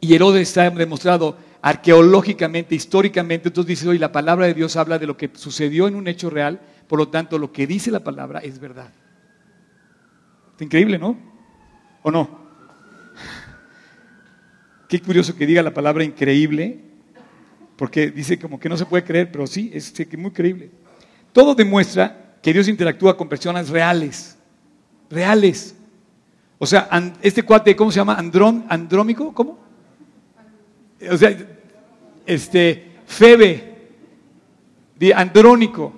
y 0.00 0.14
Herodes 0.14 0.48
está 0.48 0.68
demostrado 0.70 1.36
arqueológicamente, 1.62 2.74
históricamente, 2.74 3.48
entonces 3.48 3.68
dice, 3.68 3.88
oye, 3.88 3.98
la 3.98 4.12
palabra 4.12 4.46
de 4.46 4.54
Dios 4.54 4.76
habla 4.76 4.98
de 4.98 5.06
lo 5.06 5.16
que 5.16 5.30
sucedió 5.34 5.88
en 5.88 5.96
un 5.96 6.06
hecho 6.06 6.30
real, 6.30 6.60
por 6.86 6.98
lo 6.98 7.08
tanto, 7.08 7.38
lo 7.38 7.50
que 7.50 7.66
dice 7.66 7.90
la 7.90 8.04
palabra 8.04 8.40
es 8.40 8.60
verdad. 8.60 8.90
Está 10.52 10.64
increíble, 10.64 10.98
¿no? 10.98 11.18
¿O 12.02 12.10
no? 12.10 12.46
Qué 14.88 15.00
curioso 15.00 15.34
que 15.34 15.46
diga 15.46 15.62
la 15.62 15.74
palabra 15.74 16.04
increíble, 16.04 16.80
porque 17.76 18.10
dice 18.10 18.38
como 18.38 18.60
que 18.60 18.68
no 18.68 18.76
se 18.76 18.86
puede 18.86 19.02
creer, 19.02 19.32
pero 19.32 19.46
sí, 19.46 19.70
es 19.74 19.92
muy 20.16 20.30
creíble. 20.30 20.70
Todo 21.32 21.54
demuestra 21.54 22.36
que 22.40 22.52
Dios 22.52 22.68
interactúa 22.68 23.16
con 23.16 23.28
personas 23.28 23.68
reales, 23.68 24.38
reales. 25.10 25.74
O 26.58 26.66
sea, 26.66 26.88
este 27.20 27.42
cuate, 27.42 27.74
¿cómo 27.74 27.90
se 27.90 27.96
llama? 27.96 28.14
Andrón, 28.14 28.64
¿Andrómico? 28.68 29.34
¿Cómo? 29.34 29.65
O 31.10 31.16
sea, 31.16 31.36
este, 32.26 32.92
Febe, 33.06 33.76
Andrónico, 35.14 35.92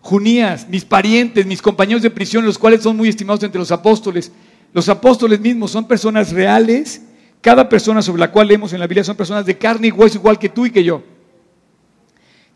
Junías, 0.00 0.68
mis 0.68 0.84
parientes, 0.84 1.46
mis 1.46 1.62
compañeros 1.62 2.02
de 2.02 2.10
prisión, 2.10 2.44
los 2.44 2.58
cuales 2.58 2.82
son 2.82 2.96
muy 2.96 3.08
estimados 3.08 3.42
entre 3.42 3.58
los 3.58 3.72
apóstoles. 3.72 4.30
Los 4.72 4.88
apóstoles 4.88 5.40
mismos 5.40 5.70
son 5.70 5.88
personas 5.88 6.30
reales. 6.30 7.02
Cada 7.40 7.68
persona 7.68 8.02
sobre 8.02 8.20
la 8.20 8.30
cual 8.30 8.48
leemos 8.48 8.72
en 8.72 8.80
la 8.80 8.86
Biblia 8.86 9.04
son 9.04 9.16
personas 9.16 9.46
de 9.46 9.56
carne 9.56 9.88
y 9.88 9.90
hueso 9.90 10.18
igual 10.18 10.38
que 10.38 10.48
tú 10.48 10.66
y 10.66 10.70
que 10.70 10.84
yo. 10.84 11.02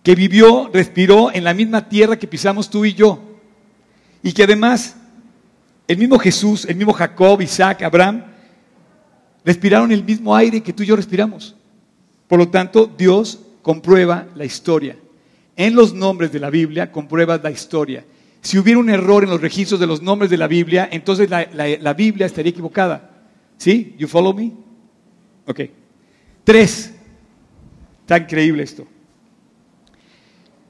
Que 0.02 0.14
vivió, 0.14 0.70
respiró 0.72 1.32
en 1.32 1.44
la 1.44 1.54
misma 1.54 1.88
tierra 1.88 2.18
que 2.18 2.26
pisamos 2.26 2.68
tú 2.68 2.84
y 2.84 2.94
yo. 2.94 3.22
Y 4.22 4.32
que 4.32 4.44
además 4.44 4.96
el 5.86 5.96
mismo 5.96 6.18
Jesús, 6.18 6.66
el 6.66 6.76
mismo 6.76 6.92
Jacob, 6.92 7.40
Isaac, 7.40 7.82
Abraham, 7.82 8.24
respiraron 9.42 9.90
el 9.90 10.04
mismo 10.04 10.36
aire 10.36 10.62
que 10.62 10.74
tú 10.74 10.82
y 10.82 10.86
yo 10.86 10.96
respiramos. 10.96 11.56
Por 12.28 12.38
lo 12.38 12.48
tanto, 12.48 12.86
Dios 12.86 13.40
comprueba 13.62 14.28
la 14.36 14.44
historia 14.44 14.96
en 15.58 15.74
los 15.74 15.92
nombres 15.92 16.30
de 16.30 16.38
la 16.38 16.50
Biblia 16.50 16.92
compruebas 16.92 17.42
la 17.42 17.50
historia. 17.50 18.04
Si 18.40 18.58
hubiera 18.58 18.78
un 18.78 18.88
error 18.88 19.24
en 19.24 19.30
los 19.30 19.40
registros 19.40 19.80
de 19.80 19.88
los 19.88 20.00
nombres 20.00 20.30
de 20.30 20.36
la 20.36 20.46
Biblia, 20.46 20.88
entonces 20.92 21.28
la, 21.28 21.94
Biblia 21.94 22.26
estaría 22.26 22.50
equivocada. 22.50 23.10
¿Sí? 23.56 23.96
¿You 23.98 24.06
follow 24.06 24.32
me? 24.32 24.52
Ok. 25.46 25.62
Tres. 26.44 26.94
Está 28.02 28.18
increíble 28.18 28.62
esto. 28.62 28.86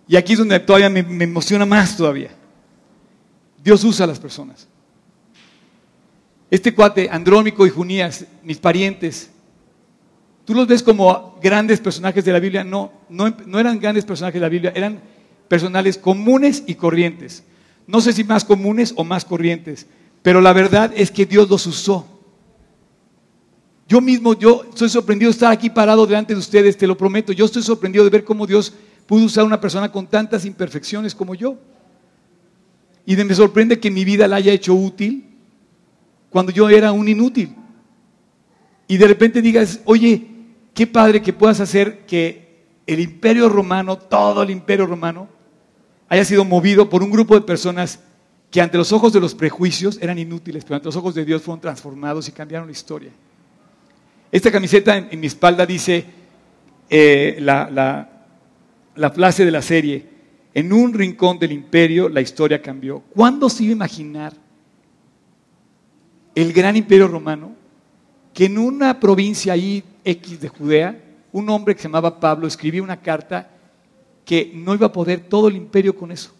Y 0.08 0.16
aquí 0.16 0.32
es 0.32 0.38
donde 0.38 0.58
todavía 0.58 0.88
me, 0.88 1.02
me 1.02 1.24
emociona 1.24 1.66
más 1.66 1.94
todavía. 1.94 2.30
Dios 3.62 3.84
usa 3.84 4.04
a 4.04 4.08
las 4.08 4.18
personas. 4.18 4.66
Este 6.50 6.74
cuate, 6.74 7.10
Andrómico 7.10 7.66
y 7.66 7.70
Junías, 7.70 8.24
mis 8.42 8.56
parientes, 8.56 9.30
¿Tú 10.48 10.54
los 10.54 10.66
ves 10.66 10.82
como 10.82 11.38
grandes 11.42 11.78
personajes 11.78 12.24
de 12.24 12.32
la 12.32 12.40
Biblia? 12.40 12.64
No, 12.64 12.90
no, 13.10 13.60
eran 13.60 13.78
grandes 13.78 14.06
personajes 14.06 14.40
de 14.40 14.46
la 14.46 14.48
Biblia, 14.48 14.72
eran 14.74 14.98
personales 15.46 15.98
comunes 15.98 16.64
y 16.66 16.74
corrientes. 16.74 17.44
No 17.86 18.00
sé 18.00 18.14
si 18.14 18.24
más 18.24 18.46
comunes 18.46 18.94
o 18.96 19.04
más 19.04 19.26
corrientes, 19.26 19.86
pero 20.22 20.40
la 20.40 20.54
verdad 20.54 20.90
es 20.96 21.10
que 21.10 21.26
Dios 21.26 21.50
los 21.50 21.66
usó. 21.66 22.22
Yo 23.86 24.00
mismo, 24.00 24.32
yo 24.38 24.64
estoy 24.70 24.88
sorprendido 24.88 25.28
de 25.28 25.32
estar 25.32 25.52
aquí 25.52 25.68
parado 25.68 26.06
delante 26.06 26.32
de 26.32 26.40
ustedes, 26.40 26.78
te 26.78 26.86
lo 26.86 26.96
prometo. 26.96 27.34
Yo 27.34 27.44
estoy 27.44 27.62
sorprendido 27.62 28.04
de 28.04 28.10
ver 28.10 28.24
cómo 28.24 28.46
Dios 28.46 28.72
pudo 29.06 29.26
usar 29.26 29.42
a 29.42 29.46
una 29.46 29.60
persona 29.60 29.92
con 29.92 30.06
tantas 30.06 30.46
imperfecciones 30.46 31.14
como 31.14 31.34
yo. 31.34 31.58
Y 33.04 33.16
me 33.16 33.34
sorprende 33.34 33.78
que 33.78 33.90
mi 33.90 34.02
vida 34.02 34.26
la 34.26 34.36
haya 34.36 34.52
hecho 34.54 34.72
útil 34.72 35.28
cuando 36.30 36.52
yo 36.52 36.70
era 36.70 36.90
un 36.90 37.06
inútil. 37.06 37.54
Y 38.86 38.96
de 38.96 39.06
repente 39.06 39.42
digas, 39.42 39.80
oye, 39.84 40.37
qué 40.78 40.86
padre 40.86 41.20
que 41.20 41.32
puedas 41.32 41.58
hacer 41.58 42.06
que 42.06 42.68
el 42.86 43.00
imperio 43.00 43.48
romano, 43.48 43.98
todo 43.98 44.44
el 44.44 44.50
imperio 44.50 44.86
romano, 44.86 45.28
haya 46.08 46.24
sido 46.24 46.44
movido 46.44 46.88
por 46.88 47.02
un 47.02 47.10
grupo 47.10 47.34
de 47.34 47.40
personas 47.40 47.98
que 48.48 48.60
ante 48.60 48.78
los 48.78 48.92
ojos 48.92 49.12
de 49.12 49.18
los 49.18 49.34
prejuicios 49.34 49.98
eran 50.00 50.20
inútiles, 50.20 50.62
pero 50.62 50.76
ante 50.76 50.86
los 50.86 50.94
ojos 50.94 51.16
de 51.16 51.24
Dios 51.24 51.42
fueron 51.42 51.60
transformados 51.60 52.28
y 52.28 52.30
cambiaron 52.30 52.68
la 52.68 52.70
historia. 52.70 53.10
Esta 54.30 54.52
camiseta 54.52 54.96
en, 54.96 55.18
mi 55.18 55.26
espalda 55.26 55.66
dice 55.66 56.04
eh, 56.88 57.38
la, 57.40 58.08
frase 59.12 59.44
de 59.44 59.50
la 59.50 59.62
serie, 59.62 60.06
en 60.54 60.72
un 60.72 60.94
rincón 60.94 61.40
del 61.40 61.50
imperio 61.50 62.08
la 62.08 62.20
historia 62.20 62.62
cambió. 62.62 63.00
¿Cuándo 63.00 63.50
se 63.50 63.64
iba 63.64 63.72
a 63.72 63.74
imaginar 63.74 64.32
el 66.36 66.52
gran 66.52 66.76
imperio 66.76 67.08
romano 67.08 67.56
que 68.32 68.44
en 68.44 68.58
una 68.58 69.00
provincia 69.00 69.54
ahí 69.54 69.82
X 70.08 70.40
de 70.40 70.48
Judea, 70.48 70.98
un 71.32 71.50
hombre 71.50 71.74
que 71.74 71.82
se 71.82 71.88
llamaba 71.88 72.18
Pablo 72.18 72.46
escribía 72.46 72.82
una 72.82 73.00
carta 73.00 73.50
que 74.24 74.50
no 74.54 74.74
iba 74.74 74.86
a 74.86 74.92
poder 74.92 75.20
todo 75.20 75.48
el 75.48 75.56
imperio 75.56 75.94
con 75.94 76.10
eso. 76.10 76.32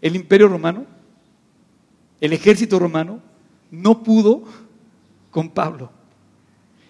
El 0.00 0.16
imperio 0.16 0.48
romano, 0.48 0.84
el 2.20 2.32
ejército 2.32 2.78
romano, 2.78 3.20
no 3.70 4.02
pudo 4.02 4.42
con 5.30 5.48
Pablo. 5.50 5.90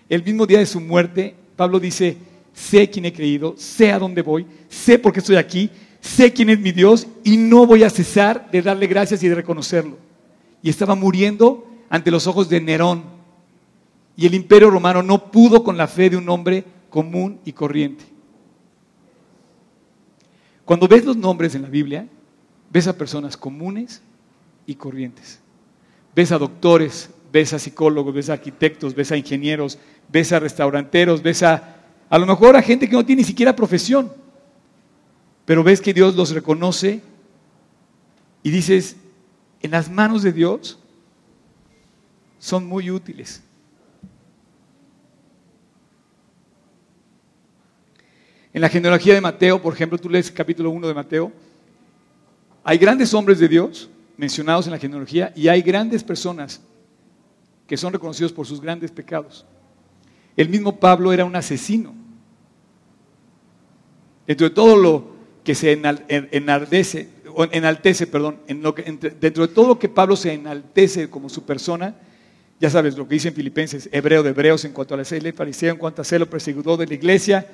El 0.09 0.25
mismo 0.25 0.47
día 0.47 0.61
de 0.61 0.67
su 0.67 0.81
muerte, 0.81 1.35
Pablo 1.57 1.79
dice, 1.79 2.17
sé 2.55 2.89
quién 2.89 3.05
he 3.05 3.13
creído, 3.13 3.55
sé 3.59 3.93
a 3.93 3.99
dónde 3.99 4.23
voy, 4.23 4.47
sé 4.69 4.99
por 4.99 5.13
qué 5.13 5.21
estoy 5.21 5.37
aquí, 5.37 5.71
sé 6.01 6.33
quién 6.33 6.49
es 6.49 6.59
mi 6.59 6.73
Dios 6.73 7.07
y 7.23 7.37
no 7.37 7.67
voy 7.67 7.83
a 7.83 7.91
cesar 7.91 8.51
de 8.51 8.63
darle 8.63 8.87
gracias 8.87 9.23
y 9.23 9.29
de 9.29 9.35
reconocerlo. 9.35 9.99
Y 10.63 10.71
estaba 10.71 10.95
muriendo 10.95 11.67
ante 11.91 12.11
los 12.11 12.27
ojos 12.27 12.49
de 12.49 12.61
Nerón, 12.61 13.18
y 14.19 14.27
el 14.27 14.35
imperio 14.35 14.69
romano 14.69 15.01
no 15.01 15.31
pudo 15.31 15.63
con 15.63 15.77
la 15.77 15.87
fe 15.87 16.11
de 16.11 16.17
un 16.17 16.29
hombre 16.29 16.65
común 16.91 17.39
y 17.45 17.53
corriente. 17.53 18.05
Cuando 20.65 20.89
ves 20.89 21.05
los 21.05 21.17
nombres 21.17 21.55
en 21.55 21.63
la 21.63 21.69
Biblia, 21.69 22.09
ves 22.69 22.89
a 22.89 22.99
personas 22.99 23.37
comunes 23.37 24.03
y 24.67 24.75
corrientes. 24.75 25.39
Ves 26.17 26.33
a 26.33 26.39
doctores, 26.39 27.11
ves 27.31 27.53
a 27.53 27.61
psicólogos, 27.61 28.13
ves 28.13 28.29
a 28.29 28.33
arquitectos, 28.33 28.93
ves 28.93 29.13
a 29.13 29.17
ingenieros, 29.17 29.79
ves 30.09 30.33
a 30.33 30.41
restauranteros, 30.41 31.23
ves 31.23 31.45
a 31.45 31.77
a 32.11 32.19
lo 32.19 32.27
mejor 32.27 32.57
a 32.57 32.63
gente 32.63 32.89
que 32.89 32.97
no 32.97 33.07
tiene 33.07 33.23
ni 33.23 33.27
siquiera 33.27 33.55
profesión. 33.55 34.13
pero 35.45 35.63
ves 35.63 35.81
que 35.81 35.95
Dios 35.95 36.17
los 36.17 36.31
reconoce 36.31 37.03
y 38.43 38.51
dices, 38.51 38.97
en 39.63 39.71
las 39.71 39.89
manos 39.89 40.23
de 40.25 40.33
Dios 40.33 40.79
son 42.41 42.67
muy 42.67 42.91
útiles. 42.91 43.45
En 48.59 48.63
la 48.63 48.69
genealogía 48.69 49.15
de 49.15 49.21
Mateo, 49.21 49.63
por 49.63 49.73
ejemplo, 49.73 49.97
tú 49.99 50.11
lees 50.11 50.33
capítulo 50.33 50.71
1 50.71 50.89
de 50.89 50.93
Mateo, 50.93 51.31
hay 52.65 52.77
grandes 52.77 53.15
hombres 53.15 53.39
de 53.39 53.47
Dios 53.47 53.89
mencionados 54.17 54.67
en 54.67 54.73
la 54.73 54.81
genealogía 54.81 55.33
y 55.37 55.47
hay 55.47 55.63
grandes 55.63 56.03
personas 56.03 56.61
que 57.69 57.77
son 57.77 57.93
reconocidos 57.93 58.33
por 58.33 58.49
sus 58.49 58.61
grandes 58.61 58.91
pecados. 58.91 59.47
El 60.37 60.49
mismo 60.49 60.81
Pablo 60.81 61.13
era 61.13 61.25
un 61.25 61.37
asesino. 61.37 61.95
Dentro 64.27 64.49
de 64.49 64.55
todo 64.57 64.77
lo 64.77 65.05
que 65.45 65.55
se 65.55 65.71
enaltece, 65.71 67.07
perdón, 68.09 68.41
dentro 69.21 69.47
de 69.47 69.55
todo 69.55 69.69
lo 69.69 69.79
que 69.79 69.89
Pablo 69.89 70.17
se 70.17 70.33
enaltece 70.33 71.09
como 71.09 71.29
su 71.29 71.45
persona, 71.45 71.95
ya 72.59 72.71
sabes 72.71 72.99
lo 72.99 73.07
que 73.07 73.15
dice 73.15 73.29
en 73.29 73.35
Filipenses, 73.35 73.89
hebreo 73.93 74.25
de 74.25 74.31
hebreos, 74.31 74.65
en 74.65 74.73
cuanto 74.73 74.95
a 74.95 74.97
la 74.97 75.05
ley 75.09 75.31
fariseo, 75.31 75.71
en 75.71 75.79
cuanto 75.79 76.03
a 76.03 76.05
celo 76.05 76.29
perseguidor 76.29 76.77
de 76.77 76.89
la 76.89 76.95
iglesia, 76.95 77.47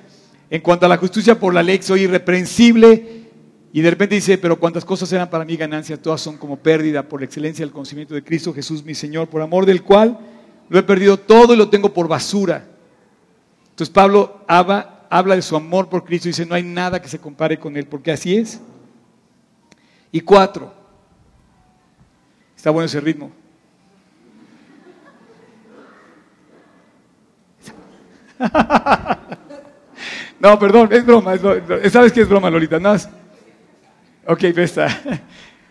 en 0.50 0.60
cuanto 0.60 0.86
a 0.86 0.88
la 0.88 0.96
justicia 0.96 1.38
por 1.38 1.54
la 1.54 1.62
ley, 1.62 1.80
soy 1.82 2.02
irreprensible. 2.02 3.24
Y 3.72 3.80
de 3.80 3.90
repente 3.90 4.14
dice, 4.14 4.38
pero 4.38 4.58
cuantas 4.58 4.84
cosas 4.84 5.12
eran 5.12 5.28
para 5.28 5.44
mí 5.44 5.56
ganancia, 5.56 6.00
todas 6.00 6.20
son 6.20 6.36
como 6.36 6.56
pérdida 6.56 7.02
por 7.02 7.20
la 7.20 7.26
excelencia 7.26 7.64
del 7.64 7.72
conocimiento 7.72 8.14
de 8.14 8.22
Cristo 8.22 8.54
Jesús, 8.54 8.84
mi 8.84 8.94
Señor, 8.94 9.28
por 9.28 9.42
amor 9.42 9.66
del 9.66 9.82
cual 9.82 10.16
lo 10.68 10.78
he 10.78 10.82
perdido 10.82 11.16
todo 11.18 11.54
y 11.54 11.56
lo 11.56 11.68
tengo 11.68 11.92
por 11.92 12.06
basura. 12.06 12.64
Entonces 13.70 13.92
Pablo 13.92 14.44
habla, 14.46 15.06
habla 15.10 15.34
de 15.34 15.42
su 15.42 15.56
amor 15.56 15.88
por 15.88 16.04
Cristo 16.04 16.28
y 16.28 16.30
dice, 16.30 16.46
no 16.46 16.54
hay 16.54 16.62
nada 16.62 17.02
que 17.02 17.08
se 17.08 17.18
compare 17.18 17.58
con 17.58 17.76
él, 17.76 17.86
porque 17.86 18.12
así 18.12 18.36
es. 18.36 18.60
Y 20.12 20.20
cuatro, 20.20 20.72
está 22.56 22.70
bueno 22.70 22.86
ese 22.86 23.00
ritmo. 23.00 23.32
No, 30.44 30.58
perdón, 30.58 30.90
es 30.92 31.06
broma. 31.06 31.38
¿Sabes 31.90 32.12
qué 32.12 32.20
es 32.20 32.28
broma, 32.28 32.50
Lolita? 32.50 32.78
No, 32.78 32.94
Ok, 34.26 34.44
está. 34.44 34.88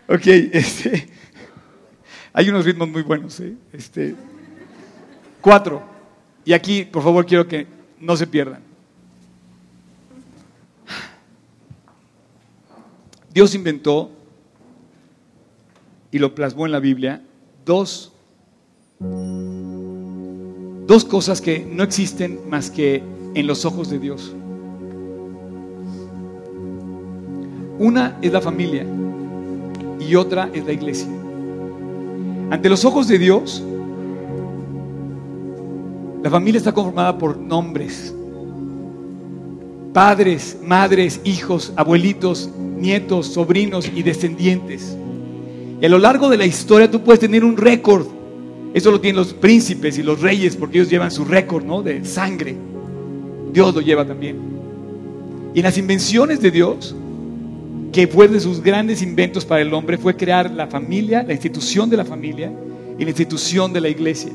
Ok, 0.09 0.25
este. 0.25 1.07
Hay 2.33 2.49
unos 2.49 2.65
ritmos 2.65 2.89
muy 2.89 3.03
buenos. 3.03 3.39
¿eh? 3.39 3.53
Este, 3.71 4.15
cuatro. 5.39 5.81
Y 6.43 6.51
aquí, 6.51 6.83
por 6.83 7.03
favor, 7.03 7.25
quiero 7.25 7.47
que 7.47 7.67
no 7.99 8.17
se 8.17 8.27
pierdan. 8.27 8.61
Dios 13.31 13.55
inventó 13.55 14.11
y 16.11 16.19
lo 16.19 16.35
plasmó 16.35 16.65
en 16.65 16.73
la 16.73 16.79
Biblia 16.79 17.21
dos, 17.63 18.11
dos 18.99 21.05
cosas 21.05 21.39
que 21.39 21.59
no 21.59 21.83
existen 21.83 22.49
más 22.49 22.69
que 22.69 23.01
en 23.35 23.47
los 23.47 23.65
ojos 23.65 23.89
de 23.89 23.99
Dios. 23.99 24.35
Una 27.79 28.17
es 28.21 28.31
la 28.31 28.41
familia 28.41 28.85
y 29.99 30.15
otra 30.15 30.49
es 30.53 30.65
la 30.65 30.73
iglesia. 30.73 31.07
Ante 32.49 32.69
los 32.69 32.85
ojos 32.85 33.07
de 33.07 33.17
Dios, 33.17 33.63
la 36.21 36.29
familia 36.29 36.57
está 36.57 36.71
conformada 36.71 37.17
por 37.17 37.37
nombres. 37.37 38.13
Padres, 39.91 40.57
madres, 40.63 41.19
hijos, 41.23 41.73
abuelitos, 41.75 42.49
nietos, 42.77 43.27
sobrinos 43.27 43.91
y 43.93 44.03
descendientes. 44.03 44.95
Y 45.81 45.85
a 45.85 45.89
lo 45.89 45.97
largo 45.97 46.29
de 46.29 46.37
la 46.37 46.45
historia 46.45 46.89
tú 46.89 47.01
puedes 47.01 47.19
tener 47.19 47.43
un 47.43 47.57
récord. 47.57 48.05
Eso 48.73 48.91
lo 48.91 49.01
tienen 49.01 49.17
los 49.17 49.33
príncipes 49.33 49.97
y 49.97 50.03
los 50.03 50.21
reyes 50.21 50.55
porque 50.55 50.77
ellos 50.77 50.89
llevan 50.89 51.11
su 51.11 51.25
récord, 51.25 51.63
¿no? 51.63 51.81
De 51.81 52.05
sangre. 52.05 52.55
Dios 53.51 53.75
lo 53.75 53.81
lleva 53.81 54.05
también. 54.05 54.37
Y 55.53 55.59
en 55.59 55.63
las 55.63 55.77
invenciones 55.77 56.41
de 56.41 56.51
Dios, 56.51 56.95
que 57.93 58.07
fue 58.07 58.27
de 58.27 58.39
sus 58.39 58.61
grandes 58.61 59.03
inventos 59.03 59.45
para 59.45 59.61
el 59.61 59.71
hombre, 59.71 59.99
fue 59.99 60.17
crear 60.17 60.49
la 60.49 60.65
familia, 60.65 61.23
la 61.23 61.33
institución 61.33 61.91
de 61.91 61.97
la 61.97 62.03
familia 62.03 62.51
y 62.97 63.03
la 63.03 63.11
institución 63.11 63.71
de 63.71 63.81
la 63.81 63.87
iglesia. 63.87 64.31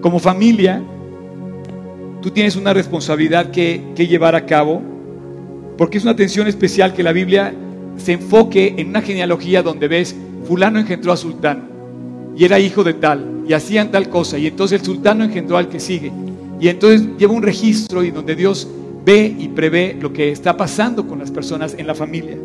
Como 0.00 0.18
familia, 0.18 0.82
tú 2.20 2.30
tienes 2.30 2.56
una 2.56 2.74
responsabilidad 2.74 3.52
que, 3.52 3.94
llevar 3.96 4.34
a 4.34 4.46
cabo, 4.46 4.82
porque 5.78 5.98
es 5.98 6.02
una 6.04 6.12
atención 6.12 6.48
especial 6.48 6.92
que 6.92 7.04
la 7.04 7.12
Biblia 7.12 7.54
se 7.96 8.14
enfoque 8.14 8.74
en 8.76 8.88
una 8.88 9.00
genealogía 9.00 9.62
donde 9.62 9.86
ves, 9.86 10.16
fulano 10.48 10.80
engendró 10.80 11.12
a 11.12 11.16
sultano, 11.16 11.62
y 12.36 12.44
era 12.44 12.58
hijo 12.58 12.82
de 12.82 12.94
tal, 12.94 13.44
y 13.46 13.52
hacían 13.52 13.92
tal 13.92 14.08
cosa, 14.08 14.38
y 14.38 14.48
entonces 14.48 14.80
el 14.80 14.86
sultano 14.86 15.22
engendró 15.22 15.56
al 15.56 15.68
que 15.68 15.78
sigue, 15.78 16.10
y 16.58 16.66
entonces 16.66 17.06
lleva 17.16 17.32
un 17.32 17.44
registro 17.44 18.02
y 18.02 18.10
donde 18.10 18.34
Dios 18.34 18.66
ve 19.04 19.34
y 19.38 19.48
prevé 19.48 19.96
lo 20.00 20.12
que 20.12 20.30
está 20.30 20.56
pasando 20.56 21.06
con 21.06 21.18
las 21.18 21.30
personas 21.30 21.74
en 21.78 21.86
la 21.86 21.94
familia. 21.94 22.36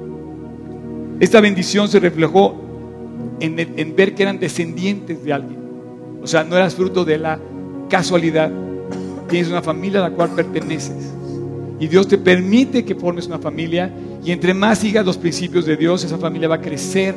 Esta 1.19 1.41
bendición 1.41 1.87
se 1.87 1.99
reflejó 1.99 2.55
en, 3.39 3.95
ver 3.95 4.15
que 4.15 4.23
eran 4.23 4.39
descendientes 4.39 5.23
de 5.23 5.33
alguien. 5.33 5.59
O 6.21 6.27
sea, 6.27 6.43
no 6.43 6.55
eras 6.55 6.75
fruto 6.75 7.05
de 7.05 7.17
la 7.17 7.39
casualidad. 7.89 8.51
Tienes 9.29 9.49
una 9.49 9.61
familia 9.61 9.99
a 9.99 10.09
la 10.09 10.15
cual 10.15 10.31
perteneces. 10.31 11.13
Y 11.79 11.87
Dios 11.87 12.07
te 12.07 12.17
permite 12.17 12.85
que 12.85 12.95
formes 12.95 13.27
una 13.27 13.39
familia 13.39 13.91
y 14.23 14.31
entre 14.31 14.53
más 14.53 14.79
sigas 14.79 15.05
los 15.05 15.17
principios 15.17 15.65
de 15.65 15.77
Dios, 15.77 16.03
esa 16.03 16.17
familia 16.17 16.47
va 16.47 16.55
a 16.55 16.61
crecer 16.61 17.13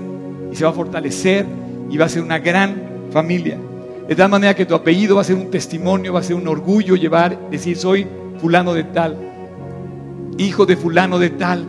y 0.53 0.57
se 0.57 0.65
va 0.65 0.71
a 0.71 0.75
fortalecer 0.75 1.47
y 1.91 1.97
va 1.97 2.07
a 2.07 2.09
ser 2.09 2.23
una 2.23 2.39
gran 2.39 2.77
familia. 3.11 3.57
De 4.09 4.15
tal 4.15 4.31
manera 4.31 4.55
que 4.55 4.67
tu 4.67 4.75
apellido 4.75 5.17
va 5.17 5.21
a 5.21 5.25
ser 5.25 5.37
un 5.37 5.51
testimonio, 5.51 6.13
va 6.13 6.21
a 6.21 6.23
ser 6.23 6.35
un 6.35 6.49
orgullo 6.49 6.97
llevar, 6.97 7.51
decir, 7.51 7.77
soy 7.77 8.07
fulano 8.41 8.75
de 8.75 8.85
tal, 8.85 9.17
hijo 10.39 10.67
de 10.67 10.77
fulano 10.77 11.19
de 11.19 11.31
tal, 11.31 11.67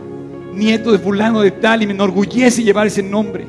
nieto 0.54 0.92
de 0.92 0.98
fulano 0.98 1.40
de 1.40 1.50
tal, 1.50 1.82
y 1.82 1.86
me 1.86 1.92
enorgullece 1.92 2.62
llevar 2.62 2.86
ese 2.86 3.02
nombre. 3.02 3.46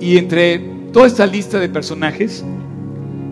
Y 0.00 0.16
entre 0.16 0.58
toda 0.92 1.06
esta 1.06 1.26
lista 1.26 1.58
de 1.58 1.68
personajes, 1.68 2.44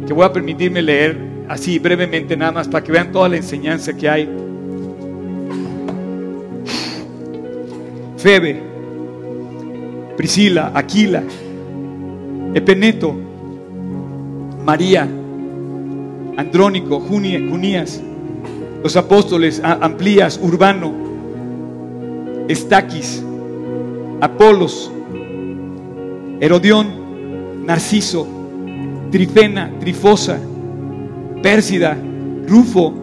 que 0.06 0.12
voy 0.12 0.24
a 0.24 0.32
permitirme 0.32 0.82
leer 0.82 1.18
así 1.48 1.78
brevemente 1.78 2.36
nada 2.36 2.52
más 2.52 2.68
para 2.68 2.84
que 2.84 2.92
vean 2.92 3.12
toda 3.12 3.28
la 3.28 3.36
enseñanza 3.36 3.96
que 3.96 4.08
hay. 4.08 4.28
Febe, 8.16 8.60
Priscila, 10.16 10.72
Aquila, 10.74 11.22
Epeneto, 12.56 13.14
María, 14.64 15.06
Andrónico, 16.38 17.00
Junías, 17.00 18.00
los 18.82 18.96
apóstoles, 18.96 19.60
Amplías, 19.62 20.40
Urbano, 20.42 20.90
Estaquis, 22.48 23.22
Apolos, 24.22 24.90
Herodión, 26.40 27.66
Narciso, 27.66 28.26
Trifena, 29.10 29.70
Trifosa, 29.78 30.38
Pérsida, 31.42 31.94
Rufo, 32.48 32.94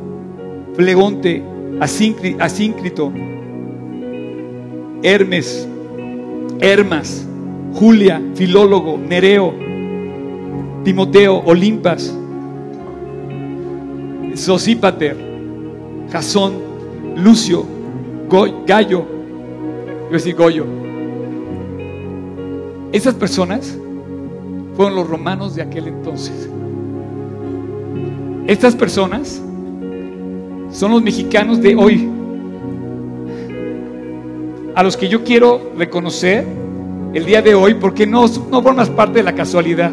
Flegonte, 0.73 1.43
Asíncrito, 1.79 3.13
Hermes, 5.03 5.67
Hermas, 6.59 7.27
Julia, 7.73 8.21
Filólogo, 8.35 8.97
Nereo, 8.97 9.53
Timoteo, 10.83 11.41
Olimpas, 11.45 12.15
Sosípater, 14.35 15.17
Jasón, 16.11 16.53
Lucio, 17.15 17.65
Gallo, 18.65 19.05
yo 20.05 20.09
decir 20.11 20.35
Goyo. 20.35 20.65
Esas 22.91 23.15
personas 23.15 23.77
fueron 24.75 24.95
los 24.95 25.09
romanos 25.09 25.55
de 25.55 25.63
aquel 25.63 25.87
entonces. 25.87 26.49
Estas 28.47 28.75
personas 28.75 29.41
son 30.71 30.91
los 30.91 31.01
mexicanos 31.01 31.61
de 31.61 31.75
hoy, 31.75 32.09
a 34.75 34.83
los 34.83 34.97
que 34.97 35.07
yo 35.07 35.23
quiero 35.23 35.71
reconocer 35.77 36.62
el 37.13 37.25
día 37.25 37.41
de 37.41 37.53
hoy 37.53 37.75
porque 37.75 38.07
no, 38.07 38.25
no 38.49 38.61
formas 38.61 38.89
parte 38.89 39.19
de 39.19 39.23
la 39.23 39.33
casualidad. 39.33 39.91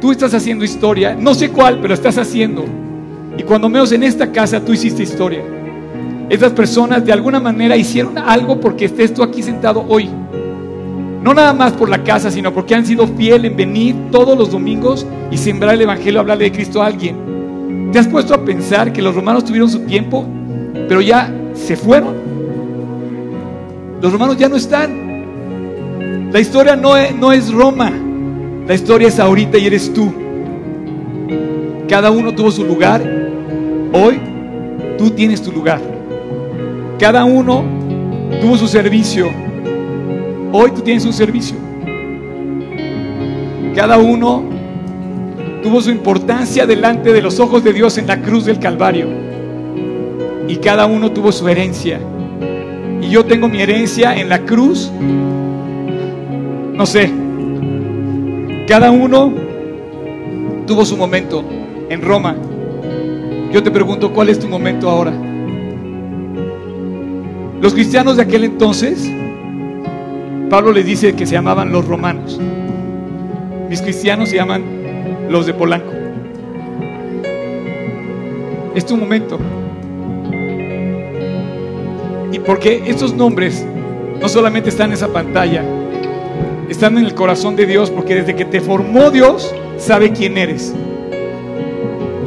Tú 0.00 0.10
estás 0.10 0.34
haciendo 0.34 0.64
historia, 0.64 1.14
no 1.14 1.34
sé 1.34 1.50
cuál, 1.50 1.78
pero 1.80 1.94
estás 1.94 2.18
haciendo. 2.18 2.64
Y 3.38 3.42
cuando 3.42 3.68
menos 3.68 3.92
en 3.92 4.02
esta 4.02 4.32
casa 4.32 4.64
tú 4.64 4.72
hiciste 4.72 5.02
historia. 5.02 5.42
Estas 6.28 6.52
personas 6.52 7.04
de 7.04 7.12
alguna 7.12 7.40
manera 7.40 7.76
hicieron 7.76 8.18
algo 8.18 8.60
porque 8.60 8.86
estés 8.86 9.12
tú 9.14 9.22
aquí 9.22 9.42
sentado 9.42 9.84
hoy. 9.88 10.08
No 11.22 11.34
nada 11.34 11.52
más 11.52 11.72
por 11.72 11.88
la 11.88 12.02
casa, 12.02 12.30
sino 12.30 12.52
porque 12.52 12.74
han 12.74 12.86
sido 12.86 13.06
fiel 13.06 13.44
en 13.44 13.56
venir 13.56 13.94
todos 14.10 14.36
los 14.38 14.50
domingos 14.50 15.06
y 15.30 15.36
sembrar 15.36 15.74
el 15.74 15.82
Evangelio, 15.82 16.20
hablarle 16.20 16.44
de 16.44 16.52
Cristo 16.52 16.82
a 16.82 16.86
alguien. 16.86 17.90
¿Te 17.92 17.98
has 17.98 18.08
puesto 18.08 18.32
a 18.32 18.44
pensar 18.44 18.92
que 18.92 19.02
los 19.02 19.14
romanos 19.14 19.44
tuvieron 19.44 19.68
su 19.68 19.80
tiempo, 19.80 20.24
pero 20.88 21.00
ya 21.00 21.32
se 21.54 21.76
fueron? 21.76 22.14
Los 24.00 24.12
romanos 24.12 24.36
ya 24.38 24.48
no 24.48 24.56
están. 24.56 25.09
La 26.32 26.38
historia 26.38 26.76
no 26.76 26.96
es, 26.96 27.14
no 27.14 27.32
es 27.32 27.52
Roma. 27.52 27.92
La 28.66 28.74
historia 28.74 29.08
es 29.08 29.18
ahorita 29.18 29.58
y 29.58 29.66
eres 29.66 29.92
tú. 29.92 30.12
Cada 31.88 32.12
uno 32.12 32.32
tuvo 32.32 32.52
su 32.52 32.64
lugar. 32.64 33.02
Hoy 33.92 34.20
tú 34.96 35.10
tienes 35.10 35.42
tu 35.42 35.50
lugar. 35.50 35.80
Cada 37.00 37.24
uno 37.24 37.64
tuvo 38.40 38.56
su 38.56 38.68
servicio. 38.68 39.28
Hoy 40.52 40.70
tú 40.70 40.82
tienes 40.82 41.04
un 41.04 41.12
servicio. 41.12 41.56
Cada 43.74 43.98
uno 43.98 44.44
tuvo 45.64 45.80
su 45.80 45.90
importancia 45.90 46.64
delante 46.64 47.12
de 47.12 47.22
los 47.22 47.40
ojos 47.40 47.64
de 47.64 47.72
Dios 47.72 47.98
en 47.98 48.06
la 48.06 48.20
cruz 48.22 48.44
del 48.44 48.60
Calvario. 48.60 49.08
Y 50.46 50.56
cada 50.56 50.86
uno 50.86 51.10
tuvo 51.10 51.32
su 51.32 51.48
herencia. 51.48 51.98
Y 53.02 53.08
yo 53.08 53.24
tengo 53.24 53.48
mi 53.48 53.60
herencia 53.60 54.14
en 54.14 54.28
la 54.28 54.40
cruz. 54.40 54.92
No 56.80 56.86
sé. 56.86 57.10
Cada 58.66 58.90
uno 58.90 59.34
tuvo 60.66 60.86
su 60.86 60.96
momento 60.96 61.44
en 61.90 62.00
Roma. 62.00 62.34
Yo 63.52 63.62
te 63.62 63.70
pregunto, 63.70 64.14
¿cuál 64.14 64.30
es 64.30 64.38
tu 64.38 64.48
momento 64.48 64.88
ahora? 64.88 65.12
Los 67.60 67.74
cristianos 67.74 68.16
de 68.16 68.22
aquel 68.22 68.44
entonces, 68.44 69.12
Pablo 70.48 70.72
les 70.72 70.86
dice 70.86 71.12
que 71.12 71.26
se 71.26 71.34
llamaban 71.34 71.70
los 71.70 71.86
romanos. 71.86 72.40
Mis 73.68 73.82
cristianos 73.82 74.30
se 74.30 74.36
llaman 74.36 74.64
los 75.28 75.44
de 75.44 75.52
Polanco. 75.52 75.92
Es 78.74 78.86
tu 78.86 78.96
momento. 78.96 79.38
Y 82.32 82.38
porque 82.38 82.84
estos 82.86 83.14
nombres 83.14 83.66
no 84.18 84.30
solamente 84.30 84.70
están 84.70 84.86
en 84.86 84.92
esa 84.94 85.08
pantalla, 85.08 85.62
están 86.70 86.96
en 86.96 87.04
el 87.04 87.14
corazón 87.14 87.56
de 87.56 87.66
Dios, 87.66 87.90
porque 87.90 88.14
desde 88.14 88.36
que 88.36 88.44
te 88.44 88.60
formó 88.60 89.10
Dios, 89.10 89.52
sabe 89.76 90.12
quién 90.12 90.38
eres. 90.38 90.72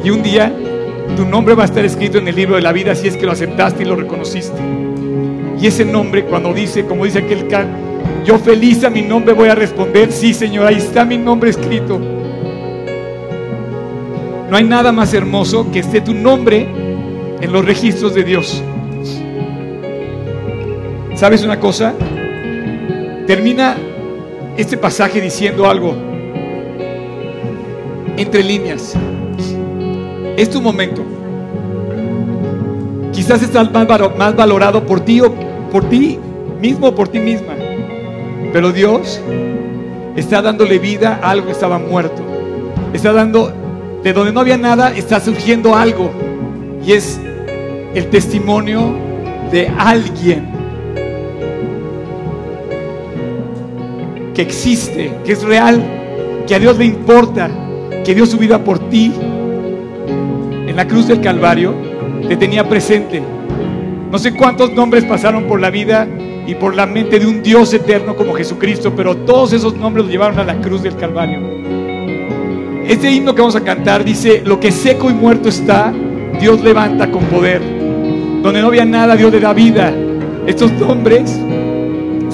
Y 0.04 0.10
un 0.10 0.22
día 0.22 0.54
tu 1.16 1.24
nombre 1.24 1.54
va 1.54 1.62
a 1.62 1.66
estar 1.66 1.84
escrito 1.84 2.18
en 2.18 2.28
el 2.28 2.36
libro 2.36 2.56
de 2.56 2.62
la 2.62 2.72
vida 2.72 2.94
si 2.94 3.08
es 3.08 3.16
que 3.16 3.24
lo 3.24 3.32
aceptaste 3.32 3.84
y 3.84 3.86
lo 3.86 3.96
reconociste. 3.96 4.60
Y 5.58 5.66
ese 5.66 5.84
nombre, 5.84 6.24
cuando 6.24 6.52
dice, 6.52 6.84
como 6.84 7.06
dice 7.06 7.20
aquel 7.20 7.48
can, 7.48 7.68
yo 8.26 8.38
feliz 8.38 8.84
a 8.84 8.90
mi 8.90 9.00
nombre 9.00 9.32
voy 9.32 9.48
a 9.48 9.54
responder, 9.54 10.12
sí 10.12 10.34
Señor, 10.34 10.66
ahí 10.66 10.76
está 10.76 11.06
mi 11.06 11.16
nombre 11.16 11.50
escrito. 11.50 11.98
No 14.50 14.56
hay 14.56 14.64
nada 14.64 14.92
más 14.92 15.14
hermoso 15.14 15.70
que 15.72 15.78
esté 15.78 16.02
tu 16.02 16.12
nombre 16.12 16.68
en 17.40 17.50
los 17.50 17.64
registros 17.64 18.14
de 18.14 18.24
Dios. 18.24 18.62
¿Sabes 21.14 21.44
una 21.44 21.58
cosa? 21.58 21.94
Termina 23.26 23.76
este 24.56 24.76
pasaje 24.76 25.20
diciendo 25.20 25.68
algo 25.68 25.94
entre 28.16 28.42
líneas. 28.42 28.94
Es 30.36 30.50
tu 30.50 30.60
momento. 30.60 31.02
Quizás 33.12 33.42
estás 33.42 33.70
más, 33.72 33.86
más 34.16 34.36
valorado 34.36 34.84
por 34.84 35.00
ti 35.00 35.20
o 35.20 35.32
por 35.70 35.88
ti 35.88 36.18
mismo 36.60 36.88
o 36.88 36.94
por 36.94 37.08
ti 37.08 37.18
misma. 37.18 37.54
Pero 38.52 38.72
Dios 38.72 39.20
está 40.16 40.42
dándole 40.42 40.78
vida 40.78 41.18
a 41.22 41.30
algo 41.30 41.46
que 41.46 41.52
estaba 41.52 41.78
muerto. 41.78 42.22
Está 42.92 43.12
dando, 43.12 43.52
de 44.02 44.12
donde 44.12 44.32
no 44.32 44.40
había 44.40 44.56
nada, 44.56 44.92
está 44.94 45.20
surgiendo 45.20 45.74
algo. 45.74 46.10
Y 46.84 46.92
es 46.92 47.20
el 47.94 48.08
testimonio 48.10 48.94
de 49.50 49.68
alguien 49.76 50.63
que 54.34 54.42
existe, 54.42 55.12
que 55.24 55.32
es 55.32 55.42
real, 55.42 55.82
que 56.46 56.54
a 56.54 56.58
Dios 56.58 56.76
le 56.76 56.84
importa, 56.84 57.48
que 58.04 58.14
dio 58.14 58.26
su 58.26 58.36
vida 58.36 58.62
por 58.62 58.90
ti. 58.90 59.12
En 60.66 60.76
la 60.76 60.86
cruz 60.86 61.06
del 61.06 61.20
Calvario 61.20 61.74
te 62.28 62.36
tenía 62.36 62.68
presente. 62.68 63.22
No 64.10 64.18
sé 64.18 64.34
cuántos 64.34 64.72
nombres 64.72 65.04
pasaron 65.04 65.44
por 65.44 65.60
la 65.60 65.70
vida 65.70 66.06
y 66.46 66.54
por 66.54 66.74
la 66.74 66.86
mente 66.86 67.18
de 67.18 67.26
un 67.26 67.42
Dios 67.42 67.72
eterno 67.72 68.16
como 68.16 68.34
Jesucristo, 68.34 68.92
pero 68.94 69.16
todos 69.16 69.52
esos 69.52 69.76
nombres 69.76 70.04
los 70.04 70.12
llevaron 70.12 70.38
a 70.38 70.44
la 70.44 70.60
cruz 70.60 70.82
del 70.82 70.96
Calvario. 70.96 71.40
Este 72.86 73.10
himno 73.10 73.34
que 73.34 73.40
vamos 73.40 73.56
a 73.56 73.62
cantar 73.62 74.04
dice, 74.04 74.42
lo 74.44 74.60
que 74.60 74.70
seco 74.70 75.10
y 75.10 75.14
muerto 75.14 75.48
está, 75.48 75.92
Dios 76.38 76.62
levanta 76.62 77.10
con 77.10 77.24
poder. 77.24 77.62
Donde 78.42 78.60
no 78.60 78.66
había 78.66 78.84
nada, 78.84 79.16
Dios 79.16 79.32
le 79.32 79.40
da 79.40 79.54
vida. 79.54 79.92
Estos 80.46 80.70
nombres 80.72 81.40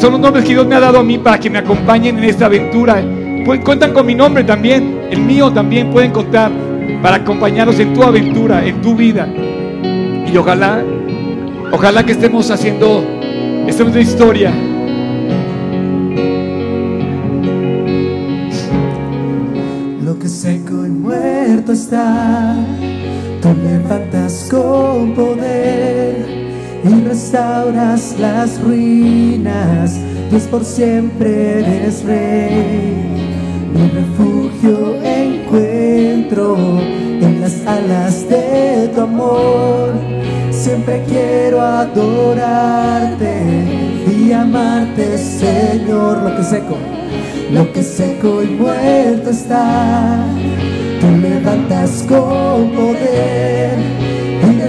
son 0.01 0.13
los 0.13 0.21
nombres 0.21 0.47
que 0.47 0.53
Dios 0.53 0.67
me 0.67 0.75
ha 0.75 0.81
dado 0.81 0.99
a 0.99 1.03
mí 1.03 1.19
para 1.19 1.39
que 1.39 1.51
me 1.51 1.59
acompañen 1.59 2.17
en 2.17 2.25
esta 2.25 2.47
aventura. 2.47 3.05
Cuentan 3.45 3.93
con 3.93 4.07
mi 4.07 4.15
nombre 4.15 4.45
también, 4.45 4.99
el 5.11 5.21
mío 5.21 5.53
también 5.53 5.91
pueden 5.91 6.11
contar 6.11 6.51
para 7.03 7.17
acompañarnos 7.17 7.79
en 7.79 7.93
tu 7.93 8.03
aventura, 8.03 8.65
en 8.65 8.81
tu 8.81 8.95
vida. 8.95 9.29
Y 10.27 10.35
ojalá, 10.37 10.83
ojalá 11.71 12.05
que 12.05 12.13
estemos 12.13 12.51
haciendo, 12.51 13.05
estemos 13.67 13.93
de 13.93 14.01
historia. 14.01 14.53
Lo 20.03 20.19
que 20.19 20.29
seco 20.29 20.87
y 20.87 20.91
muerto 20.91 21.73
está, 21.73 22.57
tú 23.43 23.49
levantas 23.63 24.49
con 24.51 25.13
poder 25.15 26.00
y 26.85 27.05
restauras 27.05 28.17
las 28.19 28.61
ruinas, 28.63 29.99
Dios 30.31 30.45
por 30.45 30.65
siempre 30.65 31.61
eres 31.61 32.05
rey. 32.05 33.21
Mi 33.75 33.89
refugio 33.89 34.97
encuentro 35.03 36.57
en 37.21 37.41
las 37.41 37.67
alas 37.67 38.29
de 38.29 38.91
tu 38.95 39.03
amor. 39.03 39.93
Siempre 40.51 41.05
quiero 41.09 41.61
adorarte 41.61 43.43
y 44.07 44.33
amarte, 44.33 45.19
Señor. 45.19 46.23
Lo 46.23 46.37
que 46.37 46.45
seco, 46.45 46.77
lo 47.53 47.73
que 47.73 47.83
seco 47.83 48.43
y 48.43 48.49
muerto 48.49 49.31
está, 49.31 50.25
tú 51.01 51.07
levantas 51.21 52.05
con 52.09 52.71
poder 52.73 53.90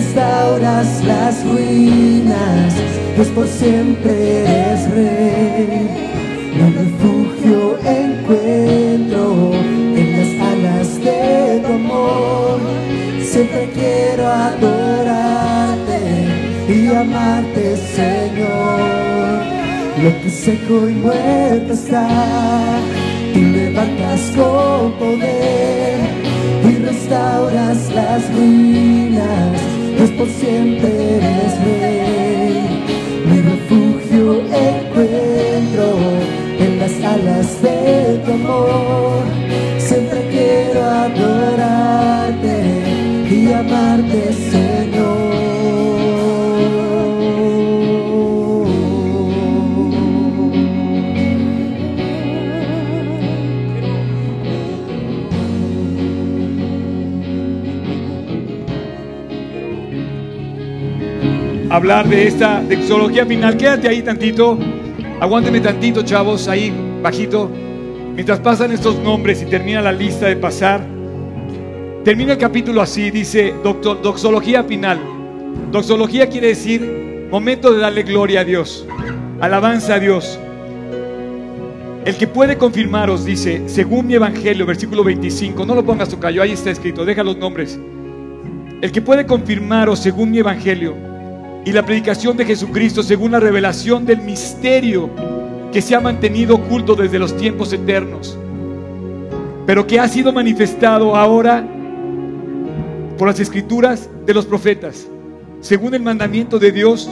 restauras 0.01 1.03
las 1.05 1.45
ruinas. 1.45 2.73
Dios 3.15 3.27
por 3.29 3.47
siempre 3.47 4.41
eres 4.41 4.89
rey. 4.91 5.87
Mi 6.55 6.65
refugio 6.81 7.77
encuentro 7.85 9.51
en 9.99 10.07
las 10.17 10.31
alas 10.51 11.03
de 11.03 11.61
tu 11.65 11.73
amor. 11.73 12.59
Siempre 13.21 13.69
quiero 13.73 14.27
adorarte 14.27 16.01
y 16.67 16.87
amarte, 16.87 17.77
Señor. 17.77 19.41
Lo 20.03 20.21
que 20.21 20.29
seco 20.29 20.89
y 20.89 20.93
muerto 20.93 21.73
está, 21.73 22.07
tú 23.33 23.39
levantas 23.39 24.21
con 24.35 24.93
poder 24.93 25.99
y 26.63 26.75
restauras 26.85 27.89
las 27.93 28.33
ruinas. 28.33 29.70
Dios 30.01 30.13
por 30.17 30.27
siempre 30.29 30.89
eres 30.89 31.63
rey. 31.63 32.55
Mi 33.29 33.39
refugio 33.39 34.41
encuentro 34.41 35.85
en 36.59 36.79
las 36.79 36.93
alas 37.03 37.61
de 37.61 38.19
tu 38.25 38.31
amor. 38.31 39.21
Siempre 39.77 40.27
quiero 40.31 40.83
adorarte 40.83 42.55
y 43.29 43.53
amarte, 43.53 44.33
hablar 61.71 62.07
de 62.09 62.27
esta 62.27 62.61
doxología 62.61 63.25
final. 63.25 63.55
Quédate 63.55 63.87
ahí 63.87 64.01
tantito, 64.01 64.59
aguánteme 65.21 65.61
tantito, 65.61 66.03
chavos, 66.03 66.47
ahí 66.47 66.71
bajito. 67.01 67.49
Mientras 68.13 68.39
pasan 68.41 68.71
estos 68.73 68.99
nombres 68.99 69.41
y 69.41 69.45
termina 69.45 69.81
la 69.81 69.93
lista 69.93 70.27
de 70.27 70.35
pasar, 70.35 70.85
termina 72.03 72.33
el 72.33 72.37
capítulo 72.37 72.81
así, 72.81 73.09
dice 73.09 73.53
doxología 73.63 74.63
final. 74.65 74.99
Doxología 75.71 76.27
quiere 76.27 76.47
decir 76.47 77.27
momento 77.31 77.71
de 77.71 77.79
darle 77.79 78.03
gloria 78.03 78.41
a 78.41 78.43
Dios, 78.43 78.85
alabanza 79.39 79.95
a 79.95 79.99
Dios. 79.99 80.37
El 82.03 82.17
que 82.17 82.27
puede 82.27 82.57
confirmaros, 82.57 83.23
dice, 83.23 83.63
según 83.67 84.07
mi 84.07 84.15
evangelio, 84.15 84.65
versículo 84.65 85.03
25, 85.03 85.65
no 85.65 85.75
lo 85.75 85.85
pongas 85.85 86.09
tu 86.09 86.19
callo, 86.19 86.41
ahí 86.41 86.51
está 86.51 86.71
escrito, 86.71 87.05
deja 87.05 87.23
los 87.23 87.37
nombres. 87.37 87.79
El 88.81 88.91
que 88.91 89.01
puede 89.01 89.25
confirmaros, 89.25 89.99
según 89.99 90.31
mi 90.31 90.39
evangelio, 90.39 91.10
y 91.65 91.71
la 91.71 91.85
predicación 91.85 92.37
de 92.37 92.45
Jesucristo, 92.45 93.03
según 93.03 93.31
la 93.31 93.39
revelación 93.39 94.05
del 94.05 94.21
misterio 94.21 95.09
que 95.71 95.81
se 95.81 95.95
ha 95.95 95.99
mantenido 95.99 96.55
oculto 96.55 96.95
desde 96.95 97.19
los 97.19 97.35
tiempos 97.37 97.71
eternos, 97.71 98.37
pero 99.65 99.85
que 99.85 99.99
ha 99.99 100.07
sido 100.07 100.33
manifestado 100.33 101.15
ahora 101.15 101.65
por 103.17 103.27
las 103.27 103.39
escrituras 103.39 104.09
de 104.25 104.33
los 104.33 104.45
profetas, 104.45 105.07
según 105.59 105.93
el 105.93 106.01
mandamiento 106.01 106.57
de 106.57 106.71
Dios, 106.71 107.09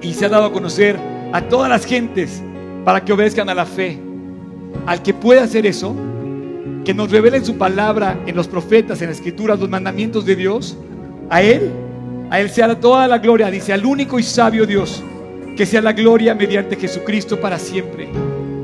y 0.00 0.14
se 0.14 0.26
ha 0.26 0.28
dado 0.28 0.46
a 0.46 0.52
conocer 0.52 0.98
a 1.32 1.42
todas 1.42 1.68
las 1.68 1.84
gentes 1.84 2.42
para 2.84 3.04
que 3.04 3.12
obedezcan 3.12 3.48
a 3.48 3.54
la 3.54 3.66
fe. 3.66 3.98
Al 4.86 5.02
que 5.02 5.14
puede 5.14 5.40
hacer 5.40 5.66
eso, 5.66 5.94
que 6.84 6.94
nos 6.94 7.10
revele 7.10 7.38
en 7.38 7.44
su 7.44 7.56
palabra, 7.56 8.18
en 8.26 8.36
los 8.36 8.48
profetas, 8.48 9.00
en 9.00 9.08
las 9.08 9.16
escrituras, 9.16 9.58
los 9.58 9.70
mandamientos 9.70 10.24
de 10.24 10.36
Dios, 10.36 10.76
a 11.30 11.42
Él, 11.42 11.70
a 12.30 12.40
Él 12.40 12.50
sea 12.50 12.78
toda 12.78 13.06
la 13.06 13.18
gloria, 13.18 13.50
dice, 13.50 13.72
al 13.72 13.84
único 13.84 14.18
y 14.18 14.22
sabio 14.22 14.66
Dios, 14.66 15.02
que 15.56 15.66
sea 15.66 15.80
la 15.80 15.92
gloria 15.92 16.34
mediante 16.34 16.76
Jesucristo 16.76 17.40
para 17.40 17.58
siempre. 17.58 18.08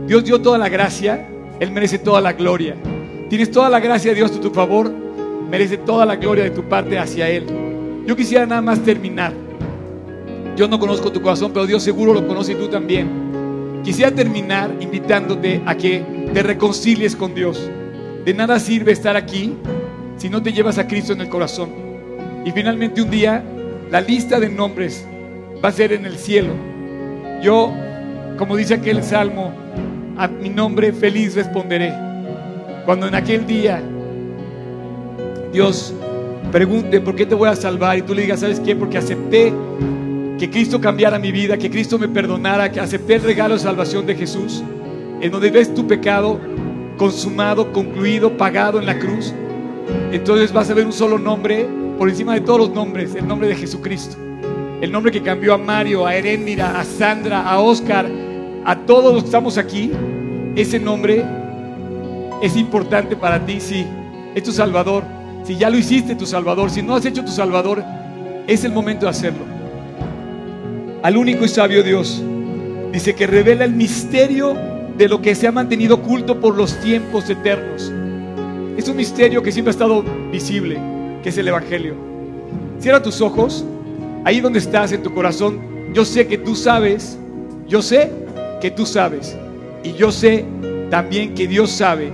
Dios 0.06 0.24
dio 0.24 0.40
toda 0.40 0.58
la 0.58 0.68
gracia, 0.68 1.28
Él 1.60 1.70
merece 1.70 1.98
toda 1.98 2.20
la 2.20 2.32
gloria. 2.32 2.74
Tienes 3.28 3.50
toda 3.50 3.70
la 3.70 3.78
gracia 3.78 4.10
de 4.10 4.16
Dios 4.16 4.32
a 4.36 4.40
tu 4.40 4.50
favor, 4.50 4.90
merece 5.48 5.76
toda 5.76 6.04
la 6.04 6.16
gloria 6.16 6.44
de 6.44 6.50
tu 6.50 6.64
parte 6.64 6.98
hacia 6.98 7.28
Él. 7.28 7.46
Yo 8.06 8.16
quisiera 8.16 8.44
nada 8.46 8.60
más 8.60 8.80
terminar. 8.80 9.32
Yo 10.56 10.66
no 10.66 10.80
conozco 10.80 11.12
tu 11.12 11.22
corazón, 11.22 11.52
pero 11.52 11.66
Dios 11.66 11.82
seguro 11.82 12.12
lo 12.12 12.26
conoce 12.26 12.52
y 12.52 12.56
tú 12.56 12.68
también. 12.68 13.80
Quisiera 13.84 14.10
terminar 14.10 14.74
invitándote 14.80 15.62
a 15.64 15.76
que 15.76 16.02
te 16.34 16.42
reconcilies 16.42 17.14
con 17.14 17.34
Dios. 17.34 17.70
De 18.24 18.34
nada 18.34 18.58
sirve 18.58 18.92
estar 18.92 19.16
aquí 19.16 19.54
si 20.16 20.28
no 20.28 20.42
te 20.42 20.52
llevas 20.52 20.76
a 20.78 20.86
Cristo 20.86 21.12
en 21.12 21.20
el 21.20 21.28
corazón. 21.28 21.89
Y 22.44 22.52
finalmente 22.52 23.02
un 23.02 23.10
día 23.10 23.42
la 23.90 24.00
lista 24.00 24.38
de 24.38 24.48
nombres 24.48 25.04
va 25.62 25.68
a 25.68 25.72
ser 25.72 25.92
en 25.92 26.06
el 26.06 26.16
cielo. 26.16 26.52
Yo, 27.42 27.72
como 28.38 28.56
dice 28.56 28.74
aquel 28.74 29.02
salmo, 29.02 29.52
a 30.16 30.28
mi 30.28 30.48
nombre 30.48 30.92
feliz 30.92 31.34
responderé. 31.34 31.92
Cuando 32.84 33.08
en 33.08 33.14
aquel 33.14 33.46
día 33.46 33.82
Dios 35.52 35.92
pregunte 36.52 37.00
por 37.00 37.14
qué 37.14 37.26
te 37.26 37.34
voy 37.34 37.48
a 37.48 37.56
salvar 37.56 37.98
y 37.98 38.02
tú 38.02 38.14
le 38.14 38.22
digas, 38.22 38.40
¿sabes 38.40 38.60
qué? 38.60 38.76
Porque 38.76 38.98
acepté 38.98 39.52
que 40.38 40.48
Cristo 40.48 40.80
cambiara 40.80 41.18
mi 41.18 41.32
vida, 41.32 41.58
que 41.58 41.70
Cristo 41.70 41.98
me 41.98 42.08
perdonara, 42.08 42.70
que 42.70 42.80
acepté 42.80 43.16
el 43.16 43.22
regalo 43.22 43.54
de 43.54 43.60
salvación 43.60 44.06
de 44.06 44.14
Jesús, 44.14 44.62
en 45.20 45.30
donde 45.30 45.50
ves 45.50 45.74
tu 45.74 45.86
pecado 45.86 46.40
consumado, 46.96 47.72
concluido, 47.72 48.36
pagado 48.36 48.78
en 48.78 48.86
la 48.86 48.98
cruz, 48.98 49.34
entonces 50.12 50.52
vas 50.52 50.70
a 50.70 50.74
ver 50.74 50.86
un 50.86 50.92
solo 50.92 51.18
nombre 51.18 51.66
por 52.00 52.08
encima 52.08 52.32
de 52.32 52.40
todos 52.40 52.60
los 52.60 52.70
nombres, 52.70 53.14
el 53.14 53.28
nombre 53.28 53.46
de 53.46 53.54
Jesucristo. 53.54 54.16
El 54.80 54.90
nombre 54.90 55.12
que 55.12 55.20
cambió 55.20 55.52
a 55.52 55.58
Mario, 55.58 56.06
a 56.06 56.14
Eréndira, 56.14 56.80
a 56.80 56.82
Sandra, 56.82 57.42
a 57.42 57.60
Oscar, 57.60 58.10
a 58.64 58.74
todos 58.74 59.12
los 59.12 59.24
que 59.24 59.26
estamos 59.26 59.58
aquí, 59.58 59.90
ese 60.56 60.80
nombre 60.80 61.22
es 62.42 62.56
importante 62.56 63.16
para 63.16 63.44
ti, 63.44 63.60
sí, 63.60 63.86
es 64.34 64.42
tu 64.42 64.50
Salvador. 64.50 65.04
Si 65.44 65.58
ya 65.58 65.68
lo 65.68 65.76
hiciste 65.76 66.14
tu 66.14 66.24
Salvador, 66.24 66.70
si 66.70 66.80
no 66.80 66.94
has 66.94 67.04
hecho 67.04 67.22
tu 67.22 67.32
Salvador, 67.32 67.84
es 68.46 68.64
el 68.64 68.72
momento 68.72 69.04
de 69.04 69.10
hacerlo 69.10 69.44
al 71.02 71.18
único 71.18 71.44
y 71.44 71.48
sabio 71.48 71.82
Dios. 71.82 72.22
Dice 72.92 73.14
que 73.14 73.26
revela 73.26 73.66
el 73.66 73.74
misterio 73.74 74.56
de 74.96 75.06
lo 75.06 75.20
que 75.20 75.34
se 75.34 75.46
ha 75.46 75.52
mantenido 75.52 75.96
oculto 75.96 76.40
por 76.40 76.56
los 76.56 76.80
tiempos 76.80 77.28
eternos. 77.28 77.92
Es 78.78 78.88
un 78.88 78.96
misterio 78.96 79.42
que 79.42 79.52
siempre 79.52 79.68
ha 79.68 79.72
estado 79.72 80.02
visible, 80.32 80.78
que 81.22 81.30
es 81.30 81.38
el 81.38 81.48
Evangelio. 81.48 81.94
Cierra 82.78 83.02
tus 83.02 83.20
ojos, 83.20 83.64
ahí 84.24 84.40
donde 84.40 84.58
estás 84.58 84.92
en 84.92 85.02
tu 85.02 85.12
corazón. 85.12 85.60
Yo 85.92 86.04
sé 86.04 86.26
que 86.26 86.38
tú 86.38 86.54
sabes, 86.54 87.18
yo 87.66 87.82
sé 87.82 88.10
que 88.60 88.70
tú 88.70 88.86
sabes. 88.86 89.36
Y 89.82 89.92
yo 89.94 90.12
sé 90.12 90.44
también 90.90 91.34
que 91.34 91.46
Dios 91.46 91.70
sabe 91.70 92.12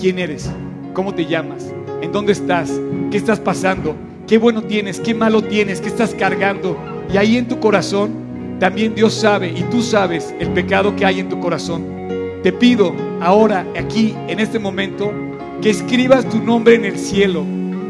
quién 0.00 0.18
eres, 0.18 0.50
cómo 0.94 1.14
te 1.14 1.26
llamas, 1.26 1.72
en 2.00 2.10
dónde 2.10 2.32
estás, 2.32 2.72
qué 3.10 3.16
estás 3.16 3.38
pasando, 3.38 3.94
qué 4.26 4.38
bueno 4.38 4.62
tienes, 4.62 4.98
qué 4.98 5.14
malo 5.14 5.42
tienes, 5.42 5.80
qué 5.80 5.88
estás 5.88 6.14
cargando, 6.14 6.76
y 7.12 7.16
ahí 7.16 7.36
en 7.36 7.46
tu 7.46 7.60
corazón 7.60 8.10
también 8.58 8.94
Dios 8.94 9.14
sabe 9.14 9.48
y 9.48 9.62
tú 9.64 9.82
sabes 9.82 10.34
el 10.38 10.48
pecado 10.50 10.96
que 10.96 11.04
hay 11.04 11.20
en 11.20 11.28
tu 11.28 11.38
corazón. 11.38 11.84
Te 12.42 12.52
pido 12.52 12.94
ahora, 13.20 13.66
aquí, 13.78 14.14
en 14.28 14.40
este 14.40 14.58
momento, 14.58 15.12
que 15.60 15.70
escribas 15.70 16.28
tu 16.28 16.38
nombre 16.38 16.74
en 16.74 16.84
el 16.84 16.98
cielo, 16.98 17.44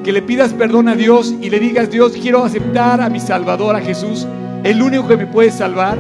que 0.05 0.13
le 0.13 0.23
pidas 0.23 0.53
perdón 0.53 0.89
a 0.89 0.97
Dios 0.97 1.35
y 1.41 1.51
le 1.51 1.61
digas, 1.61 1.91
Dios, 1.91 2.13
quiero 2.13 2.45
aceptar 2.45 3.01
a 3.01 3.09
mi 3.09 3.21
Salvador, 3.21 3.77
a 3.77 3.81
Jesús, 3.81 4.27
el 4.65 4.83
único 4.83 5.07
que 5.07 5.17
me 5.17 5.27
puede 5.27 5.51
salvar. 5.51 5.99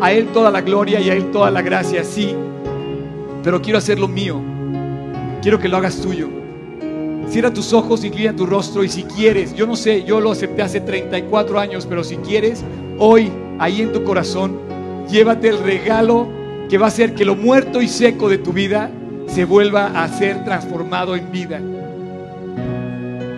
A 0.00 0.12
Él 0.12 0.26
toda 0.32 0.50
la 0.50 0.60
gloria 0.60 1.00
y 1.00 1.08
a 1.08 1.14
Él 1.14 1.30
toda 1.30 1.50
la 1.50 1.62
gracia, 1.62 2.04
sí. 2.04 2.34
Pero 3.42 3.62
quiero 3.62 3.78
hacerlo 3.78 4.08
mío. 4.08 4.40
Quiero 5.40 5.58
que 5.58 5.68
lo 5.68 5.76
hagas 5.76 6.00
tuyo. 6.00 6.28
Cierra 7.28 7.52
tus 7.52 7.72
ojos, 7.72 8.04
inclina 8.04 8.34
tu 8.34 8.44
rostro 8.46 8.84
y 8.84 8.88
si 8.88 9.04
quieres, 9.04 9.54
yo 9.54 9.66
no 9.66 9.76
sé, 9.76 10.04
yo 10.04 10.20
lo 10.20 10.32
acepté 10.32 10.62
hace 10.62 10.80
34 10.80 11.58
años, 11.58 11.86
pero 11.86 12.04
si 12.04 12.16
quieres, 12.16 12.62
hoy, 12.98 13.30
ahí 13.58 13.80
en 13.80 13.92
tu 13.92 14.04
corazón, 14.04 14.58
llévate 15.10 15.48
el 15.48 15.58
regalo 15.58 16.28
que 16.68 16.78
va 16.78 16.86
a 16.86 16.88
hacer 16.88 17.14
que 17.14 17.24
lo 17.24 17.34
muerto 17.34 17.80
y 17.80 17.88
seco 17.88 18.28
de 18.28 18.38
tu 18.38 18.52
vida 18.52 18.90
se 19.26 19.44
vuelva 19.44 19.86
a 19.86 20.08
ser 20.08 20.44
transformado 20.44 21.16
en 21.16 21.30
vida. 21.32 21.60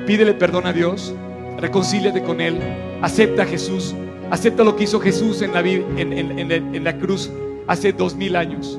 Pídele 0.07 0.35
perdón 0.35 0.67
a 0.67 0.73
Dios, 0.73 1.15
reconcíliate 1.59 2.23
con 2.23 2.41
Él, 2.41 2.59
acepta 3.03 3.43
a 3.43 3.47
Jesús, 3.47 3.95
acepta 4.31 4.65
lo 4.65 4.77
que 4.77 4.85
hizo 4.85 5.01
Jesús 5.01 5.43
en 5.43 5.53
la, 5.53 5.61
en, 5.61 6.85
la 6.85 6.99
cruz 6.99 7.31
hace 7.67 7.93
dos 7.93 8.15
mil 8.15 8.37
años. 8.37 8.79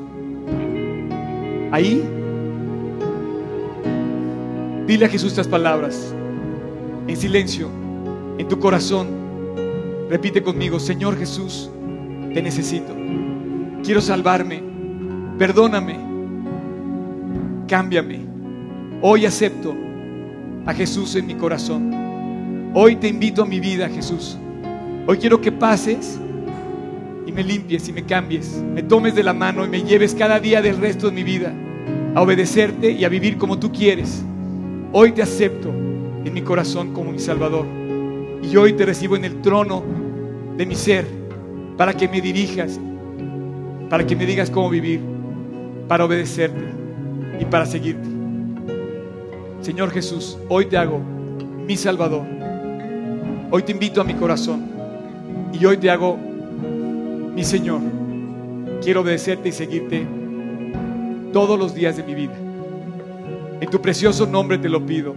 Ahí 1.72 2.02
Dile 4.88 5.04
a 5.04 5.10
Jesús 5.10 5.32
estas 5.32 5.50
palabras 5.50 6.16
en 7.10 7.18
silencio, 7.18 7.70
en 8.38 8.48
tu 8.48 8.58
corazón. 8.58 9.10
Repite 10.10 10.42
conmigo, 10.42 10.80
Señor 10.80 11.18
Jesús, 11.18 11.70
te 12.34 12.42
necesito. 12.42 12.96
Quiero 13.84 14.00
salvarme. 14.00 14.64
Perdóname. 15.38 15.98
Cámbiame. 17.68 18.22
Hoy 19.02 19.26
acepto 19.26 19.76
a 20.68 20.74
Jesús 20.74 21.16
en 21.16 21.26
mi 21.26 21.34
corazón. 21.34 22.72
Hoy 22.74 22.98
te 22.98 23.08
invito 23.08 23.42
a 23.42 23.46
mi 23.46 23.60
vida, 23.60 23.88
Jesús. 23.88 24.38
Hoy 25.08 25.18
quiero 25.18 25.40
que 25.40 25.52
pases 25.52 26.20
y 27.26 27.32
me 27.32 27.42
limpies 27.42 27.88
y 27.88 27.94
me 27.94 28.04
cambies. 28.04 28.62
Me 28.74 28.84
tomes 28.84 29.16
de 29.16 29.24
la 29.24 29.34
mano 29.34 29.66
y 29.66 29.70
me 29.70 29.82
lleves 29.82 30.14
cada 30.14 30.42
día 30.42 30.62
del 30.62 30.78
resto 30.78 31.08
de 31.08 31.14
mi 31.14 31.24
vida 31.24 31.54
a 32.14 32.22
obedecerte 32.22 32.92
y 32.92 33.06
a 33.06 33.10
vivir 33.10 33.38
como 33.38 33.58
tú 33.58 33.72
quieres. 33.72 34.24
Hoy 34.92 35.14
te 35.14 35.22
acepto 35.22 35.70
en 35.70 36.34
mi 36.34 36.42
corazón 36.42 36.94
como 36.94 37.14
mi 37.14 37.20
Salvador. 37.20 37.66
Y 38.44 38.56
hoy 38.58 38.74
te 38.74 38.86
recibo 38.86 39.16
en 39.16 39.24
el 39.24 39.42
trono 39.42 39.84
de 40.58 40.66
mi 40.66 40.76
ser 40.76 41.08
para 41.78 41.94
que 41.94 42.10
me 42.10 42.20
dirijas, 42.20 42.78
para 43.90 44.06
que 44.06 44.18
me 44.18 44.26
digas 44.26 44.50
cómo 44.50 44.70
vivir, 44.70 45.00
para 45.88 46.04
obedecerte 46.04 46.66
y 47.40 47.46
para 47.46 47.66
seguirte. 47.66 48.17
Señor 49.62 49.92
Jesús, 49.92 50.38
hoy 50.50 50.66
te 50.68 50.78
hago 50.78 51.00
mi 51.68 51.76
Salvador. 51.76 52.26
Hoy 53.52 53.64
te 53.64 53.72
invito 53.72 54.02
a 54.02 54.04
mi 54.04 54.14
corazón 54.14 54.66
y 55.54 55.66
hoy 55.66 55.78
te 55.78 55.90
hago 55.90 56.18
mi 56.18 57.44
Señor. 57.44 57.82
Quiero 58.82 59.02
obedecerte 59.02 59.50
y 59.50 59.52
seguirte 59.52 60.06
todos 61.34 61.60
los 61.60 61.74
días 61.74 61.98
de 61.98 62.04
mi 62.04 62.16
vida. 62.16 62.36
En 63.60 63.70
tu 63.70 63.82
precioso 63.82 64.26
nombre 64.26 64.58
te 64.58 64.70
lo 64.70 64.86
pido. 64.86 65.16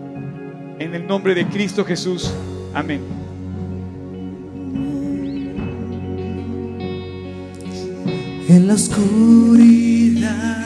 En 0.78 0.94
el 0.94 1.06
nombre 1.06 1.34
de 1.34 1.46
Cristo 1.46 1.84
Jesús. 1.84 2.32
Amén. 2.74 3.00
En 8.48 8.66
la 8.66 8.74
oscuridad 8.74 10.59